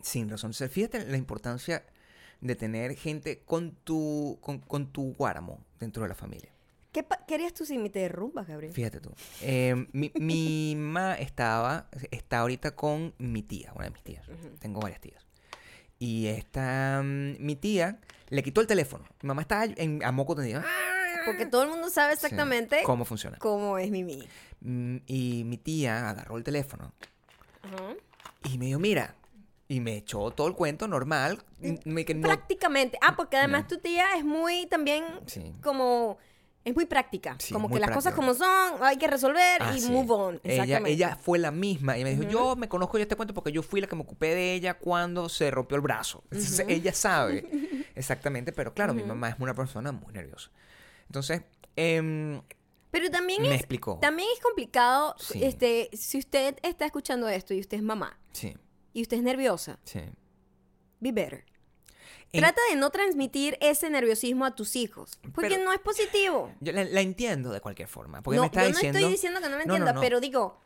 Sin 0.00 0.28
razón. 0.28 0.50
O 0.50 0.54
sea, 0.54 0.68
fíjate 0.68 1.04
la 1.06 1.16
importancia 1.16 1.84
de 2.40 2.56
tener 2.56 2.96
gente 2.96 3.40
con 3.44 3.72
tu, 3.84 4.38
con, 4.40 4.58
con 4.58 4.92
tu 4.92 5.14
guáramo 5.14 5.64
dentro 5.78 6.02
de 6.02 6.08
la 6.08 6.14
familia. 6.14 6.50
¿Qué, 6.90 7.02
pa- 7.02 7.24
qué 7.26 7.34
harías 7.36 7.54
tú 7.54 7.64
si 7.64 7.78
me 7.78 7.88
te 7.88 8.00
derrumbas, 8.00 8.46
Gabriel? 8.48 8.72
Fíjate 8.72 9.00
tú. 9.00 9.10
Eh, 9.40 9.86
mi, 9.92 10.10
mi 10.16 10.74
mamá 10.76 11.14
estaba, 11.14 11.88
está 12.10 12.40
ahorita 12.40 12.74
con 12.74 13.14
mi 13.18 13.42
tía, 13.42 13.72
una 13.74 13.84
de 13.84 13.90
mis 13.92 14.02
tías. 14.02 14.26
Tengo 14.58 14.80
varias 14.80 15.00
tías. 15.00 15.24
Y 15.98 16.26
esta, 16.26 17.00
mm, 17.02 17.36
mi 17.38 17.54
tía 17.56 18.00
le 18.28 18.42
quitó 18.42 18.60
el 18.60 18.66
teléfono. 18.66 19.04
Mi 19.22 19.28
mamá 19.28 19.42
estaba 19.42 19.64
en, 19.64 20.04
a 20.04 20.10
moco 20.12 20.34
tendido. 20.34 20.62
Porque 21.24 21.46
todo 21.46 21.62
el 21.64 21.68
mundo 21.70 21.90
sabe 21.90 22.16
Sí, 22.16 22.24
exactamente 22.24 22.82
cómo 22.84 23.04
funciona. 23.04 23.38
cómo 23.38 23.78
es 23.78 23.90
Mimi. 23.90 24.26
Mm, 24.60 24.96
Y 25.06 25.44
mi 25.44 25.56
tía 25.58 26.10
agarró 26.10 26.36
el 26.36 26.44
teléfono 26.44 26.92
Ajá. 27.62 27.94
y 28.52 28.58
me 28.58 28.66
dijo, 28.66 28.78
mira, 28.78 29.14
y 29.68 29.80
me 29.80 29.96
echó 29.96 30.30
todo 30.32 30.46
el 30.48 30.54
cuento 30.54 30.86
normal. 30.88 31.38
mm, 31.60 31.74
me- 31.84 32.04
que 32.04 32.14
no, 32.14 32.22
Prácticamente. 32.22 32.98
Ah, 33.00 33.14
porque 33.16 33.36
además 33.36 33.62
No. 33.62 33.68
tu 33.68 33.78
tía 33.78 34.16
es 34.16 34.24
muy 34.24 34.66
también 34.66 35.04
Sí. 35.26 35.54
como... 35.62 36.18
Es 36.64 36.76
muy 36.76 36.86
práctica. 36.86 37.34
Sí, 37.40 37.52
como 37.52 37.66
muy 37.68 37.74
que 37.80 37.80
las 37.86 37.90
cosas 37.90 38.14
como 38.14 38.34
son, 38.34 38.74
hay 38.82 38.96
que 38.96 39.08
resolver 39.08 39.60
Ah, 39.60 39.72
y 39.76 39.80
sí. 39.80 39.90
move 39.90 40.12
on. 40.14 40.34
Ella, 40.44 40.62
Exactamente. 40.62 40.90
ella 40.92 41.16
fue 41.20 41.40
la 41.40 41.50
misma 41.50 41.98
y 41.98 42.04
me 42.04 42.10
dijo, 42.14 42.22
yo 42.30 42.54
me 42.54 42.68
conozco 42.68 42.98
ya 42.98 43.02
este 43.02 43.16
cuento 43.16 43.34
porque 43.34 43.50
yo 43.50 43.64
fui 43.64 43.80
la 43.80 43.88
que 43.88 43.96
me 43.96 44.02
ocupé 44.02 44.32
de 44.32 44.54
ella 44.54 44.74
cuando 44.74 45.28
se 45.28 45.50
rompió 45.50 45.74
el 45.74 45.80
brazo. 45.80 46.22
Entonces 46.30 46.64
ella 46.68 46.92
sabe 46.92 47.48
exactamente, 47.96 48.52
pero 48.52 48.72
claro, 48.74 48.94
mi 48.94 49.00
Ujú. 49.02 49.08
mamá 49.08 49.30
es 49.30 49.36
una 49.40 49.54
persona 49.54 49.90
muy 49.90 50.12
nerviosa. 50.12 50.50
Entonces, 51.12 51.42
em, 51.76 52.40
Pero 52.90 53.10
también 53.10 53.42
me 53.42 53.48
es, 53.50 53.56
explicó. 53.56 53.98
también 54.00 54.26
es 54.34 54.40
complicado, 54.42 55.14
Sí. 55.18 55.44
este, 55.44 55.90
si 55.92 56.16
usted 56.16 56.56
está 56.62 56.86
escuchando 56.86 57.28
esto 57.28 57.52
y 57.52 57.60
usted 57.60 57.76
es 57.76 57.82
mamá 57.82 58.18
Sí, 58.32 58.56
y 58.94 59.02
usted 59.02 59.18
es 59.18 59.22
nerviosa, 59.22 59.78
sí. 59.84 60.00
be 61.00 61.12
better. 61.12 61.44
En- 62.32 62.40
Trata 62.40 62.62
de 62.70 62.76
no 62.76 62.88
transmitir 62.88 63.58
ese 63.60 63.90
nerviosismo 63.90 64.46
a 64.46 64.54
tus 64.54 64.74
hijos, 64.74 65.18
porque 65.34 65.50
Pero- 65.50 65.64
no 65.64 65.72
es 65.74 65.80
positivo. 65.80 66.50
Yo 66.60 66.72
la, 66.72 66.84
la 66.84 67.02
entiendo 67.02 67.52
de 67.52 67.60
cualquier 67.60 67.88
forma. 67.88 68.22
Porque 68.22 68.36
no, 68.36 68.44
me 68.44 68.46
está 68.46 68.62
yo 68.62 68.68
no 68.70 68.74
diciendo... 68.76 68.98
estoy 69.00 69.12
diciendo 69.12 69.40
que 69.42 69.48
no 69.50 69.56
me 69.58 69.64
No, 69.66 69.68
no, 69.68 69.74
entienda, 69.74 69.92
no. 69.92 70.00
pero 70.00 70.18
digo, 70.18 70.58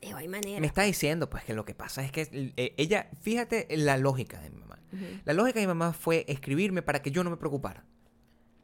digo, 0.00 0.16
hay 0.16 0.28
manera. 0.28 0.60
Me 0.60 0.68
está 0.68 0.82
diciendo, 0.82 1.28
pues, 1.28 1.42
que 1.42 1.54
lo 1.54 1.64
que 1.64 1.74
pasa 1.74 2.04
es 2.04 2.12
que 2.12 2.28
eh, 2.56 2.74
ella, 2.76 3.10
fíjate 3.20 3.66
la 3.78 3.96
lógica 3.96 4.38
de 4.40 4.50
mi 4.50 4.60
mamá. 4.60 4.78
Ujú. 4.92 5.04
La 5.24 5.32
lógica 5.32 5.58
de 5.58 5.66
mi 5.66 5.74
mamá 5.74 5.92
fue 5.92 6.24
escribirme 6.28 6.82
para 6.82 7.02
que 7.02 7.10
yo 7.10 7.24
no 7.24 7.30
me 7.30 7.36
preocupara. 7.36 7.84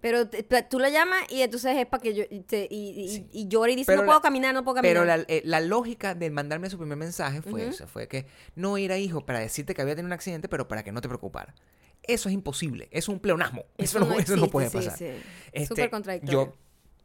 Pero 0.01 0.29
te- 0.29 0.43
tú 0.63 0.79
la 0.79 0.91
llamas 0.91 1.21
y 1.31 1.41
entonces 1.43 1.77
es 1.77 1.87
para 1.87 2.03
que 2.03 2.15
yo 2.15 2.25
y, 2.31 2.41
te- 2.41 2.69
y, 2.71 2.91
y- 3.01 3.09
Sí. 3.09 3.29
y 3.33 3.49
llora 3.49 3.73
y 3.73 3.77
dice, 3.77 3.87
Pero 3.87 3.99
no 3.99 4.03
la- 4.03 4.07
puedo 4.09 4.21
caminar, 4.21 4.55
no 4.55 4.63
puedo 4.63 4.77
caminar. 4.77 4.95
Pero 4.95 5.05
la, 5.05 5.25
eh, 5.29 5.43
la 5.45 5.61
lógica 5.61 6.15
de 6.15 6.31
mandarme 6.31 6.69
su 6.71 6.79
primer 6.79 6.97
mensaje 6.99 7.43
fue 7.43 7.67
esa, 7.69 7.87
fue 7.87 8.07
que 8.09 8.27
no 8.55 8.77
era 8.77 8.99
hijo 8.99 9.25
para 9.25 9.41
decirte 9.41 9.75
que 9.75 9.83
había 9.83 9.95
tenido 9.97 10.09
un 10.09 10.13
accidente, 10.13 10.49
pero 10.49 10.69
para 10.69 10.83
que 10.85 10.93
no 10.93 11.01
te 11.01 11.09
preocupara. 11.09 11.55
Eso 12.03 12.29
es 12.29 12.35
imposible, 12.35 12.85
eso 12.93 13.11
es 13.11 13.17
un 13.17 13.21
pleonasmo, 13.21 13.65
eso, 13.79 13.99
no, 13.99 14.05
eso 14.19 14.37
no 14.37 14.45
existe, 14.45 14.49
puede 14.49 14.69
sí, 14.71 14.77
pasar. 14.77 14.99
sí. 14.99 15.07
Este, 15.51 15.67
Súper 15.67 15.91
contradictorio. 15.91 16.55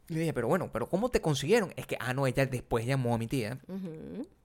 Yo 0.08 0.14
le 0.14 0.20
dije, 0.20 0.32
pero 0.34 0.46
bueno, 0.48 0.70
pero 0.72 0.88
¿cómo 0.88 1.08
te 1.08 1.20
consiguieron? 1.20 1.72
Es 1.76 1.86
que, 1.86 1.96
ah, 1.98 2.12
no, 2.12 2.26
ella 2.26 2.44
después 2.46 2.84
llamó 2.84 3.14
a 3.14 3.18
mi 3.18 3.26
tía 3.26 3.58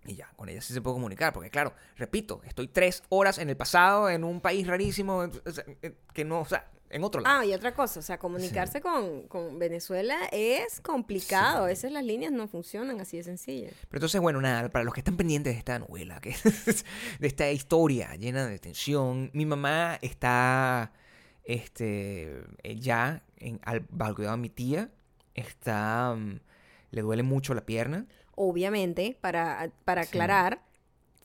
y 0.05 0.15
ya, 0.15 0.31
con 0.37 0.47
ella 0.49 0.61
sí 0.61 0.73
se 0.73 0.81
puede 0.81 0.93
comunicar, 0.95 1.33
porque 1.33 1.49
claro, 1.49 1.73
repito, 1.97 2.41
estoy 2.45 2.69
tres 2.69 3.03
horas 3.09 3.37
en 3.39 3.49
el 3.49 3.57
pasado, 3.57 4.09
en 4.09 4.23
un 4.23 4.39
país 4.39 4.65
rarísimo, 4.65 5.25
eh, 5.25 5.93
que 6.13 6.23
no, 6.23 6.39
o 6.39 6.45
sea, 6.45 6.71
en 6.89 7.03
otro 7.03 7.21
lado. 7.21 7.39
Ah, 7.41 7.45
y 7.45 7.53
otra 7.53 7.73
cosa, 7.73 7.99
o 7.99 8.03
sea, 8.03 8.17
comunicarse 8.17 8.81
con, 8.81 9.23
con 9.27 9.59
Venezuela 9.59 10.17
es 10.31 10.79
complicado. 10.81 11.63
A 11.63 11.67
veces 11.67 11.91
las 11.91 12.03
líneas 12.03 12.31
no 12.31 12.47
funcionan 12.47 12.99
así 13.01 13.17
de 13.17 13.23
sencillas. 13.23 13.73
Pero 13.89 13.99
entonces, 13.99 14.21
bueno, 14.21 14.39
nada, 14.41 14.69
para 14.69 14.85
los 14.85 14.93
que 14.93 15.01
están 15.01 15.17
pendientes 15.17 15.53
de 15.53 15.59
esta 15.59 15.79
novela, 15.79 16.19
que, 16.21 16.35
de 17.19 17.27
esta 17.27 17.51
historia 17.51 18.15
llena 18.15 18.47
de 18.47 18.59
tensión, 18.59 19.29
mi 19.33 19.45
mamá 19.45 19.97
está 20.01 20.91
este, 21.43 22.43
eh, 22.63 22.75
ya 22.77 23.23
en, 23.37 23.59
al, 23.63 23.85
cuidado 24.15 24.35
de 24.35 24.41
mi 24.41 24.49
tía, 24.49 24.89
está, 25.33 26.13
mm, 26.17 26.39
le 26.91 27.01
duele 27.01 27.23
mucho 27.23 27.53
la 27.53 27.65
pierna. 27.65 28.05
Obviamente, 28.35 29.17
para, 29.19 29.71
para 29.85 30.03
Sí. 30.03 30.09
aclarar, 30.09 30.61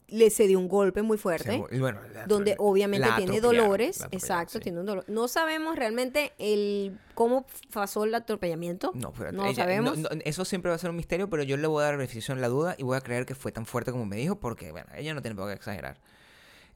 le 0.07 0.29
se 0.29 0.47
dio 0.47 0.59
un 0.59 0.67
golpe 0.67 1.01
muy 1.01 1.17
fuerte. 1.17 1.63
Se- 1.69 1.79
bueno, 1.79 1.99
la- 2.13 2.25
donde 2.27 2.51
la- 2.51 2.57
obviamente 2.59 3.07
la 3.07 3.15
tiene 3.15 3.39
dolores, 3.41 4.05
exacto, 4.11 4.53
sí. 4.53 4.59
tiene 4.59 4.79
un 4.79 4.85
dolor. 4.85 5.05
No 5.07 5.27
sabemos 5.27 5.75
realmente 5.75 6.33
el 6.37 6.97
cómo 7.15 7.45
pasó 7.73 8.03
el 8.03 8.13
atropellamiento. 8.13 8.91
No, 8.93 9.11
pero 9.13 9.31
no 9.31 9.45
ella- 9.45 9.55
sabemos. 9.63 9.97
no, 9.97 10.09
eso 10.25 10.45
siempre 10.45 10.69
va 10.69 10.75
a 10.75 10.79
ser 10.79 10.89
un 10.91 10.95
misterio, 10.97 11.29
pero 11.29 11.43
yo 11.43 11.57
le 11.57 11.65
voy 11.67 11.81
a 11.81 11.85
dar 11.85 11.97
beneficio 11.97 12.33
en 12.33 12.41
la 12.41 12.47
duda 12.49 12.75
y 12.77 12.83
voy 12.83 12.97
a 12.97 13.01
creer 13.01 13.25
que 13.25 13.35
fue 13.35 13.51
tan 13.51 13.65
fuerte 13.65 13.91
como 13.91 14.05
me 14.05 14.15
dijo, 14.17 14.35
porque, 14.39 14.71
bueno, 14.71 14.87
ella 14.95 15.13
no 15.13 15.21
tiene 15.21 15.35
por 15.35 15.47
qué 15.47 15.53
exagerar. 15.53 15.97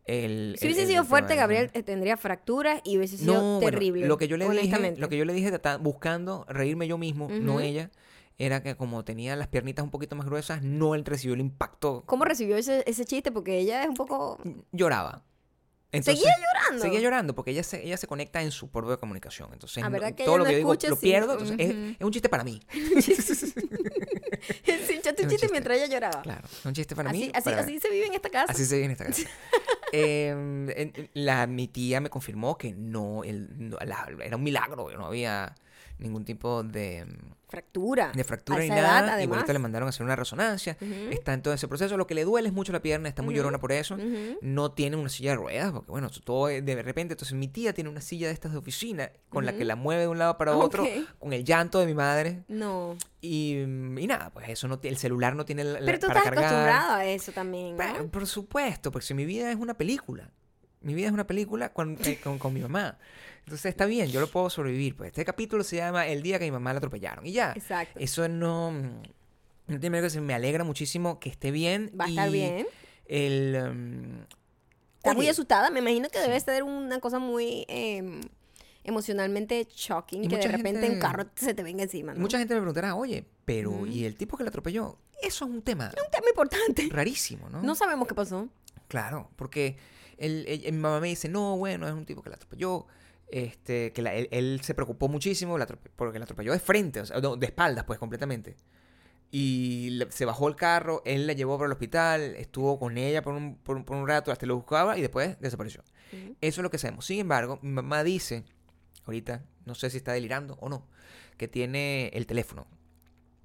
El, 0.06 0.56
si 0.58 0.66
el- 0.66 0.72
hubiese 0.72 0.82
el- 0.84 0.88
sido 0.88 1.04
fuerte, 1.04 1.36
Gabriel 1.36 1.70
eh, 1.74 1.84
tendría 1.84 2.16
fracturas 2.16 2.80
y 2.86 2.98
hubiese 2.98 3.18
sido 3.18 3.34
No, 3.34 3.42
bueno, 3.60 3.72
terrible. 3.72 4.08
lo 4.08 4.18
que 4.18 4.28
yo 4.30 4.38
le 4.38 4.48
dije, 4.50 4.96
lo 4.98 5.10
que 5.10 5.18
yo 5.18 5.26
le 5.26 5.34
dije, 5.34 5.52
buscando 5.82 6.46
reírme 6.48 6.88
yo 6.88 6.98
mismo, 6.98 7.28
no 7.30 7.56
Ujú. 7.56 7.60
ella, 7.60 7.92
era 8.38 8.62
que 8.62 8.76
como 8.76 9.04
tenía 9.04 9.36
las 9.36 9.48
piernitas 9.48 9.84
un 9.84 9.90
poquito 9.92 10.16
más 10.16 10.26
gruesas, 10.28 10.62
no 10.62 10.94
él 10.96 11.04
recibió 11.06 11.34
el 11.34 11.42
impacto. 11.42 12.04
¿Cómo 12.06 12.24
recibió 12.26 12.56
ese, 12.58 12.84
ese 12.86 13.06
chiste? 13.06 13.32
Porque 13.32 13.58
ella 13.58 13.82
es 13.84 13.90
un 13.90 13.96
poco... 13.96 14.40
Lloraba. 14.72 15.24
¿Seguía 16.02 16.32
llorando? 16.38 16.84
Seguía 16.84 17.00
llorando 17.00 17.34
porque 17.34 17.52
ella 17.52 17.64
se, 17.64 17.84
ella 17.84 17.98
se 17.98 18.06
conecta 18.08 18.42
en 18.44 18.52
su 18.52 18.70
propio 18.70 18.92
de 18.92 18.98
comunicación. 18.98 19.50
Entonces, 19.54 19.82
Ah, 19.84 19.88
no- 19.88 19.94
¿verdad 19.94 20.14
que 20.14 20.26
todo 20.26 20.38
lo 20.38 20.44
no 20.44 20.50
que 20.50 20.52
yo 20.52 20.58
digo 20.58 20.74
lo 20.90 21.00
pierdo. 21.00 21.32
Entonces, 21.40 21.58
es, 21.60 22.06
un 22.06 22.12
chiste 22.12 22.30
para 22.30 22.44
mí. 22.44 22.60
Echó 24.66 25.16
tu 25.16 25.24
un 25.24 25.30
chiste 25.30 25.30
chiste. 25.30 25.48
mientras 25.52 25.78
ella 25.78 25.88
lloraba. 25.88 26.22
Claro, 26.22 26.48
es 26.52 26.66
un 26.66 26.74
chiste 26.74 26.96
para 26.96 27.10
así, 27.10 27.18
mí. 27.20 27.32
así, 27.34 27.44
para- 27.46 27.62
así 27.62 27.80
se 27.80 27.90
vive 27.90 28.06
en 28.08 28.14
esta 28.14 28.30
casa. 28.30 28.52
Así 28.52 28.66
se 28.66 28.76
vive 28.76 28.86
en 28.86 28.92
esta 28.92 29.06
casa. 29.06 29.24
Eh, 29.94 30.28
en- 30.76 31.10
la, 31.14 31.48
mi 31.48 31.70
tía 31.70 32.02
me 32.02 32.10
confirmó 32.10 32.58
que 32.58 32.74
no, 32.74 33.24
el, 33.24 33.70
la- 33.86 34.10
era 34.22 34.36
un 34.36 34.44
milagro, 34.44 34.90
no 34.92 35.06
había 35.06 35.56
ningún 36.00 36.26
tipo 36.26 36.64
de, 36.64 37.06
Fractura. 37.50 38.12
de 38.14 38.24
fractura 38.24 38.64
edad, 38.64 38.76
nada. 38.78 39.08
y 39.08 39.14
además. 39.14 39.38
ahorita 39.38 39.54
le 39.54 39.60
mandaron 39.60 39.88
a 39.88 39.90
hacer 39.90 40.04
una 40.06 40.16
resonancia. 40.16 40.78
Está 41.12 41.34
en 41.34 41.42
todo 41.42 41.54
ese 41.54 41.68
proceso. 41.68 41.96
Lo 41.98 42.06
que 42.06 42.14
le 42.14 42.24
duele 42.26 42.50
es 42.50 42.54
mucho 42.54 42.72
la 42.74 42.82
pierna, 42.82 43.08
está 43.10 43.22
muy 43.24 43.34
llorona 43.34 43.58
por 43.60 43.72
eso. 43.72 43.98
No 44.42 44.72
tiene 44.74 44.98
una 44.98 45.10
silla 45.10 45.32
de 45.32 45.38
ruedas, 45.38 45.72
porque 45.72 45.90
bueno, 45.92 46.10
todo 46.24 46.48
de 46.48 46.82
repente. 46.84 47.14
Entonces 47.14 47.36
mi 47.38 47.48
tía 47.48 47.74
tiene 47.74 47.90
una 47.90 48.02
silla 48.02 48.28
de 48.28 48.34
estas 48.34 48.52
de 48.52 48.58
oficina 48.58 49.12
con 49.30 49.46
la 49.46 49.54
que 49.56 49.64
la 49.66 49.76
mueve 49.76 50.02
de 50.02 50.08
un 50.08 50.18
lado 50.18 50.38
para 50.38 50.56
otro, 50.56 50.86
con 51.20 51.34
el 51.34 51.44
llanto 51.46 51.80
de 51.80 51.86
mi 51.86 51.94
madre. 51.94 52.44
No. 52.48 52.98
Y, 53.22 53.60
y 53.62 54.08
nada, 54.08 54.30
pues 54.30 54.48
eso 54.50 54.68
no, 54.68 54.80
el 54.84 54.98
celular 54.98 55.36
no 55.36 55.44
tiene 55.46 55.64
la, 55.64 55.80
la- 55.80 55.86
Pero 55.86 56.00
tú 56.00 56.08
para 56.08 56.20
estás 56.20 56.34
cargar. 56.36 56.46
acostumbrado 56.46 56.94
a 56.94 57.06
eso 57.06 57.32
también, 57.32 57.72
¿no? 57.76 57.78
Pero, 57.78 58.08
por 58.10 58.28
supuesto, 58.28 58.92
porque 58.92 59.06
si 59.08 59.14
mi 59.14 59.26
vida 59.26 59.50
es 59.52 59.58
una 59.58 59.74
película. 59.74 60.30
Mi 60.82 60.94
vida 60.94 61.08
es 61.08 61.12
una 61.14 61.26
película 61.28 61.74
con, 61.74 61.98
eh, 62.06 62.20
con, 62.24 62.38
con 62.38 62.54
mi 62.54 62.62
mamá. 62.62 62.98
Entonces 63.48 63.68
está 63.70 63.86
bien, 63.86 64.10
yo 64.10 64.20
lo 64.20 64.28
puedo 64.28 64.50
sobrevivir. 64.50 64.98
Pues 64.98 65.08
este 65.08 65.24
capítulo 65.24 65.64
se 65.64 65.78
llama 65.78 66.06
El 66.06 66.22
día 66.22 66.38
que 66.38 66.44
mi 66.44 66.52
mamá 66.52 66.74
la 66.74 66.80
atropellaron. 66.80 67.26
Y 67.26 67.32
ya. 67.32 67.54
Exacto. 67.56 67.98
Eso 67.98 68.28
no. 68.28 68.72
No 69.68 69.80
tiene 69.80 70.02
que 70.02 70.10
ser. 70.10 70.22
Me 70.22 70.34
alegra 70.34 70.66
muchísimo 70.66 71.18
que 71.22 71.30
esté 71.30 71.52
bien. 71.52 71.90
Va 71.98 72.06
a 72.06 72.10
estar 72.10 72.30
bien. 72.30 72.68
El. 73.06 73.58
um, 73.72 74.26
Está 74.98 75.14
muy 75.14 75.30
asustada. 75.30 75.70
Me 75.70 75.80
imagino 75.80 76.10
que 76.10 76.20
debe 76.20 76.38
ser 76.42 76.64
una 76.64 77.00
cosa 77.00 77.20
muy 77.20 77.64
em, 77.70 78.20
emocionalmente 78.84 79.66
shocking 79.74 80.26
Y 80.26 80.28
que 80.28 80.38
de 80.38 80.48
repente 80.50 80.82
gente- 80.82 80.96
un 80.96 81.00
carro 81.00 81.26
se 81.36 81.54
te 81.54 81.64
venga 81.64 81.84
encima, 81.84 82.14
¿no? 82.14 82.20
Mucha 82.20 82.38
gente 82.40 82.54
me 82.54 82.60
preguntará, 82.60 82.96
oye, 82.96 83.26
pero. 83.46 83.86
¿y 83.86 84.04
el 84.04 84.16
tipo 84.18 84.36
que 84.36 84.44
la 84.44 84.50
atropelló? 84.50 84.98
Eso 85.22 85.46
es 85.46 85.52
un 85.52 85.62
tema 85.62 85.86
Un 85.86 86.12
tema 86.12 86.28
importante. 86.30 86.90
rarísimo, 86.92 87.50
¿no? 87.50 87.62
No 87.64 87.76
sabemos 87.76 88.08
qué 88.10 88.14
pasó. 88.14 88.50
Claro, 88.90 89.30
porque 89.38 89.78
él- 90.18 90.46
mi 90.66 90.72
mamá 90.74 91.00
me 91.00 91.08
dice, 91.08 91.30
no, 91.30 91.58
bueno, 91.58 91.88
es 91.88 91.94
un 91.94 92.06
tipo 92.06 92.22
que 92.22 92.30
la 92.30 92.36
atropelló. 92.36 92.86
Este, 93.30 93.92
que 93.92 94.02
la- 94.02 94.14
él, 94.14 94.30
él 94.32 94.62
se 94.64 94.74
preocupó 94.74 95.10
muchísimo 95.10 95.58
la 95.58 95.66
porque 95.96 96.18
la 96.20 96.24
atropelló 96.24 96.54
de 96.54 96.60
frente, 96.60 97.02
o 97.02 97.06
sea, 97.06 97.20
no, 97.20 97.36
de 97.36 97.46
espaldas, 97.48 97.84
pues, 97.86 98.00
completamente. 98.00 98.56
Y 99.30 99.90
le- 99.92 100.10
se 100.12 100.24
bajó 100.24 100.48
el 100.48 100.56
carro, 100.56 101.02
él 101.06 101.28
la 101.28 101.34
llevó 101.34 101.58
para 101.58 101.66
el 101.68 101.74
hospital, 101.74 102.22
estuvo 102.38 102.80
con 102.80 102.98
ella 102.98 103.22
por 103.22 103.34
un, 103.34 103.58
por 103.58 103.84
por 103.84 103.98
un 103.98 104.08
rato, 104.08 104.32
hasta 104.32 104.46
lo 104.46 104.56
buscaba 104.56 104.98
y 104.98 105.02
después 105.02 105.38
desapareció. 105.42 105.84
Eso 106.40 106.62
es 106.62 106.64
lo 106.64 106.72
que 106.72 106.78
sabemos. 106.78 107.06
Sin 107.06 107.20
embargo, 107.20 107.60
mi 107.62 107.72
mamá 107.72 108.04
dice, 108.06 108.46
ahorita, 109.06 109.44
no 109.66 109.76
sé 109.76 109.90
si 109.90 109.98
está 109.98 110.14
delirando 110.14 110.58
o 110.62 110.70
no, 110.70 110.88
que 111.36 111.50
tiene 111.50 112.08
el 112.14 112.26
teléfono 112.26 112.66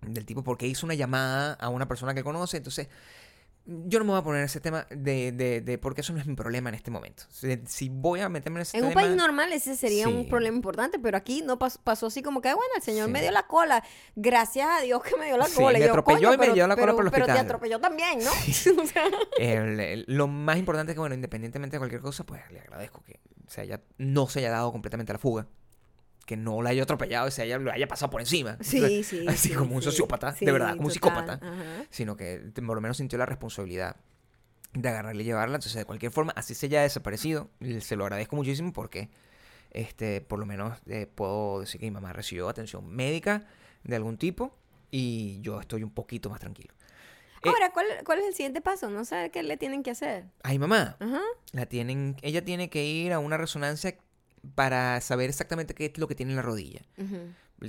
del 0.03 0.25
tipo 0.25 0.45
porque 0.45 0.67
hizo 0.69 0.87
una 0.87 0.95
llamada 0.95 1.55
a 1.55 1.69
una 1.69 1.89
persona 1.89 2.15
que 2.15 2.23
conoce, 2.23 2.57
entonces 2.59 2.89
yo 3.65 3.99
no 4.01 4.05
me 4.05 4.11
voy 4.11 4.19
a 4.21 4.23
poner 4.25 4.41
en 4.41 4.47
ese 4.47 4.61
tema 4.61 4.87
de, 4.91 5.31
de, 5.33 5.61
de 5.61 5.79
porque 5.79 6.01
eso 6.01 6.13
no 6.13 6.19
es 6.19 6.27
mi 6.27 6.35
problema 6.35 6.69
en 6.69 6.75
este 6.75 6.91
momento. 6.91 7.23
Si, 7.67 7.89
voy 7.89 8.19
a 8.21 8.29
meterme 8.29 8.59
en 8.59 8.63
ese 8.63 8.77
En 8.79 8.85
un 8.85 8.91
tema... 8.91 9.03
país 9.03 9.15
normal 9.17 9.53
ese 9.53 9.77
sería 9.77 10.09
un 10.09 10.23
Sí. 10.25 10.29
problema 10.29 10.57
importante, 10.57 10.99
pero 10.99 11.17
aquí 11.17 11.43
no 11.43 11.59
pas- 11.59 11.79
pasó 11.83 12.07
así 12.07 12.23
como 12.23 12.41
que, 12.41 12.49
bueno, 12.53 12.71
el 12.77 12.83
señor 12.83 13.07
Sí. 13.07 13.13
me 13.13 13.21
dio 13.23 13.31
la 13.31 13.47
cola. 13.47 13.85
Gracias 14.17 14.69
a 14.69 14.81
Dios 14.81 15.03
que 15.03 15.17
me 15.17 15.27
dio 15.27 15.37
la 15.37 15.47
Sí, 15.47 15.55
cola. 15.55 15.79
me 15.79 15.79
Y 15.79 15.87
yo, 15.87 15.91
atropelló 15.91 16.19
"Coño, 16.19 16.29
y 16.29 16.37
me 16.39 16.39
pero- 16.39 16.55
llevó 16.55 16.67
la 16.69 16.75
cola 16.75 16.87
pero- 16.87 16.97
por 16.97 17.05
el 17.05 17.11
Pero 17.13 17.25
te 17.27 17.31
hospital". 17.33 17.47
atropelló 17.47 17.81
también, 17.81 18.19
¿no? 18.19 18.31
O 18.83 18.87
sea, 18.87 19.05
El- 19.39 19.79
el- 19.81 20.05
lo 20.09 20.27
más 20.27 20.57
importante 20.59 20.93
es 20.93 20.97
que, 20.97 21.01
bueno, 21.01 21.15
independientemente 21.15 21.77
de 21.77 21.79
cualquier 21.79 22.01
cosa, 22.03 22.25
pues 22.25 22.43
le 22.51 22.61
agradezco 22.61 23.03
que 23.05 23.21
se 23.47 23.61
haya, 23.61 23.81
no 23.99 24.29
se 24.29 24.41
haya 24.41 24.51
dado 24.51 24.73
completamente 24.73 25.13
a 25.13 25.15
la 25.15 25.19
fuga. 25.19 25.47
Que 26.27 26.37
no 26.37 26.63
la 26.63 26.71
haya 26.71 26.85
atropellado 26.85 27.27
y 27.29 27.31
se 27.33 27.43
haya, 27.43 27.59
lo 27.59 27.73
haya 27.73 27.89
pasado 27.89 28.11
por 28.11 28.21
encima. 28.21 28.57
Sí, 28.61 29.03
sí. 29.03 29.27
Así 29.29 29.49
sí, 29.49 29.55
como 29.55 29.75
un 29.75 29.83
sociópata, 29.83 30.33
Sí, 30.35 30.45
de 30.45 30.53
verdad, 30.53 30.77
como 30.77 30.89
un 30.89 30.93
total, 30.93 30.93
psicópata. 30.93 31.33
ajá. 31.43 31.85
Sino 31.91 32.17
que 32.17 32.39
por 32.55 32.75
lo 32.77 32.81
menos 32.81 32.97
sintió 32.97 33.19
la 33.19 33.27
responsabilidad 33.27 33.97
de 34.73 34.89
agarrarle 34.89 35.23
y 35.23 35.27
llevarla. 35.27 35.57
Entonces, 35.57 35.75
de 35.79 35.85
cualquier 35.85 36.13
forma, 36.13 36.33
así 36.37 36.55
se 36.55 36.67
haya 36.67 36.83
desaparecido, 36.83 37.51
se 37.81 37.97
lo 37.97 38.05
agradezco 38.05 38.37
muchísimo 38.37 38.73
porque, 38.73 39.11
este, 39.73 40.21
por 40.21 40.39
lo 40.39 40.47
menos 40.47 40.79
eh, 40.87 41.07
puedo 41.13 41.61
decir 41.61 41.81
que 41.81 41.87
mi 41.87 41.91
mamá 41.91 42.13
recibió 42.13 42.49
atención 42.49 42.89
médica 42.89 43.47
de 43.85 43.97
algún 43.97 44.17
tipo 44.17 44.57
y 44.91 45.41
yo 45.43 45.61
estoy 45.61 45.83
un 45.83 45.91
poquito 45.91 46.31
más 46.31 46.41
tranquilo. 46.41 46.73
Eh, 47.43 47.49
Ahora, 47.49 47.73
¿cuál, 47.73 47.87
¿cuál 48.05 48.21
es 48.21 48.27
el 48.27 48.35
siguiente 48.35 48.61
paso? 48.61 48.89
No 48.91 49.05
sé 49.05 49.31
qué 49.33 49.43
le 49.43 49.57
tienen 49.57 49.83
que 49.83 49.91
hacer. 49.91 50.27
Ay, 50.45 50.59
mamá, 50.61 50.97
Ajá. 51.01 51.21
la 51.53 51.67
tienen, 51.67 52.17
ella 52.23 52.45
tiene 52.45 52.71
que 52.71 52.85
ir 52.85 53.13
a 53.13 53.19
una 53.19 53.37
resonancia 53.37 53.97
para 54.55 55.01
saber 55.01 55.29
exactamente 55.31 55.75
qué 55.75 55.87
es 55.87 55.99
lo 55.99 56.09
que 56.09 56.15
tiene 56.15 56.33
en 56.33 56.37
la 56.37 56.43
rodilla. 56.43 56.83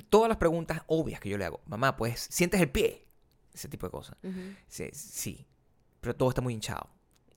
Todas 0.09 0.27
las 0.29 0.37
preguntas 0.37 0.81
obvias 0.87 1.19
que 1.19 1.29
yo 1.29 1.37
le 1.37 1.45
hago. 1.45 1.61
Mamá, 1.67 1.95
pues, 1.97 2.27
¿sientes 2.31 2.59
el 2.61 2.69
pie? 2.69 3.07
Ese 3.53 3.67
tipo 3.67 3.85
de 3.87 3.91
cosas. 3.91 4.17
Sí, 4.67 4.89
sí, 4.93 5.45
pero 6.01 6.15
todo 6.15 6.29
está 6.29 6.41
muy 6.41 6.53
hinchado. 6.53 6.89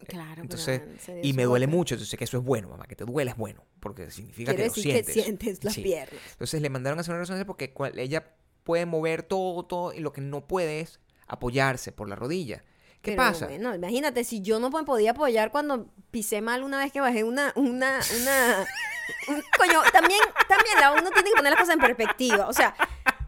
Claro. 0.09 0.31
pero 0.35 0.43
Entonces, 0.43 0.83
Y 1.23 1.33
me 1.33 1.45
duele 1.45 1.67
mucho, 1.67 1.95
entonces 1.95 2.19
que 2.19 2.25
eso 2.25 2.37
es 2.39 2.45
bueno, 2.45 2.69
mamá, 2.69 2.87
que 2.87 2.97
te 2.97 3.05
duele 3.05 3.31
es 3.31 3.37
bueno, 3.37 3.65
porque 3.81 4.11
significa 4.11 4.55
que 4.55 4.67
lo 4.67 4.73
sientes. 4.73 5.07
que 5.15 5.23
sientes 5.23 5.65
las 5.65 5.75
Sí. 5.75 5.83
piernas. 5.83 6.21
Entonces 6.33 6.61
le 6.61 6.69
mandaron 6.71 6.99
a 6.99 7.01
hacer 7.01 7.13
una 7.13 7.21
resonancia 7.21 7.47
porque 7.47 7.73
cual- 7.73 7.99
ella 7.99 8.35
puede 8.63 8.85
mover 8.85 9.23
todo, 9.23 9.65
todo, 9.65 9.93
y 9.95 10.01
lo 10.01 10.13
que 10.13 10.21
no 10.21 10.47
puede 10.47 10.81
es 10.81 11.01
apoyarse 11.27 11.93
por 11.93 12.09
la 12.09 12.17
rodilla. 12.17 12.63
¿Qué 13.07 13.13
Pero 13.13 13.23
pasa? 13.23 13.47
Bueno, 13.47 13.75
imagínate, 13.75 14.25
si 14.25 14.41
yo 14.43 14.59
no 14.59 14.69
me 14.71 14.83
podía 14.85 15.13
apoyar 15.13 15.51
cuando 15.51 15.87
pisé 16.11 16.41
mal 16.41 16.63
una 16.63 16.79
vez 16.79 16.93
que 16.93 17.01
bajé 17.01 17.25
una, 17.25 17.53
una, 17.57 18.01
una... 18.21 18.67
un- 19.29 19.43
coño, 19.59 19.81
también, 19.93 20.21
también 20.49 20.81
la 20.81 20.93
uno 20.93 21.11
tiene 21.11 21.31
que 21.31 21.37
poner 21.37 21.53
las 21.53 21.61
cosas 21.61 21.75
en 21.75 21.81
perspectiva. 21.81 22.49
O 22.49 22.53
sea, 22.53 22.75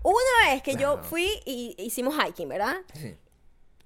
una 0.03 0.53
vez 0.53 0.63
que 0.63 0.75
yo 0.77 1.03
fui 1.05 1.31
y 1.45 1.75
hicimos 1.79 2.15
hiking, 2.17 2.49
¿verdad? 2.49 2.77
Sí. 2.95 3.17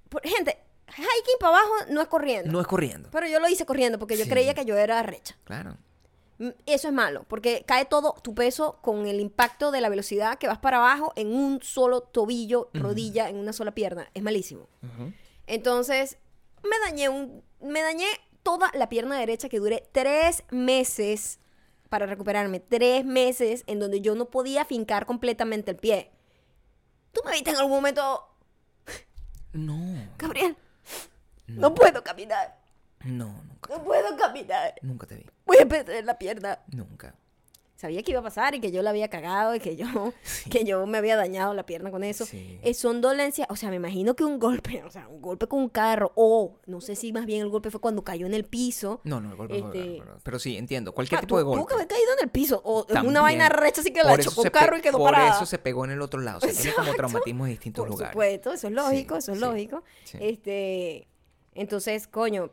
Por- 0.09 0.21
gente, 0.23 0.57
hiking 0.87 1.37
para 1.39 1.57
abajo 1.57 1.73
no 1.89 2.01
es 2.01 2.07
corriendo. 2.07 2.51
No 2.51 2.59
es 2.59 2.67
corriendo. 2.67 3.09
Pero 3.11 3.27
yo 3.27 3.39
lo 3.39 3.47
hice 3.47 3.65
corriendo 3.65 3.99
porque 3.99 4.17
yo 4.17 4.23
Sí. 4.25 4.29
creía 4.29 4.53
que 4.53 4.65
yo 4.65 4.75
era 4.77 5.01
recha. 5.03 5.35
Claro. 5.43 5.77
Mm, 6.39 6.49
Eso 6.65 6.87
es 6.87 6.93
malo, 6.93 7.25
porque 7.27 7.63
cae 7.67 7.85
todo 7.85 8.15
tu 8.23 8.33
peso 8.33 8.79
con 8.81 9.05
el 9.05 9.19
impacto 9.19 9.69
de 9.69 9.81
la 9.81 9.89
velocidad 9.89 10.39
que 10.39 10.47
vas 10.47 10.57
para 10.57 10.77
abajo 10.77 11.13
en 11.15 11.31
un 11.31 11.61
solo 11.61 12.01
tobillo, 12.01 12.69
rodilla, 12.73 13.29
en 13.29 13.35
una 13.37 13.53
sola 13.53 13.71
pierna. 13.71 14.09
Es 14.15 14.23
malísimo. 14.23 14.67
Ujú. 14.81 15.13
Entonces, 15.47 16.17
me 16.63 16.77
dañé 16.85 17.09
un. 17.09 17.43
Me 17.61 17.81
dañé 17.81 18.05
toda 18.43 18.69
la 18.73 18.89
pierna 18.89 19.17
derecha 19.17 19.49
que 19.49 19.59
duré 19.59 19.87
tres 19.91 20.43
meses 20.51 21.39
para 21.89 22.05
recuperarme. 22.05 22.59
Tres 22.59 23.05
meses 23.05 23.63
en 23.67 23.79
donde 23.79 24.01
yo 24.01 24.15
no 24.15 24.25
podía 24.29 24.65
fincar 24.65 25.05
completamente 25.05 25.71
el 25.71 25.77
pie. 25.77 26.11
¿Tú 27.11 27.21
me 27.25 27.31
viste 27.31 27.51
en 27.51 27.57
algún 27.57 27.71
momento, 27.73 28.27
No. 29.53 29.77
Gabriel? 30.17 30.57
No 31.47 31.73
puedo 31.75 32.03
caminar. 32.03 32.59
No, 33.03 33.27
nunca. 33.43 33.75
No 33.77 33.83
puedo 33.83 34.15
caminar. 34.17 34.73
Nunca 34.81 35.05
te 35.05 35.15
vi. 35.17 35.25
Voy 35.45 35.57
a 35.57 35.67
perder 35.67 36.05
la 36.05 36.17
pierna. 36.17 36.59
Nunca. 36.67 37.15
Sabía 37.83 38.01
que 38.01 38.11
iba 38.11 38.21
a 38.21 38.23
pasar 38.23 38.55
y 38.55 38.61
que 38.61 38.71
yo 38.71 38.81
la 38.81 38.91
había 38.91 39.09
cagado 39.09 39.53
y 39.55 39.59
que 39.59 39.75
yo, 39.75 39.85
Sí. 40.23 40.49
que 40.49 40.63
yo 40.63 40.85
me 40.87 40.97
había 40.99 41.17
dañado 41.17 41.53
la 41.53 41.65
pierna 41.65 41.91
con 41.91 42.01
eso. 42.05 42.25
Sí. 42.25 42.57
Eh, 42.63 42.73
son 42.73 43.01
dolencias, 43.01 43.45
o 43.49 43.57
sea, 43.57 43.69
me 43.69 43.75
imagino 43.75 44.15
que 44.15 44.23
un 44.23 44.39
golpe, 44.39 44.81
o 44.87 44.89
sea, 44.89 45.09
un 45.09 45.21
golpe 45.21 45.47
con 45.47 45.59
un 45.59 45.67
carro, 45.67 46.13
o 46.15 46.55
no 46.65 46.79
sé 46.79 46.95
si 46.95 47.11
más 47.11 47.25
bien 47.25 47.41
el 47.41 47.49
golpe 47.49 47.69
fue 47.71 47.81
cuando 47.81 48.01
cayó 48.05 48.25
en 48.25 48.33
el 48.33 48.45
piso. 48.45 49.01
No, 49.03 49.19
no, 49.19 49.31
el 49.31 49.35
golpe 49.35 49.59
fue 49.59 49.67
Este- 49.77 49.97
bárbaro. 49.99 50.19
Pero 50.23 50.39
sí, 50.39 50.55
entiendo. 50.55 50.93
Cualquier 50.93 51.17
Ah, 51.17 51.21
tipo 51.21 51.37
de 51.37 51.43
tú- 51.43 51.47
Tuvo 51.49 51.55
golpe. 51.57 51.67
que 51.67 51.73
haber 51.75 51.87
caído 51.89 52.13
en 52.17 52.23
el 52.23 52.29
piso. 52.29 52.61
O 52.63 52.85
También. 52.85 53.09
una 53.11 53.21
vaina 53.21 53.49
recha 53.49 53.81
así 53.81 53.91
que 53.91 54.01
la 54.01 54.11
Por 54.11 54.21
chocó 54.21 54.43
un 54.43 54.49
carro 54.49 54.77
y 54.77 54.81
quedó 54.81 54.97
Por 54.97 55.11
parada. 55.11 55.35
eso 55.35 55.45
se 55.45 55.57
pegó 55.59 55.83
en 55.83 55.91
el 55.91 56.01
otro 56.01 56.21
lado. 56.21 56.37
O 56.37 56.41
sea, 56.41 56.51
tiene 56.53 56.71
como 56.71 56.83
Exacto. 56.87 56.97
traumatismos 56.97 57.47
en 57.47 57.51
distintos 57.51 57.81
Por 57.81 57.89
lugares. 57.89 58.13
supuesto, 58.13 58.53
eso 58.53 58.67
es 58.67 58.73
lógico, 58.73 59.15
Sí, 59.15 59.19
eso 59.19 59.31
es 59.33 59.39
lógico. 59.39 59.83
Este, 60.21 61.07
entonces, 61.53 62.07
coño, 62.07 62.49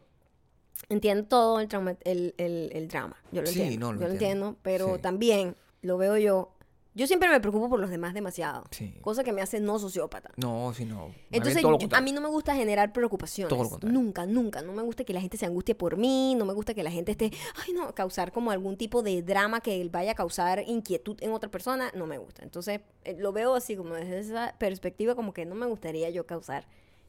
entiendo 0.89 1.25
todo 1.25 1.61
el, 1.61 1.69
trauma, 1.69 1.97
el, 2.05 2.35
el- 2.39 2.71
el 2.73 2.89
drama. 2.89 3.17
Yo 3.33 3.43
lo 3.43 3.49
Sí, 3.49 3.61
entiendo. 3.63 3.87
no, 3.87 3.93
lo 3.95 4.01
yo 4.01 4.07
lo 4.07 4.13
entiendo. 4.13 4.57
pero 4.63 4.97
Sí. 4.97 5.03
también 5.03 5.57
lo 5.83 5.99
veo 5.99 6.17
yo. 6.17 6.53
Yo 6.93 7.07
siempre 7.07 7.29
me 7.29 7.39
preocupo 7.41 7.69
por 7.71 7.79
los 7.79 7.89
demás 7.89 8.15
demasiado. 8.15 8.65
Sí. 8.73 8.93
Cosa 9.01 9.23
que 9.23 9.33
me 9.33 9.41
hace 9.41 9.61
no 9.61 9.79
sociópata. 9.79 10.33
No, 10.37 10.75
sí, 10.75 10.85
no. 10.85 11.15
Entonces, 11.31 11.63
yo- 11.63 11.79
a 11.93 12.01
mí 12.01 12.11
no 12.11 12.21
me 12.21 12.29
gusta 12.29 12.53
generar 12.57 12.93
preocupaciones. 12.93 13.49
Todo 13.49 13.63
lo 13.63 13.71
contrario. 13.71 13.97
Nunca, 13.97 14.27
nunca. 14.27 14.61
No 14.63 14.73
me 14.73 14.83
gusta 14.83 15.05
que 15.05 15.13
la 15.13 15.21
gente 15.21 15.37
se 15.37 15.47
angustie 15.47 15.77
por 15.77 15.97
mí. 15.97 16.35
No 16.35 16.45
me 16.45 16.53
gusta 16.53 16.75
que 16.75 16.83
la 16.83 16.91
gente 16.91 17.13
esté, 17.13 17.31
ay, 17.65 17.73
no, 17.75 17.95
causar 17.95 18.33
como 18.33 18.51
algún 18.51 18.77
tipo 18.77 19.03
de 19.05 19.23
drama 19.23 19.61
que 19.61 19.89
vaya 19.89 20.11
a 20.11 20.15
causar 20.17 20.65
inquietud 20.67 21.17
en 21.21 21.31
otra 21.33 21.49
persona. 21.49 21.93
No 21.95 22.07
me 22.09 22.19
gusta. 22.19 22.43
Entonces, 22.43 22.81
eh, 23.05 23.17
lo 23.17 23.33
veo 23.33 23.55
así 23.55 23.77
como 23.77 23.95
desde 23.95 24.19
esa 24.19 24.57
perspectiva, 24.59 25.15
como 25.15 25.33
que 25.33 25.47
no 25.47 25.55
me 25.55 25.67
gustaría 25.67 26.11
yo 26.11 26.27
causar 26.27 26.67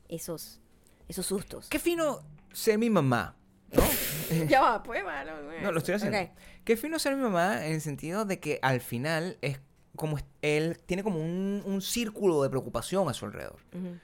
esos, 0.09 0.59
esos 1.07 1.25
sustos. 1.25 1.67
Qué 1.69 1.79
fino 1.79 2.19
ser 2.53 2.77
mi 2.77 2.91
mamá, 2.91 3.35
¿no? 3.71 3.83
ya 4.47 4.61
va, 4.61 4.83
pues, 4.83 5.05
va, 5.05 5.23
No, 5.61 5.71
lo 5.71 5.77
estoy 5.79 5.95
haciendo. 5.95 6.19
Ok. 6.19 6.29
Qué 6.63 6.77
fino 6.77 6.99
ser 6.99 7.15
mi 7.15 7.23
mamá 7.23 7.65
en 7.65 7.73
el 7.73 7.81
sentido 7.81 8.25
de 8.25 8.39
que 8.39 8.59
al 8.61 8.81
final 8.81 9.37
es 9.41 9.59
como 9.95 10.17
él 10.41 10.77
tiene 10.85 11.03
como 11.03 11.19
un, 11.19 11.63
un 11.65 11.81
círculo 11.81 12.41
de 12.43 12.49
preocupación 12.49 13.09
a 13.09 13.13
su 13.13 13.25
alrededor. 13.25 13.59
Ujú. 13.73 13.97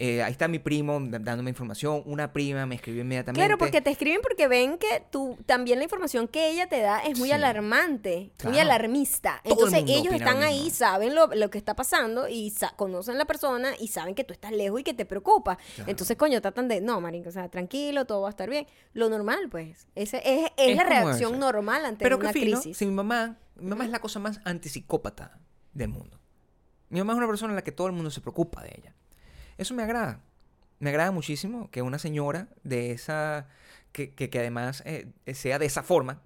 Eh, 0.00 0.22
ahí 0.22 0.30
está 0.30 0.46
mi 0.46 0.60
primo 0.60 1.00
dándome 1.00 1.50
información, 1.50 2.02
una 2.06 2.32
prima 2.32 2.64
me 2.66 2.76
escribió 2.76 3.02
inmediatamente. 3.02 3.40
Claro, 3.44 3.58
porque 3.58 3.80
te 3.80 3.90
escriben 3.90 4.20
porque 4.22 4.46
ven 4.46 4.78
que 4.78 5.02
tú 5.10 5.36
también 5.44 5.78
la 5.78 5.82
información 5.84 6.28
que 6.28 6.50
ella 6.50 6.68
te 6.68 6.80
da 6.80 7.00
es 7.00 7.18
muy 7.18 7.30
Sí. 7.30 7.32
alarmante, 7.34 8.30
muy 8.44 8.60
alarmista. 8.60 9.40
Todo 9.42 9.54
Entonces 9.54 9.82
ellos 9.88 10.14
están 10.14 10.42
ahí, 10.44 10.70
saben 10.70 11.16
lo, 11.16 11.26
lo 11.34 11.50
que 11.50 11.58
está 11.58 11.74
pasando 11.74 12.28
y 12.28 12.50
sa- 12.50 12.74
conocen 12.76 13.18
la 13.18 13.24
persona 13.24 13.72
y 13.80 13.88
saben 13.88 14.14
que 14.14 14.22
tú 14.22 14.32
estás 14.32 14.52
lejos 14.52 14.80
y 14.80 14.84
que 14.84 14.94
te 14.94 15.04
preocupa. 15.04 15.58
Claro. 15.74 15.90
Entonces, 15.90 16.16
coño, 16.16 16.40
tratan 16.40 16.68
de, 16.68 16.80
no, 16.80 17.00
marico, 17.00 17.30
o 17.30 17.32
sea, 17.32 17.48
tranquilo, 17.48 18.04
todo 18.04 18.20
va 18.20 18.28
a 18.28 18.30
estar 18.30 18.48
bien. 18.48 18.68
Lo 18.92 19.08
normal, 19.08 19.48
pues. 19.50 19.88
Ese 19.96 20.18
es, 20.24 20.44
es 20.56 20.68
Es 20.70 20.76
la 20.76 20.84
reacción 20.84 21.32
eso. 21.32 21.40
normal 21.40 21.84
ante 21.84 22.04
Pero 22.04 22.18
una 22.18 22.32
qué 22.32 22.38
fino, 22.40 22.60
crisis. 22.60 22.76
si 22.78 22.86
mi 22.86 22.92
mamá, 22.92 23.36
mi 23.56 23.66
mamá 23.70 23.84
es 23.84 23.90
la 23.90 23.98
cosa 23.98 24.20
más 24.20 24.40
antipsicópata 24.44 25.40
del 25.72 25.88
mundo. 25.88 26.20
Mi 26.88 27.00
mamá 27.00 27.14
es 27.14 27.16
una 27.18 27.26
persona 27.26 27.50
en 27.52 27.56
la 27.56 27.64
que 27.64 27.72
todo 27.72 27.88
el 27.88 27.92
mundo 27.94 28.12
se 28.12 28.20
preocupa 28.20 28.62
de 28.62 28.68
ella. 28.78 28.94
Eso 29.58 29.74
me 29.74 29.82
agrada. 29.82 30.22
Me 30.78 30.90
agrada 30.90 31.10
muchísimo 31.10 31.70
que 31.70 31.82
una 31.82 31.98
señora 31.98 32.48
de 32.62 32.92
esa, 32.92 33.48
que, 33.92 34.14
que, 34.14 34.30
que 34.30 34.38
además 34.38 34.82
eh, 34.86 35.08
sea 35.34 35.58
de 35.58 35.66
esa 35.66 35.82
forma 35.82 36.22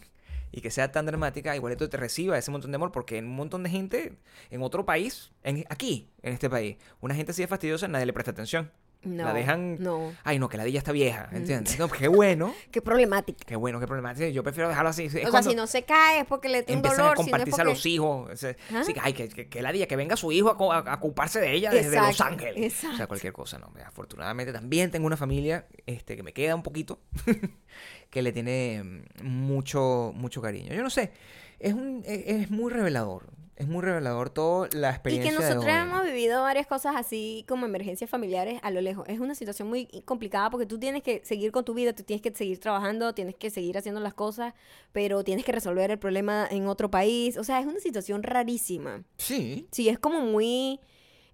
y 0.52 0.60
que 0.60 0.70
sea 0.70 0.92
tan 0.92 1.06
dramática, 1.06 1.56
igualito 1.56 1.88
te 1.88 1.96
reciba 1.96 2.36
ese 2.38 2.50
montón 2.50 2.70
de 2.70 2.76
amor, 2.76 2.92
porque 2.92 3.18
un 3.18 3.34
montón 3.34 3.62
de 3.62 3.70
gente 3.70 4.18
en 4.50 4.62
otro 4.62 4.84
país, 4.84 5.32
en, 5.42 5.64
aquí, 5.70 6.10
en 6.22 6.34
este 6.34 6.50
país, 6.50 6.76
una 7.00 7.14
gente 7.14 7.32
así 7.32 7.42
de 7.42 7.48
fastidiosa, 7.48 7.88
nadie 7.88 8.06
le 8.06 8.12
presta 8.12 8.32
atención. 8.32 8.70
No, 9.04 9.24
la 9.24 9.32
dejan- 9.34 9.78
No. 9.78 10.12
Ay, 10.24 10.38
no, 10.38 10.48
que 10.48 10.56
la 10.56 10.64
dilla 10.64 10.78
está 10.78 10.92
vieja, 10.92 11.28
¿entiendes? 11.32 11.78
No, 11.78 11.88
qué 11.88 12.08
bueno, 12.08 12.54
Qué 12.70 12.82
problemática. 12.82 13.44
qué 13.46 13.56
bueno, 13.56 13.80
qué 13.80 13.86
problema. 13.86 14.14
Sí, 14.14 14.32
Yo 14.32 14.42
prefiero 14.42 14.68
dejarlo 14.68 14.90
así. 14.90 15.04
Es 15.04 15.14
o 15.26 15.30
sea, 15.30 15.42
si 15.42 15.54
no 15.54 15.66
se 15.66 15.84
cae 15.84 16.20
es 16.20 16.26
porque 16.26 16.48
le 16.48 16.62
tiene 16.62 16.82
un 16.82 16.88
dolor, 16.88 17.00
a 17.00 17.04
si 17.04 17.08
no 17.10 17.14
compartirse 17.16 17.60
a 17.60 17.64
porque... 17.64 17.74
los 17.74 17.86
hijos. 17.86 18.30
o 18.32 18.36
sea, 18.36 18.56
¿Ah? 18.72 18.82
sí, 18.84 18.94
ay, 19.00 19.12
que, 19.12 19.28
que, 19.28 19.48
que 19.48 19.62
la 19.62 19.72
día, 19.72 19.86
que 19.88 19.96
venga 19.96 20.16
su 20.16 20.32
hijo 20.32 20.50
a, 20.50 20.56
co- 20.56 20.72
a- 20.72 20.78
a 20.78 20.94
ocuparse 20.94 21.40
de 21.40 21.52
ella 21.52 21.70
desde 21.70 21.96
Los 21.96 22.10
Exacto, 22.10 22.24
Ángeles. 22.34 22.84
O 22.84 22.96
sea, 22.96 23.06
cualquier 23.06 23.32
cosa, 23.32 23.58
no. 23.58 23.72
Afortunadamente 23.86 24.52
también 24.52 24.90
tengo 24.90 25.06
una 25.06 25.16
familia 25.16 25.66
este, 25.86 26.16
que 26.16 26.22
me 26.22 26.32
queda 26.32 26.54
un 26.54 26.62
poquito, 26.62 27.00
que 28.10 28.22
le 28.22 28.32
tiene 28.32 28.82
mm, 29.22 29.24
mucho, 29.26 30.12
mucho 30.14 30.40
cariño. 30.42 30.72
Yo 30.74 30.82
no 30.82 30.90
sé, 30.90 31.12
es, 31.58 31.72
un, 31.74 32.02
es, 32.06 32.22
es 32.26 32.50
muy 32.50 32.72
revelador. 32.72 33.26
Es 33.56 33.68
muy 33.68 33.82
revelador 33.82 34.30
toda 34.30 34.68
la 34.72 34.90
Y 34.90 34.92
experiencia 34.92 35.30
que 35.30 35.38
de 35.38 35.54
nosotros 35.54 35.74
hemos 35.76 36.04
vivido 36.04 36.42
varias 36.42 36.66
cosas 36.66 36.96
así 36.96 37.44
como 37.48 37.66
emergencias 37.66 38.10
familiares 38.10 38.58
a 38.62 38.70
lo 38.70 38.80
lejos. 38.80 39.06
Es 39.08 39.20
una 39.20 39.34
situación 39.34 39.68
muy 39.68 39.86
complicada 40.04 40.50
porque 40.50 40.66
tú 40.66 40.78
tienes 40.78 41.02
que 41.02 41.22
seguir 41.24 41.52
con 41.52 41.64
tu 41.64 41.74
vida, 41.74 41.92
tú 41.92 42.02
tienes 42.02 42.22
que 42.22 42.34
seguir 42.34 42.58
trabajando, 42.58 43.14
tienes 43.14 43.36
que 43.36 43.50
seguir 43.50 43.78
haciendo 43.78 44.00
las 44.00 44.14
cosas, 44.14 44.54
pero 44.92 45.22
tienes 45.22 45.44
que 45.44 45.52
resolver 45.52 45.90
el 45.90 45.98
problema 45.98 46.46
en 46.50 46.66
otro 46.66 46.90
país. 46.90 47.36
O 47.36 47.44
sea, 47.44 47.60
es 47.60 47.66
una 47.66 47.80
situación 47.80 48.22
rarísima. 48.22 49.04
Sí, 49.18 49.68
Sí, 49.70 49.88
es 49.88 49.98
como 49.98 50.20
muy 50.20 50.80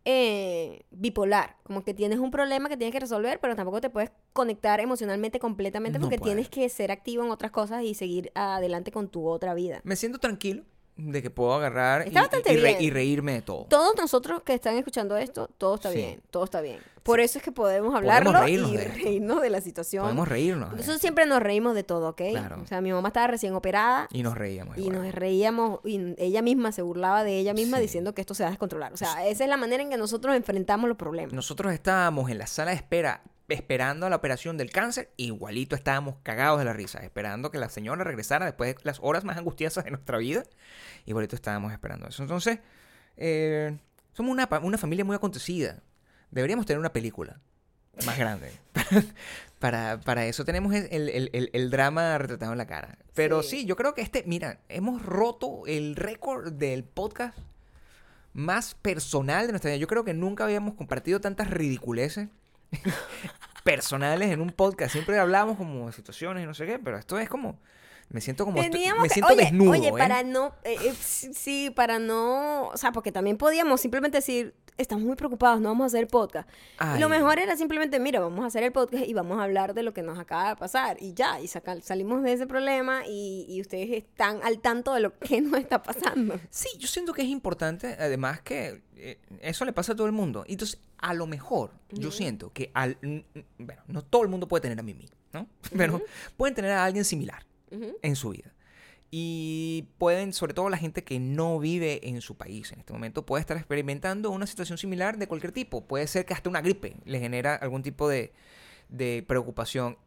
eh, 0.04 0.84
bipolar. 0.90 1.56
Como 1.62 1.84
que 1.84 1.94
tienes 1.94 2.18
un 2.18 2.30
problema 2.30 2.68
que 2.68 2.76
tienes 2.76 2.92
que 2.92 3.00
resolver, 3.00 3.38
pero 3.40 3.56
tampoco 3.56 3.80
te 3.80 3.90
puedes 3.90 4.10
conectar 4.32 4.80
emocionalmente 4.80 5.38
completamente 5.38 5.98
No 5.98 6.04
porque 6.04 6.18
tienes 6.18 6.48
que 6.48 6.68
ser 6.68 6.90
activo 6.90 7.24
en 7.24 7.30
otras 7.30 7.50
cosas 7.50 7.82
y 7.82 7.94
seguir 7.94 8.30
adelante 8.34 8.92
con 8.92 9.08
tu 9.08 9.28
otra 9.28 9.54
vida. 9.54 9.80
me 9.84 9.96
siento 9.96 10.18
tranquilo 10.18 10.64
de 10.97 11.22
que 11.22 11.30
puedo 11.30 11.55
agarrar 11.55 12.07
y, 12.07 12.11
re- 12.57 12.91
reírme 12.91 13.32
de 13.32 13.43
todo. 13.43 13.64
Todos 13.64 13.95
nosotros 13.97 14.43
que 14.43 14.53
están 14.55 14.76
escuchando 14.76 15.16
esto, 15.16 15.49
todo 15.59 15.76
está 15.76 15.91
Sí. 15.91 15.97
bien, 15.97 16.22
todo 16.30 16.45
está 16.45 16.61
bien. 16.61 16.78
Por 17.03 17.20
eso 17.20 17.38
es 17.38 17.45
que 17.45 17.51
podemos 17.53 17.93
Podemos 17.95 17.97
hablarlo 17.97 18.32
reírnos 18.38 18.72
y 18.72 18.76
de 18.76 18.84
reírnos 18.88 19.41
de 19.41 19.49
la 19.49 19.61
situación. 19.62 20.03
Podemos 20.03 20.28
reírnos. 20.28 20.72
Nosotros 20.72 21.01
siempre 21.01 21.24
nos 21.24 21.41
reímos 21.43 21.74
de 21.74 21.82
todo, 21.82 22.11
¿ok? 22.11 22.22
Claro. 22.30 22.61
O 22.62 22.66
sea, 22.66 22.82
mi 22.82 22.93
mamá 22.93 23.09
estaba 23.09 23.26
recién 23.28 23.55
operada 23.55 24.07
Y 24.12 24.22
nos 24.22 24.36
reíamos. 24.36 24.76
y 24.76 24.82
igual. 24.82 25.03
nos 25.07 25.14
reíamos 25.14 25.80
y 25.84 26.14
ella 26.18 26.43
misma 26.43 26.72
se 26.72 26.82
burlaba 26.82 27.24
de 27.24 27.38
ella 27.38 27.55
misma 27.55 27.78
Sí. 27.78 27.84
diciendo 27.84 28.12
que 28.14 28.20
esto 28.20 28.34
se 28.34 28.43
va 28.43 28.49
a 28.49 28.51
descontrolar. 28.51 28.93
O 28.93 28.99
sea, 28.99 29.26
esa 29.26 29.45
es 29.45 29.49
la 29.51 29.57
manera 29.57 29.82
en 29.82 29.88
que 29.88 29.97
nosotros 29.97 30.36
enfrentamos 30.36 30.86
los 30.88 30.99
problemas. 30.99 31.32
Nosotros 31.32 31.72
estábamos 31.72 32.30
en 32.30 32.36
la 32.36 32.47
sala 32.47 32.72
de 32.72 32.76
espera 32.76 33.22
esperando 33.55 34.07
a 34.07 34.11
la 34.11 34.16
operación 34.16 34.57
del 34.57 34.70
cáncer, 34.70 35.11
igualito 35.16 35.74
estábamos 35.76 36.16
cagados 36.22 36.59
de 36.59 36.64
la 36.64 36.72
risa, 36.72 36.98
esperando 37.01 37.51
que 37.51 37.59
la 37.59 37.68
señora 37.68 38.05
regresara 38.05 38.46
después 38.46 38.74
de 38.76 38.80
las 38.84 38.98
horas 39.03 39.24
más 39.24 39.36
angustiosas 39.36 39.84
de 39.84 39.90
nuestra 39.90 40.18
vida. 40.18 40.44
Igualito 41.07 41.36
estábamos 41.36 41.72
esperando 41.72 42.07
eso. 42.09 42.22
Entonces, 42.22 42.59
eh, 43.16 43.78
somos 44.12 44.32
una, 44.32 44.48
una 44.62 44.78
familia 44.78 45.05
muy 45.05 45.16
acontecida. 45.16 45.82
Deberíamos 46.30 46.66
tener 46.66 46.78
una 46.78 46.92
película 46.92 47.40
más 48.07 48.16
grande. 48.18 48.53
para, 49.59 50.01
para 50.01 50.24
eso 50.26 50.44
tenemos 50.44 50.74
el, 50.74 51.09
el- 51.09 51.30
el- 51.32 51.51
el 51.53 51.70
drama 51.70 52.16
retratado 52.18 52.53
en 52.53 52.59
la 52.59 52.66
cara. 52.66 52.96
Pero 53.14 53.42
Sí. 53.42 53.61
sí, 53.61 53.64
yo 53.66 53.76
creo 53.76 53.94
que 53.94 54.01
este, 54.03 54.22
mira, 54.26 54.61
hemos 54.68 55.05
roto 55.05 55.62
el 55.66 55.96
récord 55.96 56.53
del 56.53 56.84
podcast 56.84 57.36
más 58.32 58.74
personal 58.76 59.46
de 59.46 59.53
nuestra 59.53 59.70
vida. 59.70 59.78
Yo 59.78 59.88
creo 59.88 60.05
que 60.05 60.14
nunca 60.14 60.44
habíamos 60.44 60.74
compartido 60.74 61.20
tantas 61.20 61.51
ridiculeces 61.51 62.28
personales 63.74 64.30
en 64.30 64.40
un 64.40 64.50
podcast. 64.50 64.92
Siempre 64.92 65.18
hablamos 65.18 65.56
como 65.56 65.86
de 65.86 65.92
situaciones 65.92 66.42
y 66.44 66.46
no 66.46 66.54
sé 66.54 66.66
qué, 66.66 66.78
pero 66.78 66.98
esto 66.98 67.18
es 67.18 67.28
como... 67.28 67.58
Me 68.08 68.20
siento 68.20 68.44
como... 68.44 68.60
Teníamos 68.60 69.02
me 69.02 69.08
que- 69.08 69.14
siento 69.14 69.32
oye, 69.32 69.44
desnudo, 69.44 69.70
Oye, 69.70 69.88
¿eh? 69.88 69.92
para 69.96 70.24
no, 70.24 70.52
eh, 70.64 70.74
eh, 70.84 70.94
sí, 71.00 71.70
para 71.70 72.00
no, 72.00 72.66
o 72.66 72.76
sea, 72.76 72.90
porque 72.90 73.12
también 73.12 73.36
podíamos 73.36 73.80
simplemente 73.80 74.18
decir, 74.18 74.52
estamos 74.78 75.04
muy 75.04 75.14
preocupados, 75.14 75.60
no 75.60 75.68
vamos 75.68 75.84
a 75.84 75.86
hacer 75.86 76.08
podcast. 76.08 76.48
Ay. 76.78 76.98
Lo 76.98 77.08
mejor 77.08 77.38
era 77.38 77.56
simplemente, 77.56 78.00
mira, 78.00 78.18
vamos 78.18 78.42
a 78.42 78.48
hacer 78.48 78.64
el 78.64 78.72
podcast 78.72 79.04
y 79.06 79.14
vamos 79.14 79.38
a 79.38 79.44
hablar 79.44 79.74
de 79.74 79.84
lo 79.84 79.94
que 79.94 80.02
nos 80.02 80.18
acaba 80.18 80.48
de 80.48 80.56
pasar 80.56 80.96
y 81.00 81.14
ya, 81.14 81.40
y 81.40 81.46
saca- 81.46 81.80
salimos 81.82 82.24
de 82.24 82.32
ese 82.32 82.48
problema 82.48 83.02
y, 83.06 83.46
y 83.48 83.60
ustedes 83.60 83.90
están 83.92 84.40
al 84.42 84.58
tanto 84.58 84.92
de 84.92 85.02
lo 85.02 85.16
que 85.16 85.40
nos 85.40 85.60
está 85.60 85.80
pasando. 85.80 86.34
Sí, 86.50 86.68
yo 86.80 86.88
siento 86.88 87.12
que 87.12 87.22
es 87.22 87.28
importante, 87.28 87.96
además 87.96 88.40
que 88.40 88.82
eso 89.40 89.64
le 89.64 89.72
pasa 89.72 89.92
a 89.92 89.96
todo 89.96 90.07
el 90.07 90.12
mundo. 90.12 90.44
Y 90.46 90.53
Entonces, 90.53 90.80
a 90.98 91.14
lo 91.14 91.26
mejor, 91.26 91.72
yo 91.90 92.11
siento 92.11 92.53
que 92.53 92.70
al... 92.74 92.96
Bueno, 93.59 93.82
no 93.86 94.03
todo 94.03 94.22
el 94.22 94.28
mundo 94.28 94.48
puede 94.48 94.62
tener 94.62 94.78
a 94.78 94.82
Mimi, 94.82 95.09
¿no? 95.32 95.48
Pero 95.76 96.03
pueden 96.36 96.55
tener 96.55 96.72
a 96.72 96.84
alguien 96.84 97.05
similar 97.05 97.44
en 97.70 98.16
su 98.16 98.30
vida. 98.30 98.53
Y 99.12 99.88
pueden, 99.98 100.32
sobre 100.32 100.55
todo 100.55 100.68
la 100.68 100.76
gente 100.76 101.03
que 101.03 101.18
no 101.18 101.59
vive 101.59 102.09
en 102.09 102.20
su 102.20 102.36
país 102.36 102.70
en 102.72 102.78
este 102.78 102.92
momento, 102.92 103.26
puede 103.26 103.40
estar 103.40 103.57
experimentando 103.57 104.30
una 104.30 104.46
situación 104.46 104.78
similar 104.78 105.18
de 105.18 105.26
cualquier 105.26 105.53
tipo. 105.53 105.84
Puede 105.86 106.07
ser 106.07 106.24
que 106.24 106.34
hasta 106.34 106.48
una 106.48 106.61
gripe 106.61 106.96
le 107.05 107.18
genera 107.18 107.57
algún 107.57 107.82
tipo 107.82 108.09
de, 108.09 108.32
de 108.88 109.24
preocupación. 109.26 109.98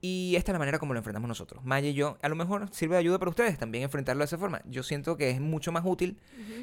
Y 0.00 0.34
esta 0.36 0.50
es 0.50 0.54
la 0.54 0.58
manera 0.58 0.80
como 0.80 0.94
lo 0.94 0.98
enfrentamos 0.98 1.28
nosotros. 1.28 1.64
Maya 1.64 1.88
y 1.88 1.94
yo, 1.94 2.18
a 2.20 2.28
lo 2.28 2.34
mejor 2.34 2.68
sirve 2.72 2.96
de 2.96 3.00
ayuda 3.00 3.20
para 3.20 3.30
ustedes 3.30 3.56
también 3.56 3.84
enfrentarlo 3.84 4.22
de 4.22 4.26
esa 4.26 4.38
forma. 4.38 4.60
Yo 4.64 4.82
siento 4.82 5.16
que 5.16 5.30
es 5.30 5.40
mucho 5.40 5.70
más 5.70 5.84
útil 5.86 6.18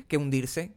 que 0.10 0.18
hundirse 0.18 0.74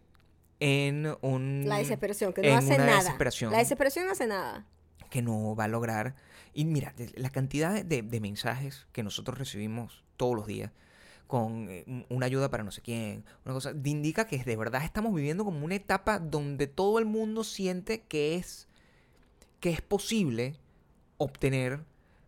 en 0.64 1.16
un... 1.22 1.64
La 1.66 1.78
desesperación, 1.78 2.32
que 2.32 2.42
no 2.42 2.56
hace 2.56 2.78
nada. 2.78 2.98
desesperación 2.98 3.50
La 3.50 3.58
desesperación 3.58 4.06
no 4.06 4.12
hace 4.12 4.26
nada. 4.28 4.64
que 5.10 5.20
no 5.22 5.56
va 5.56 5.64
a 5.64 5.68
lograr. 5.68 6.14
Y 6.54 6.64
mira, 6.66 6.94
la 7.16 7.30
cantidad 7.30 7.84
de, 7.84 8.02
de 8.02 8.20
mensajes 8.20 8.86
que 8.92 9.02
nosotros 9.02 9.38
recibimos 9.38 10.04
todos 10.16 10.36
los 10.36 10.46
días 10.46 10.70
con 11.26 11.68
eh, 11.70 11.82
un- 11.86 12.06
una 12.10 12.26
ayuda 12.26 12.48
para 12.50 12.62
no 12.62 12.70
sé 12.70 12.80
quién, 12.82 13.24
una 13.44 13.54
cosa, 13.54 13.72
indica 13.84 14.26
que 14.26 14.38
de 14.44 14.56
verdad 14.56 14.84
estamos 14.84 15.12
viviendo 15.14 15.44
como 15.44 15.64
una 15.64 15.74
etapa 15.74 16.18
donde 16.18 16.66
todo 16.66 16.98
el 16.98 17.06
mundo 17.06 17.42
siente 17.42 18.02
que 18.02 18.36
es, 18.36 18.68
que 19.58 19.70
es 19.70 19.80
posible 19.80 20.54
obtener 21.16 21.80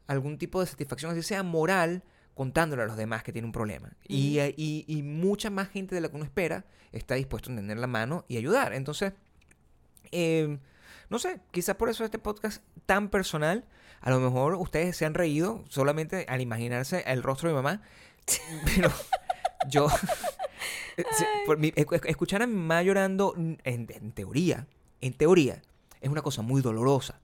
algún 0.07 0.39
tipo 0.39 0.61
de 0.61 0.67
satisfacción, 0.67 1.13
así 1.13 1.23
sea 1.23 1.43
moral, 1.43 2.03
contándole 2.35 2.83
a 2.83 2.87
los 2.87 2.97
demás 2.97 3.23
que 3.23 3.33
tiene 3.33 3.47
un 3.47 3.53
problema. 3.53 3.93
y, 4.09 4.39
eh, 4.39 4.55
y, 4.57 4.85
y 4.89 5.03
mucha 5.03 5.51
más 5.51 5.69
gente 5.69 5.95
de 5.95 6.01
la 6.01 6.09
que 6.09 6.17
uno 6.17 6.25
espera 6.25 6.65
está 6.93 7.15
dispuesto 7.15 7.53
a 7.53 7.57
tender 7.57 7.79
la 7.79 7.87
mano 7.87 8.25
y 8.29 8.37
ayudar. 8.37 8.73
Entonces, 8.75 9.13
eh, 10.13 10.59
no 11.11 11.19
sé, 11.19 11.41
quizás 11.51 11.77
por 11.77 11.89
eso 11.89 12.05
este 12.05 12.19
podcast 12.19 12.63
tan 12.87 13.09
personal, 13.09 13.65
a 14.01 14.11
lo 14.11 14.21
mejor 14.21 14.55
ustedes 14.55 14.97
se 14.97 15.05
han 15.07 15.15
reído 15.15 15.65
solamente 15.69 16.27
al 16.29 16.41
imaginarse 16.41 17.03
el 17.07 17.23
rostro 17.23 17.49
de 17.49 17.55
mi 17.55 17.63
mamá, 17.63 17.83
pero 18.75 18.91
yo, 19.69 19.87
eh, 20.97 21.05
mi- 21.59 21.73
escuchar 22.05 22.43
a 22.43 22.47
mi 22.47 22.55
mamá 22.55 22.83
llorando, 22.83 23.35
en, 23.37 23.59
en 23.65 24.13
teoría, 24.13 24.67
en 25.01 25.13
teoría, 25.15 25.63
es 26.01 26.11
una 26.11 26.23
cosa 26.23 26.43
muy 26.43 26.63
dolorosa. 26.63 27.21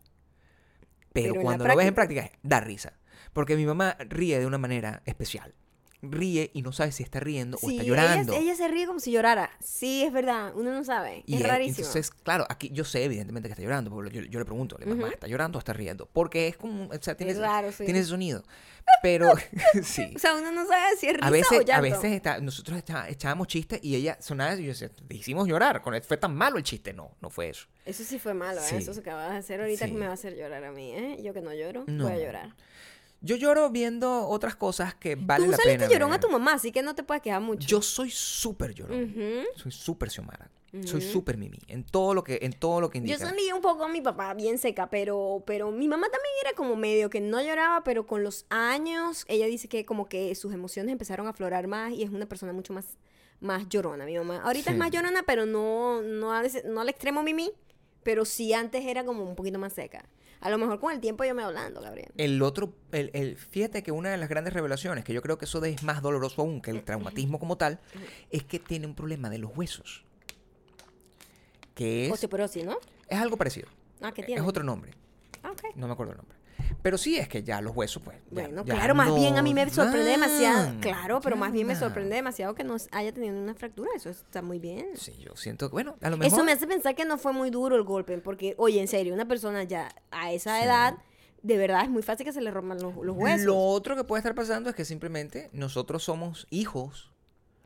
Pero, 1.12 1.32
Pero 1.32 1.42
cuando 1.42 1.64
lo 1.64 1.76
ves 1.76 1.88
en 1.88 1.94
práctica, 1.94 2.30
da 2.42 2.60
risa. 2.60 2.92
Porque 3.32 3.56
mi 3.56 3.66
mamá 3.66 3.96
ríe 4.00 4.38
de 4.38 4.46
una 4.46 4.58
manera 4.58 5.02
especial. 5.06 5.54
Ríe 6.02 6.50
y 6.54 6.62
no 6.62 6.72
sabe 6.72 6.92
si 6.92 7.02
está 7.02 7.20
riendo 7.20 7.58
o 7.58 7.60
Sí, 7.60 7.72
está 7.76 7.82
ella, 7.82 7.88
llorando. 7.90 8.32
ella 8.32 8.54
se 8.56 8.66
ríe 8.68 8.86
como 8.86 9.00
si 9.00 9.12
llorara. 9.12 9.50
Sí, 9.62 10.02
es 10.02 10.10
verdad, 10.10 10.50
uno 10.56 10.72
no 10.72 10.82
sabe. 10.82 11.22
Y 11.26 11.34
es 11.34 11.42
él- 11.42 11.46
rarísimo. 11.46 11.86
Entonces, 11.86 12.10
claro, 12.10 12.46
aquí 12.48 12.70
yo 12.72 12.84
sé 12.84 13.04
evidentemente 13.04 13.50
que 13.50 13.52
está 13.52 13.62
llorando, 13.62 13.90
porque 13.90 14.10
yo, 14.10 14.22
yo 14.22 14.38
le 14.38 14.46
pregunto, 14.46 14.78
¿la 14.78 14.86
mamá 14.86 15.10
está 15.10 15.26
llorando 15.26 15.58
o 15.58 15.60
está 15.60 15.74
riendo? 15.74 16.06
Porque 16.10 16.48
es 16.48 16.56
como, 16.56 16.86
o 16.88 17.02
sea, 17.02 17.14
tiene, 17.18 17.32
Es 17.32 17.38
raro, 17.38 17.70
sí. 17.70 17.84
tiene 17.84 17.98
ese 18.00 18.08
sonido. 18.08 18.42
Pero, 19.02 19.30
sí. 19.82 20.10
O 20.16 20.18
sea, 20.18 20.36
uno 20.36 20.50
no 20.52 20.66
sabe 20.66 20.96
si 20.98 21.06
es 21.08 21.12
risa 21.16 21.26
A 21.26 21.28
o 21.28 21.32
veces, 21.32 21.58
llanto. 21.66 21.72
a 21.74 21.80
veces 21.82 22.12
está- 22.12 22.40
nosotros 22.40 22.78
echa- 22.78 23.06
echábamos 23.10 23.46
chistes 23.48 23.78
y 23.82 23.94
ella 23.94 24.16
sonaba 24.22 24.54
y 24.54 24.62
yo 24.62 24.68
decía, 24.68 24.88
te 24.88 25.14
hicimos 25.14 25.46
llorar, 25.46 25.82
con 25.82 26.00
fue 26.02 26.16
tan 26.16 26.34
malo 26.34 26.56
el 26.56 26.62
chiste. 26.64 26.94
No, 26.94 27.14
no 27.20 27.28
fue 27.28 27.50
eso. 27.50 27.66
Eso 27.84 28.04
sí 28.04 28.18
fue 28.18 28.32
malo, 28.32 28.62
¿eh? 28.62 28.64
Sí. 28.66 28.76
Eso 28.76 28.94
se 28.94 29.00
acaba 29.00 29.28
de 29.32 29.36
hacer 29.36 29.60
ahorita 29.60 29.84
Sí. 29.84 29.92
que 29.92 29.98
me 29.98 30.06
va 30.06 30.12
a 30.12 30.14
hacer 30.14 30.34
llorar 30.34 30.64
a 30.64 30.72
mí, 30.72 30.92
¿eh? 30.94 31.18
Yo 31.22 31.34
que 31.34 31.42
no 31.42 31.52
lloro, 31.52 31.84
No. 31.86 32.04
voy 32.04 32.14
a 32.14 32.18
llorar. 32.24 32.54
Yo 33.22 33.36
lloro 33.36 33.68
viendo 33.70 34.26
otras 34.28 34.56
cosas 34.56 34.94
que 34.94 35.14
valen 35.14 35.46
Tú 35.46 35.50
la 35.52 35.56
saliste 35.58 35.78
pena. 35.86 35.92
llorón 35.92 36.12
a 36.14 36.20
tu 36.20 36.30
mamá, 36.30 36.54
así 36.54 36.72
que 36.72 36.82
no 36.82 36.94
te 36.94 37.02
puedes 37.02 37.22
quejar 37.22 37.40
mucho. 37.42 37.66
Yo 37.68 37.82
soy 37.82 38.10
súper 38.10 38.72
llorón. 38.74 39.14
Soy 39.56 39.70
súper 39.72 40.10
Xiomara. 40.10 40.50
Soy 40.84 41.00
súper 41.02 41.36
Mimi. 41.36 41.58
En 41.66 41.82
todo 41.84 42.14
lo 42.14 42.22
que, 42.22 42.38
en 42.42 42.52
todo 42.52 42.80
lo 42.80 42.88
que 42.90 42.98
Yo 43.00 43.04
indica. 43.04 43.26
sonríe 43.26 43.52
un 43.52 43.60
poco 43.60 43.84
a 43.84 43.88
mi 43.88 44.00
papá, 44.00 44.32
bien 44.34 44.56
seca, 44.56 44.88
pero, 44.88 45.42
pero 45.44 45.72
mi 45.72 45.88
mamá 45.88 46.04
también 46.08 46.32
era 46.44 46.52
como 46.54 46.76
medio 46.76 47.10
que 47.10 47.20
no 47.20 47.42
lloraba, 47.42 47.82
pero 47.82 48.06
con 48.06 48.22
los 48.22 48.46
años 48.50 49.24
ella 49.28 49.46
dice 49.46 49.68
que 49.68 49.84
como 49.84 50.08
que 50.08 50.32
sus 50.36 50.54
emociones 50.54 50.92
empezaron 50.92 51.26
a 51.26 51.30
aflorar 51.30 51.66
más 51.66 51.92
y 51.92 52.04
es 52.04 52.10
una 52.10 52.26
persona 52.26 52.52
mucho 52.52 52.72
más, 52.72 52.86
más 53.40 53.68
llorona, 53.68 54.04
mi 54.06 54.16
mamá. 54.16 54.40
Ahorita 54.44 54.70
es 54.70 54.76
más 54.76 54.92
llorona, 54.92 55.24
pero 55.26 55.44
no, 55.44 56.02
no, 56.02 56.32
a 56.32 56.40
veces- 56.40 56.64
no 56.64 56.80
al 56.80 56.88
extremo 56.88 57.24
Mimi, 57.24 57.50
pero 58.04 58.24
sí 58.24 58.52
antes 58.54 58.86
era 58.86 59.04
como 59.04 59.24
un 59.24 59.34
poquito 59.34 59.58
más 59.58 59.72
seca. 59.72 60.08
A 60.40 60.48
lo 60.50 60.56
mejor 60.58 60.80
con 60.80 60.92
el 60.92 61.00
tiempo 61.00 61.22
yo 61.24 61.34
me 61.34 61.42
hablando, 61.42 61.80
Gabriel. 61.82 62.10
El 62.16 62.40
otro, 62.42 62.72
el, 62.92 63.10
el- 63.12 63.36
fíjate 63.36 63.82
que 63.82 63.92
una 63.92 64.08
de 64.10 64.16
las 64.16 64.28
grandes 64.28 64.54
revelaciones, 64.54 65.04
que 65.04 65.12
yo 65.12 65.20
creo 65.20 65.36
que 65.36 65.44
eso 65.44 65.62
es 65.64 65.82
más 65.82 66.00
doloroso 66.00 66.40
aún 66.42 66.62
que 66.62 66.70
el 66.70 66.82
traumatismo 66.82 67.38
como 67.38 67.56
tal, 67.58 67.78
es 68.30 68.44
que 68.44 68.58
tiene 68.58 68.86
un 68.86 68.94
problema 68.94 69.28
de 69.28 69.38
los 69.38 69.54
huesos. 69.56 70.04
Que 71.74 72.06
es, 72.06 72.12
Osteoporosis, 72.12 72.64
¿no? 72.64 72.78
es 73.08 73.18
algo 73.18 73.36
parecido. 73.36 73.68
Ah, 74.00 74.12
¿qué 74.12 74.22
tiene? 74.22 74.40
Es 74.40 74.46
otro 74.48 74.64
nombre. 74.64 74.92
Ah, 75.42 75.50
ok. 75.52 75.76
No 75.76 75.86
me 75.86 75.92
acuerdo 75.92 76.12
el 76.12 76.18
nombre. 76.18 76.36
Pero 76.82 76.96
sí 76.98 77.16
es 77.18 77.28
que 77.28 77.42
ya 77.42 77.60
los 77.60 77.76
huesos, 77.76 78.02
pues. 78.02 78.16
ya- 78.30 78.42
Bueno, 78.42 78.64
ya 78.64 78.74
claro, 78.74 78.94
más 78.94 79.14
bien 79.14 79.36
a 79.36 79.42
mí 79.42 79.52
me 79.54 79.68
sorprende 79.70 80.10
demasiado. 80.10 80.80
Claro, 80.80 81.20
pero 81.20 81.36
más 81.36 81.52
bien 81.52 81.66
me 81.66 81.76
sorprende 81.76 82.14
demasiado 82.16 82.54
que 82.54 82.64
no 82.64 82.76
haya 82.92 83.12
tenido 83.12 83.36
una 83.38 83.54
fractura. 83.54 83.90
Eso 83.94 84.08
está 84.10 84.40
muy 84.42 84.58
bien. 84.58 84.88
Sí, 84.96 85.12
yo 85.18 85.36
siento 85.36 85.68
que, 85.68 85.72
bueno, 85.72 85.96
a 86.00 86.10
lo 86.10 86.16
mejor. 86.16 86.32
Eso 86.32 86.44
me 86.44 86.52
hace 86.52 86.66
pensar 86.66 86.94
que 86.94 87.04
no 87.04 87.18
fue 87.18 87.32
muy 87.32 87.50
duro 87.50 87.76
el 87.76 87.82
golpe, 87.82 88.16
porque, 88.18 88.54
oye, 88.58 88.80
en 88.80 88.88
serio, 88.88 89.12
una 89.14 89.28
persona 89.28 89.64
ya 89.64 89.88
a 90.10 90.32
esa 90.32 90.58
Sí. 90.58 90.64
edad, 90.64 90.96
de 91.42 91.56
verdad 91.56 91.84
es 91.84 91.90
muy 91.90 92.02
fácil 92.02 92.24
que 92.26 92.32
se 92.32 92.40
le 92.40 92.50
rompan 92.50 92.80
los, 92.82 92.94
los 92.96 93.16
huesos. 93.16 93.46
Lo 93.46 93.56
otro 93.58 93.96
que 93.96 94.04
puede 94.04 94.20
estar 94.20 94.34
pasando 94.34 94.70
es 94.70 94.76
que 94.76 94.84
simplemente 94.84 95.50
nosotros 95.52 96.02
somos 96.02 96.46
hijos, 96.50 97.10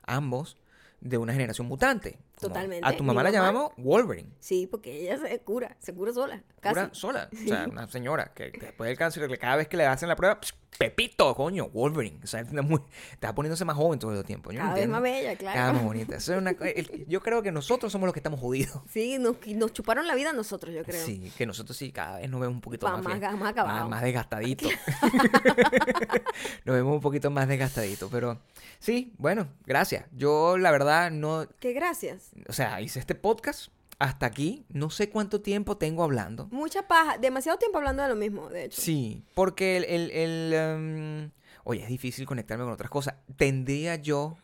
ambos, 0.06 0.56
de 1.00 1.18
una 1.18 1.32
generación 1.34 1.66
mutante. 1.66 2.18
Totalmente. 2.48 2.86
A 2.88 2.96
tu 2.96 3.04
mamá 3.04 3.22
la 3.22 3.30
llamamos 3.30 3.72
Wolverine. 3.76 4.30
Sí, 4.40 4.66
porque 4.66 5.00
ella 5.02 5.18
se 5.18 5.38
cura, 5.40 5.76
se 5.80 5.94
cura 5.94 6.12
sola, 6.12 6.42
casi. 6.60 6.74
Cura 6.74 6.90
sola. 6.92 7.28
O 7.32 7.48
sea, 7.48 7.66
una 7.70 7.88
señora 7.88 8.32
que, 8.34 8.50
después 8.50 8.88
del 8.88 8.96
cáncer, 8.98 9.38
cada 9.38 9.56
vez 9.56 9.68
que 9.68 9.76
le 9.76 9.86
hacen 9.86 10.08
la 10.08 10.16
prueba, 10.16 10.40
pss, 10.40 10.54
Pepito, 10.76 11.36
coño, 11.36 11.68
Wolverine. 11.68 12.18
O 12.24 12.26
sea, 12.26 12.40
está, 12.40 12.60
muy, 12.60 12.80
está 13.12 13.32
poniéndose 13.32 13.64
más 13.64 13.76
joven 13.76 14.00
todo 14.00 14.12
el 14.12 14.24
tiempo. 14.24 14.50
Yo 14.50 14.58
no 14.58 14.64
Cada 14.64 14.74
vez 14.74 14.88
más 14.88 15.02
bella, 15.02 15.36
claro. 15.36 15.54
Cada 15.54 15.66
vez 15.68 15.74
más 15.76 15.84
bonita. 15.84 16.16
Eso 16.16 16.32
es 16.32 16.38
una 16.40 16.54
co- 16.54 16.64
el- 16.64 17.06
yo 17.06 17.20
creo 17.22 17.42
que 17.44 17.52
nosotros 17.52 17.92
somos 17.92 18.08
los 18.08 18.12
que 18.12 18.18
estamos 18.18 18.40
jodidos. 18.40 18.80
Sí, 18.90 19.16
nos, 19.18 19.36
nos 19.46 19.72
chuparon 19.72 20.08
la 20.08 20.16
vida 20.16 20.32
nosotros, 20.32 20.74
yo 20.74 20.82
creo. 20.82 21.04
Sí, 21.06 21.32
que 21.38 21.46
nosotros 21.46 21.76
sí 21.76 21.92
cada 21.92 22.18
vez 22.18 22.28
nos 22.28 22.40
vemos 22.40 22.56
un 22.56 22.60
poquito 22.60 22.88
más, 22.88 23.04
más 23.04 23.20
bien- 23.20 23.20
ga- 23.22 23.36
más 23.64 23.88
más 23.88 24.02
desgastaditos. 24.02 24.68
nos 26.64 26.74
vemos 26.76 26.94
un 26.94 27.00
poquito 27.00 27.30
más 27.30 27.46
desgastaditos. 27.48 28.10
Pero 28.10 28.40
sí, 28.80 29.12
bueno, 29.18 29.46
gracias. 29.66 30.06
Yo 30.12 30.58
la 30.58 30.70
verdad 30.70 31.10
no, 31.12 31.46
Que 31.60 31.72
gracias. 31.72 32.30
O 32.48 32.52
sea, 32.52 32.80
hice 32.80 32.98
este 32.98 33.14
podcast 33.14 33.68
hasta 33.98 34.26
aquí. 34.26 34.64
No 34.68 34.90
sé 34.90 35.08
cuánto 35.10 35.40
tiempo 35.40 35.76
tengo 35.76 36.02
hablando. 36.02 36.48
Mucha 36.50 36.86
paja, 36.88 37.18
demasiado 37.18 37.58
tiempo 37.58 37.78
hablando 37.78 38.02
de 38.02 38.08
lo 38.08 38.16
mismo, 38.16 38.48
de 38.50 38.64
hecho. 38.64 38.80
Sí, 38.80 39.22
porque 39.34 39.76
el... 39.76 39.84
el, 39.84 40.10
el, 40.10 40.52
em, 40.52 41.30
oye, 41.64 41.82
es 41.82 41.88
difícil 41.88 42.26
conectarme 42.26 42.64
con 42.64 42.72
otras 42.72 42.90
cosas. 42.90 43.14
Tendría 43.36 43.96
yo 43.96 44.36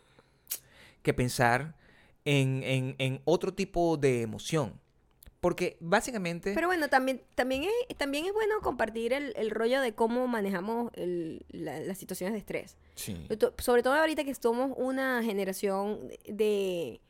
que 1.03 1.12
pensar 1.14 1.74
en, 2.24 2.62
en- 2.62 2.95
en 2.99 3.20
otro 3.24 3.53
tipo 3.55 3.97
de 3.97 4.22
emoción. 4.22 4.78
Porque 5.41 5.78
básicamente... 5.80 6.53
Pero 6.55 6.66
bueno, 6.66 6.88
también, 6.88 7.22
también, 7.34 7.64
es, 7.64 7.97
también 7.97 8.26
es 8.26 8.32
bueno 8.34 8.61
compartir 8.61 9.14
el, 9.14 9.32
el 9.36 9.51
rollo 9.51 9.80
de 9.80 9.95
cómo 9.95 10.26
manejamos 10.26 10.93
el- 10.95 11.45
la- 11.49 11.80
las 11.80 11.97
situaciones 11.97 12.34
de 12.34 12.38
estrés. 12.41 12.76
sí. 12.95 13.26
Sobre 13.59 13.82
todo 13.82 13.95
ahorita 13.95 14.22
que 14.24 14.34
somos 14.34 14.72
una 14.76 15.22
generación 15.22 15.99
de 16.28 17.01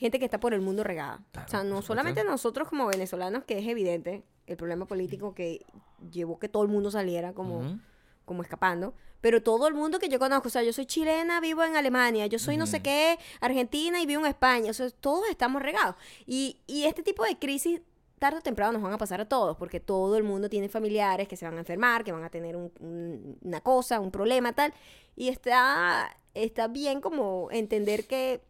gente 0.00 0.18
que 0.18 0.24
está 0.24 0.40
por 0.40 0.52
el 0.54 0.60
mundo 0.60 0.82
regada. 0.82 1.22
Claro, 1.30 1.46
o 1.46 1.50
sea, 1.50 1.62
no 1.62 1.82
solamente 1.82 2.24
nosotros 2.24 2.68
como 2.68 2.86
venezolanos, 2.86 3.44
que 3.44 3.58
es 3.58 3.66
evidente 3.68 4.24
el 4.46 4.56
problema 4.56 4.86
político 4.86 5.34
que 5.34 5.64
llevó 6.10 6.38
que 6.40 6.48
todo 6.48 6.62
el 6.64 6.68
mundo 6.70 6.90
saliera 6.90 7.32
como, 7.34 7.58
Ujú. 7.58 7.78
como 8.24 8.42
escapando, 8.42 8.94
pero 9.20 9.42
todo 9.42 9.68
el 9.68 9.74
mundo 9.74 9.98
que 9.98 10.08
yo 10.08 10.18
conozco, 10.18 10.48
o 10.48 10.50
sea, 10.50 10.62
yo 10.62 10.72
soy 10.72 10.86
chilena, 10.86 11.40
vivo 11.40 11.62
en 11.62 11.76
Alemania, 11.76 12.26
yo 12.26 12.38
soy 12.38 12.56
no 12.56 12.66
sé 12.66 12.80
qué, 12.82 13.18
argentina 13.40 14.00
y 14.00 14.06
vivo 14.06 14.22
en 14.22 14.28
España, 14.28 14.70
o 14.70 14.74
sea, 14.74 14.88
todos 14.90 15.28
estamos 15.28 15.60
regados. 15.62 15.94
Y, 16.26 16.58
y 16.66 16.84
este 16.84 17.02
tipo 17.02 17.22
de 17.24 17.38
crisis 17.38 17.82
tarde 18.18 18.38
o 18.38 18.42
temprano 18.42 18.72
nos 18.72 18.82
van 18.82 18.92
a 18.94 18.98
pasar 18.98 19.20
a 19.20 19.28
todos, 19.28 19.56
porque 19.56 19.78
todo 19.80 20.16
el 20.16 20.22
mundo 20.24 20.48
tiene 20.48 20.68
familiares 20.68 21.28
que 21.28 21.36
se 21.36 21.44
van 21.44 21.56
a 21.56 21.60
enfermar, 21.60 22.02
que 22.04 22.12
van 22.12 22.24
a 22.24 22.30
tener 22.30 22.56
un- 22.56 22.72
un- 22.80 23.38
una 23.42 23.60
cosa, 23.60 24.00
un 24.00 24.10
problema, 24.10 24.52
tal. 24.54 24.72
Y 25.16 25.28
está, 25.28 26.16
está 26.34 26.68
bien 26.68 27.00
como 27.00 27.48
entender 27.50 28.06
que 28.06 28.42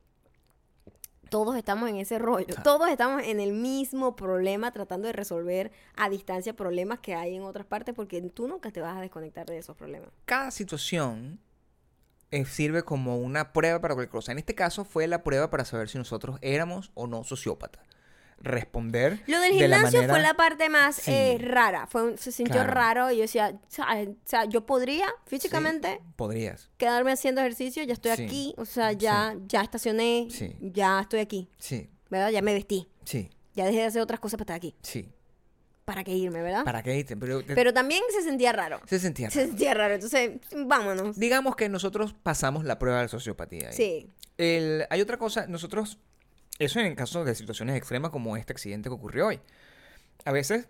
todos 1.30 1.56
estamos 1.56 1.88
en 1.88 1.96
ese 1.96 2.18
rollo, 2.18 2.46
Claro. 2.46 2.62
todos 2.62 2.88
estamos 2.90 3.22
en 3.24 3.40
el 3.40 3.52
mismo 3.52 4.14
problema 4.16 4.70
tratando 4.72 5.06
de 5.06 5.12
resolver 5.14 5.72
a 5.96 6.10
distancia 6.10 6.54
problemas 6.54 6.98
que 6.98 7.14
hay 7.14 7.36
en 7.36 7.42
otras 7.44 7.64
partes, 7.64 7.94
porque 7.94 8.20
tú 8.22 8.46
nunca 8.48 8.70
te 8.70 8.80
vas 8.82 8.96
a 8.96 9.00
desconectar 9.00 9.46
de 9.46 9.56
esos 9.58 9.76
problemas. 9.76 10.10
cada 10.26 10.50
situación 10.50 11.40
eh, 12.32 12.44
sirve 12.44 12.82
como 12.84 13.18
una 13.18 13.52
prueba 13.52 13.80
para 13.80 13.94
cualquier 13.94 14.12
cosa. 14.12 14.30
En 14.32 14.38
este 14.38 14.54
caso 14.54 14.84
fue 14.84 15.06
la 15.08 15.24
prueba 15.24 15.50
para 15.50 15.64
saber 15.64 15.88
si 15.88 15.98
nosotros 15.98 16.38
éramos 16.42 16.92
o 16.94 17.06
no 17.08 17.24
sociópatas. 17.24 17.82
Responder. 18.40 19.20
Lo 19.26 19.38
del 19.40 19.58
de 19.58 19.68
la 19.68 19.76
gimnasio 19.76 19.98
fue 20.00 20.06
manera- 20.08 20.28
la 20.28 20.34
parte 20.34 20.68
más 20.70 20.96
Sí. 20.96 21.10
eh, 21.12 21.38
rara, 21.40 21.86
fue, 21.86 22.04
un- 22.04 22.18
se 22.18 22.32
sintió 22.32 22.54
Claro. 22.56 22.72
raro 22.72 23.10
y 23.12 23.16
yo 23.16 23.22
decía, 23.22 23.52
o 23.54 24.14
sea, 24.24 24.44
yo 24.46 24.64
podría 24.66 25.06
físicamente 25.26 25.98
Sí, 26.00 26.12
podrías. 26.16 26.70
quedarme 26.78 27.12
haciendo 27.12 27.40
ejercicio, 27.42 27.82
ya 27.84 27.92
estoy 27.92 28.16
Sí. 28.16 28.22
aquí, 28.24 28.54
o 28.56 28.64
sea, 28.64 28.92
ya, 28.92 29.36
ya 29.46 29.60
estacioné, 29.60 30.26
Sí. 30.30 30.56
ya 30.60 31.00
estoy 31.00 31.20
aquí, 31.20 31.48
Sí, 31.58 31.90
¿verdad? 32.08 32.30
Ya 32.30 32.40
me 32.42 32.54
vestí, 32.54 32.88
sí, 33.04 33.28
ya 33.54 33.66
dejé 33.66 33.78
de 33.80 33.84
hacer 33.84 34.00
otras 34.02 34.20
cosas 34.20 34.38
para 34.38 34.54
estar 34.54 34.56
aquí. 34.56 34.74
sí. 34.82 35.12
¿Para 35.84 36.04
qué 36.04 36.12
irme, 36.12 36.40
verdad? 36.40 36.62
¿Para 36.62 36.84
qué? 36.84 37.04
Pero, 37.18 37.42
Pero 37.44 37.72
también 37.74 38.00
se 38.14 38.22
sentía 38.22 38.52
raro. 38.52 38.80
se 38.86 39.00
sentía. 39.00 39.28
Se 39.28 39.46
sentía 39.46 39.74
raro, 39.74 39.94
entonces, 39.94 40.38
vámonos. 40.64 41.18
Digamos 41.18 41.56
que 41.56 41.68
nosotros 41.68 42.14
pasamos 42.22 42.64
la 42.64 42.78
prueba 42.78 43.02
de 43.02 43.08
sociopatía. 43.08 43.70
ahí. 43.70 43.74
Sí. 43.74 44.10
El- 44.38 44.86
hay 44.88 45.00
otra 45.00 45.16
cosa, 45.16 45.48
nosotros, 45.48 45.98
eso 46.60 46.78
en 46.78 46.94
caso 46.94 47.24
de 47.24 47.34
situaciones 47.34 47.76
extremas 47.76 48.10
como 48.12 48.36
este 48.36 48.52
accidente 48.52 48.88
que 48.88 48.94
ocurrió 48.94 49.26
hoy. 49.28 49.40
A 50.24 50.32
veces, 50.32 50.68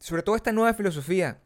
sobre 0.00 0.22
todo 0.22 0.34
esta 0.34 0.50
nueva 0.50 0.74
filosofía 0.74 1.38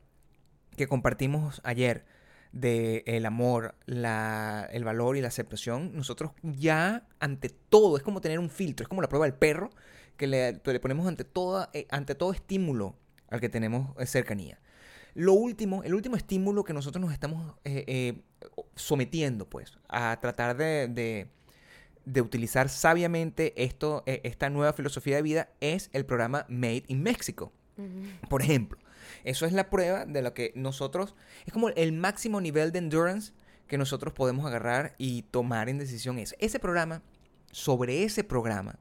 que 0.76 0.86
compartimos 0.86 1.61
ayer 1.64 2.06
de 2.52 3.02
el 3.06 3.26
amor, 3.26 3.74
la, 3.84 4.68
el 4.72 4.84
valor 4.84 5.16
y 5.16 5.20
la 5.20 5.28
aceptación, 5.28 5.94
nosotros 5.94 6.30
ya 6.42 7.06
ante 7.20 7.50
todo, 7.50 7.96
es 7.96 8.02
como 8.02 8.20
tener 8.20 8.38
un 8.38 8.48
filtro, 8.48 8.84
es 8.84 8.88
como 8.88 9.02
la 9.02 9.09
prueba 9.09 9.26
del 9.26 9.34
perro 9.34 9.70
que 10.16 10.26
le, 10.26 10.54
ponemos 10.80 11.06
ante, 11.06 11.24
toda, 11.24 11.68
eh, 11.74 11.86
ante 11.90 12.14
todo 12.14 12.32
estímulo 12.32 12.96
al 13.28 13.40
que 13.40 13.48
tenemos 13.48 13.94
eh, 13.98 14.06
cercanía. 14.06 14.61
Lo 15.14 15.32
último, 15.32 15.82
el 15.82 15.94
último 15.94 16.16
estímulo 16.16 16.64
que 16.64 16.72
nosotros 16.72 17.00
nos 17.04 17.12
estamos 17.12 17.56
eh, 17.64 18.22
sometiendo, 18.76 19.48
pues, 19.50 19.76
a 19.88 20.16
tratar 20.20 20.56
de, 20.56 20.88
de- 20.88 21.28
de 22.09 22.22
utilizar 22.22 22.68
sabiamente 22.68 23.52
esto, 23.62 24.02
eh, 24.06 24.20
esta 24.24 24.50
nueva 24.50 24.72
filosofía 24.72 25.16
de 25.16 25.22
vida 25.22 25.48
es 25.61 25.90
el 25.92 26.06
programa 26.06 26.46
Made 26.48 26.84
in 26.88 27.02
Mexico. 27.02 27.52
Por 28.28 28.42
ejemplo, 28.42 28.76
eso 29.22 29.46
es 29.46 29.52
la 29.52 29.70
prueba 29.70 30.04
de 30.04 30.20
lo 30.20 30.34
que 30.34 30.52
nosotros, 30.56 31.14
es 31.46 31.52
como 31.52 31.68
el 31.68 31.92
máximo 31.92 32.40
nivel 32.40 32.72
de 32.72 32.80
endurance 32.80 33.32
que 33.68 33.78
nosotros 33.78 34.12
podemos 34.12 34.44
agarrar 34.46 34.94
y 34.98 35.22
tomar 35.22 35.68
en 35.68 35.78
decisión 35.78 36.18
eso. 36.18 36.34
Ese 36.40 36.59
programa, 36.59 37.02
sobre 37.52 38.02
ese 38.02 38.24
programa, 38.24 38.80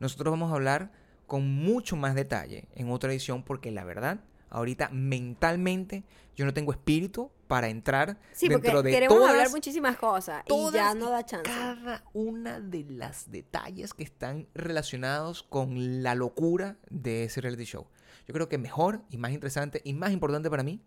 nosotros 0.00 0.32
vamos 0.32 0.50
a 0.50 0.56
hablar 0.56 0.90
con 1.26 1.48
mucho 1.48 1.94
más 1.94 2.16
detalle 2.16 2.64
en 2.74 2.90
otra 2.90 3.12
edición 3.12 3.44
porque 3.44 3.70
la 3.70 3.84
verdad, 3.84 4.18
ahorita 4.52 4.88
mentalmente 4.90 6.04
yo 6.36 6.44
no 6.46 6.54
tengo 6.54 6.72
espíritu 6.72 7.30
para 7.46 7.68
entrar 7.68 8.18
Sí, 8.32 8.48
dentro 8.48 8.72
porque 8.72 8.88
de 8.88 8.94
queremos 8.94 9.16
todas, 9.18 9.30
hablar 9.32 9.50
muchísimas 9.50 9.96
cosas 9.96 10.42
y 10.46 10.48
todas 10.48 10.72
ya 10.74 10.94
no 10.94 11.08
y 11.08 11.10
da 11.10 11.26
chance. 11.26 11.50
cada 11.50 12.04
una 12.14 12.60
de 12.60 12.84
las 12.84 13.30
detalles 13.30 13.92
que 13.92 14.04
están 14.04 14.46
relacionados 14.54 15.42
con 15.42 16.02
la 16.02 16.14
locura 16.14 16.76
de 16.88 17.24
ese 17.24 17.40
reality 17.40 17.64
show. 17.64 17.86
Yo 18.26 18.32
creo 18.32 18.48
que 18.48 18.56
mejor 18.56 19.02
y 19.10 19.18
más 19.18 19.32
interesante 19.32 19.82
y 19.84 19.92
más 19.94 20.12
importante 20.12 20.48
para 20.48 20.62
mí 20.62 20.80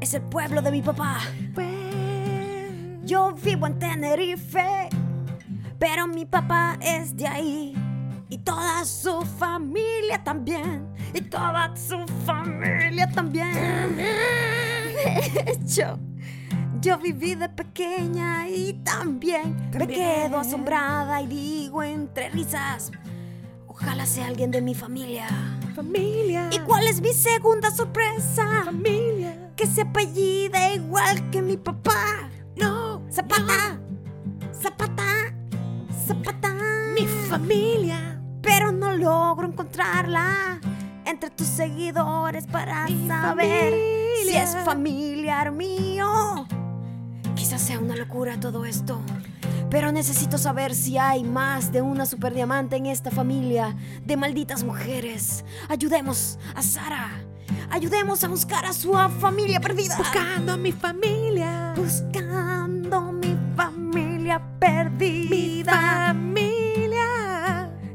Es 0.00 0.14
el 0.14 0.22
pueblo 0.22 0.62
de 0.62 0.70
mi 0.70 0.82
papá. 0.82 1.18
Yo 3.04 3.34
vivo 3.34 3.66
en 3.66 3.78
Tenerife, 3.80 4.88
pero 5.80 6.06
mi 6.06 6.26
papá 6.26 6.78
es 6.80 7.16
de 7.16 7.26
ahí. 7.26 7.83
Y 8.28 8.38
toda 8.38 8.84
su 8.84 9.20
familia 9.22 10.22
también. 10.24 10.88
Y 11.12 11.20
toda 11.20 11.76
su 11.76 12.06
familia 12.24 13.10
también. 13.10 13.96
De 13.96 15.44
hecho, 15.46 15.98
yo 16.80 16.98
viví 16.98 17.34
de 17.34 17.48
pequeña 17.48 18.48
y 18.48 18.74
también, 18.84 19.70
me 19.72 19.86
quedo 19.86 20.38
asombrada 20.38 21.22
y 21.22 21.26
digo 21.26 21.82
entre 21.82 22.30
risas, 22.30 22.92
ojalá 23.66 24.06
sea 24.06 24.26
alguien 24.26 24.50
de 24.50 24.60
mi 24.60 24.74
familia. 24.74 25.26
Familia. 25.74 26.48
¿Y 26.52 26.58
cuál 26.60 26.86
es 26.86 27.00
mi 27.00 27.12
segunda 27.12 27.70
sorpresa? 27.70 28.62
Familia. 28.64 29.50
Que 29.56 29.66
se 29.66 29.80
apellida 29.80 30.72
igual 30.72 31.30
que 31.30 31.42
mi 31.42 31.56
papá. 31.56 32.30
No. 32.56 33.02
Zapata. 33.10 33.80
Zapata. 34.52 35.34
Zapata. 36.06 36.54
Mi 36.94 37.06
familia. 37.28 38.13
Pero 38.44 38.72
no 38.72 38.92
logro 38.96 39.46
encontrarla 39.48 40.60
entre 41.04 41.30
tus 41.30 41.46
seguidores 41.46 42.46
para 42.46 42.86
Mi 42.86 43.08
saber 43.08 43.74
si 44.24 44.36
es 44.36 44.56
familiar 44.64 45.50
mío. 45.50 46.46
Quizás 47.34 47.62
sea 47.62 47.78
una 47.78 47.96
locura 47.96 48.38
todo 48.38 48.64
esto. 48.64 49.00
Pero 49.70 49.90
necesito 49.90 50.38
saber 50.38 50.74
si 50.74 50.98
hay 50.98 51.24
más 51.24 51.72
de 51.72 51.82
una 51.82 52.06
superdiamante 52.06 52.76
en 52.76 52.86
esta 52.86 53.10
familia 53.10 53.74
de 54.04 54.16
malditas 54.16 54.62
mujeres. 54.62 55.44
Ayudemos 55.68 56.38
a 56.54 56.62
Sara. 56.62 57.10
Ayudemos 57.70 58.22
a 58.22 58.28
buscar 58.28 58.64
a 58.66 58.72
su 58.72 58.92
familia 59.20 59.60
perdida. 59.60 59.96
Buscando 59.96 60.52
a 60.52 60.56
mi 60.56 60.70
familia. 60.70 61.74
Buscando 61.76 63.12
mi 63.12 63.36
familia 63.56 64.38
Mi 64.38 64.58
perdida. 64.60 66.13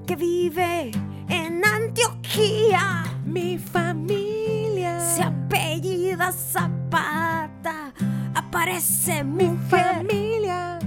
Que 0.10 0.16
vive 0.16 0.90
en 1.28 1.64
Antioquía. 1.64 3.04
Mi 3.26 3.60
familia. 3.60 5.00
Se 5.00 5.22
apellida 5.22 6.32
Zapata. 6.32 7.94
Aparece 8.34 9.24
Mi 9.24 9.44
mujer. 9.50 9.98
familia. 9.98 10.80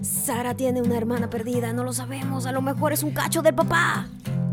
Sara 0.00 0.54
tiene 0.54 0.80
una 0.80 0.96
hermana 0.96 1.28
perdida, 1.28 1.74
no 1.74 1.84
lo 1.84 1.92
sabemos. 1.92 2.46
A 2.46 2.52
lo 2.52 2.62
mejor 2.62 2.94
es 2.94 3.02
un 3.02 3.10
cacho 3.10 3.42
del 3.42 3.54
papá. 3.54 4.06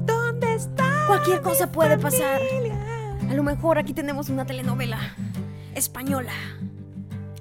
¿Dónde 0.05 0.53
está? 0.53 1.05
Cualquier 1.07 1.41
cosa 1.41 1.67
mi 1.67 1.71
puede 1.71 1.97
pasar. 1.97 2.41
A 3.29 3.33
lo 3.33 3.43
mejor 3.43 3.77
aquí 3.77 3.93
tenemos 3.93 4.27
una 4.27 4.43
telenovela 4.45 4.99
española 5.75 6.33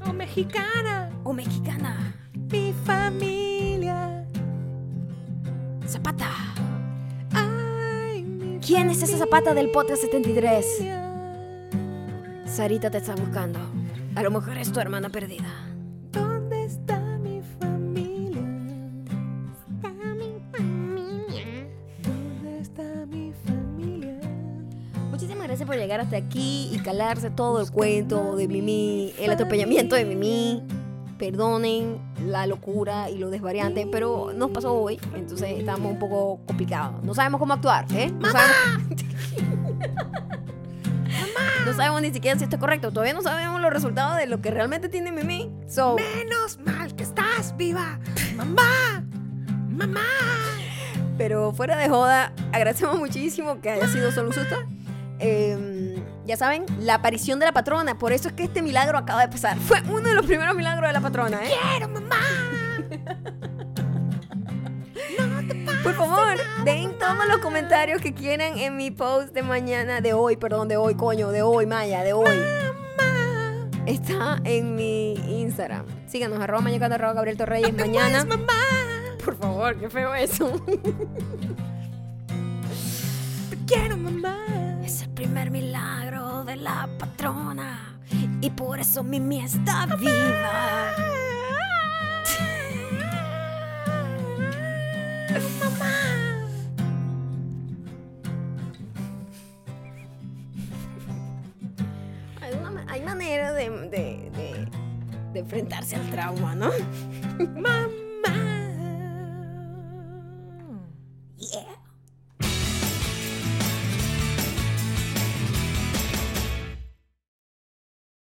O 0.08 0.12
mexicana. 0.12 1.10
o 1.24 1.32
mexicana. 1.32 2.14
Mi 2.52 2.72
familia. 2.84 4.24
Zapata. 5.88 6.28
Mi 8.68 8.74
¿Quién 8.74 8.90
es 8.90 9.02
esa 9.02 9.16
Zapata 9.16 9.54
del 9.54 9.70
podcast 9.70 10.02
73? 10.02 10.66
familia. 10.76 12.42
Sarita 12.44 12.90
te 12.90 12.98
está 12.98 13.14
buscando. 13.14 13.58
A 14.14 14.22
lo 14.22 14.30
mejor 14.30 14.58
es 14.58 14.70
tu 14.70 14.78
hermana 14.78 15.08
perdida. 15.08 15.48
¿Dónde 16.12 16.64
está 16.64 16.98
mi 17.16 17.40
familia? 17.58 18.42
¿Dónde 22.02 22.58
está 22.60 22.82
mi 23.06 23.32
familia? 23.46 24.20
Muchísimas 25.10 25.46
gracias 25.46 25.66
por 25.66 25.76
llegar 25.76 26.00
hasta 26.00 26.18
aquí 26.18 26.68
y 26.70 26.78
calarse 26.80 27.30
todo 27.30 27.62
el 27.62 27.70
cuento 27.70 28.36
de 28.36 28.48
Mimi, 28.48 29.14
el 29.18 29.30
atropellamiento 29.30 29.96
de 29.96 30.04
Mimi. 30.04 30.62
Perdonen 31.18 31.98
la 32.24 32.46
locura 32.46 33.10
y 33.10 33.18
lo 33.18 33.30
desvariante, 33.30 33.88
pero 33.90 34.32
nos 34.32 34.50
pasó 34.50 34.74
hoy, 34.74 35.00
entonces 35.14 35.58
estamos 35.58 35.90
un 35.90 35.98
poco 35.98 36.40
complicados. 36.46 37.02
No 37.02 37.14
sabemos 37.14 37.40
cómo 37.40 37.54
actuar, 37.54 37.86
¿eh? 37.92 38.10
No 38.10 38.30
sabemos... 38.30 38.56
No 41.66 41.74
sabemos 41.74 42.00
ni 42.00 42.12
siquiera 42.12 42.38
si 42.38 42.44
esto 42.44 42.56
es 42.56 42.60
correcto. 42.60 42.92
Todavía 42.92 43.12
no 43.12 43.20
sabemos 43.20 43.60
los 43.60 43.70
resultados 43.70 44.16
de 44.16 44.26
lo 44.26 44.40
que 44.40 44.50
realmente 44.50 44.88
tiene 44.88 45.12
Mimi. 45.12 45.50
So, 45.68 45.96
Menos 45.96 46.58
mal 46.64 46.94
que 46.96 47.02
estás 47.02 47.54
viva. 47.58 47.98
Mamá. 48.36 49.04
Mamá. 49.68 50.00
Pero 51.18 51.52
fuera 51.52 51.76
de 51.76 51.88
joda, 51.88 52.32
agradecemos 52.52 52.98
muchísimo 52.98 53.60
que 53.60 53.68
haya 53.70 53.86
sido 53.88 54.10
solo 54.12 54.28
un 54.28 54.34
susto. 54.34 54.56
Eh, 55.18 55.56
ya 56.28 56.36
saben, 56.36 56.66
la 56.78 56.94
aparición 56.96 57.38
de 57.38 57.46
la 57.46 57.52
patrona. 57.52 57.98
Por 57.98 58.12
eso 58.12 58.28
es 58.28 58.34
que 58.34 58.44
este 58.44 58.60
milagro 58.60 58.98
acaba 58.98 59.22
de 59.22 59.28
pasar. 59.28 59.56
Fue 59.56 59.80
uno 59.88 60.10
de 60.10 60.14
los 60.14 60.26
primeros 60.26 60.54
milagros 60.54 60.86
de 60.86 60.92
la 60.92 61.00
patrona, 61.00 61.38
¿eh? 61.42 61.50
Quiero 61.70 61.88
mamá. 61.88 62.20
Por 65.82 65.94
favor, 65.94 66.36
den 66.64 66.98
todos 66.98 67.26
los 67.28 67.38
comentarios 67.38 68.02
que 68.02 68.12
quieran 68.12 68.58
en 68.58 68.76
mi 68.76 68.90
post 68.90 69.32
de 69.32 69.42
mañana, 69.42 70.02
de 70.02 70.12
hoy, 70.12 70.36
perdón, 70.36 70.68
de 70.68 70.76
hoy, 70.76 70.94
coño, 70.96 71.30
de 71.30 71.40
hoy, 71.40 71.64
Maya, 71.64 72.04
de 72.04 72.12
hoy. 72.12 72.36
Mamá. 72.98 73.70
Está 73.86 74.38
en 74.44 74.76
mi 74.76 75.14
Instagram. 75.40 75.86
Síganos, 76.06 76.40
arroba 76.40 76.68
arroba 76.68 77.14
Gabriel 77.14 77.38
Torreyes. 77.38 77.74
mañana. 77.74 78.26
mamá. 78.26 78.52
Por 79.24 79.34
favor, 79.38 79.78
qué 79.78 79.88
feo 79.88 80.14
eso. 80.14 80.62
Te 83.50 83.56
quiero 83.66 83.96
mamá. 83.96 84.47
Primer 85.18 85.50
milagro 85.50 86.44
de 86.44 86.54
la 86.54 86.88
patrona. 86.96 87.98
Y 88.40 88.50
por 88.50 88.78
eso 88.78 89.02
Mimi 89.02 89.40
está 89.40 89.84
viva. 89.96 90.94
Hay, 102.40 102.54
una 102.54 102.70
ma- 102.70 102.84
hay 102.88 103.02
manera 103.02 103.52
de, 103.52 103.70
de, 103.70 103.88
de- 104.36 104.68
de 105.32 105.40
enfrentarse 105.40 105.96
al 105.96 106.08
trauma, 106.10 106.54
¿no? 106.54 106.70
Mamá. 107.54 107.86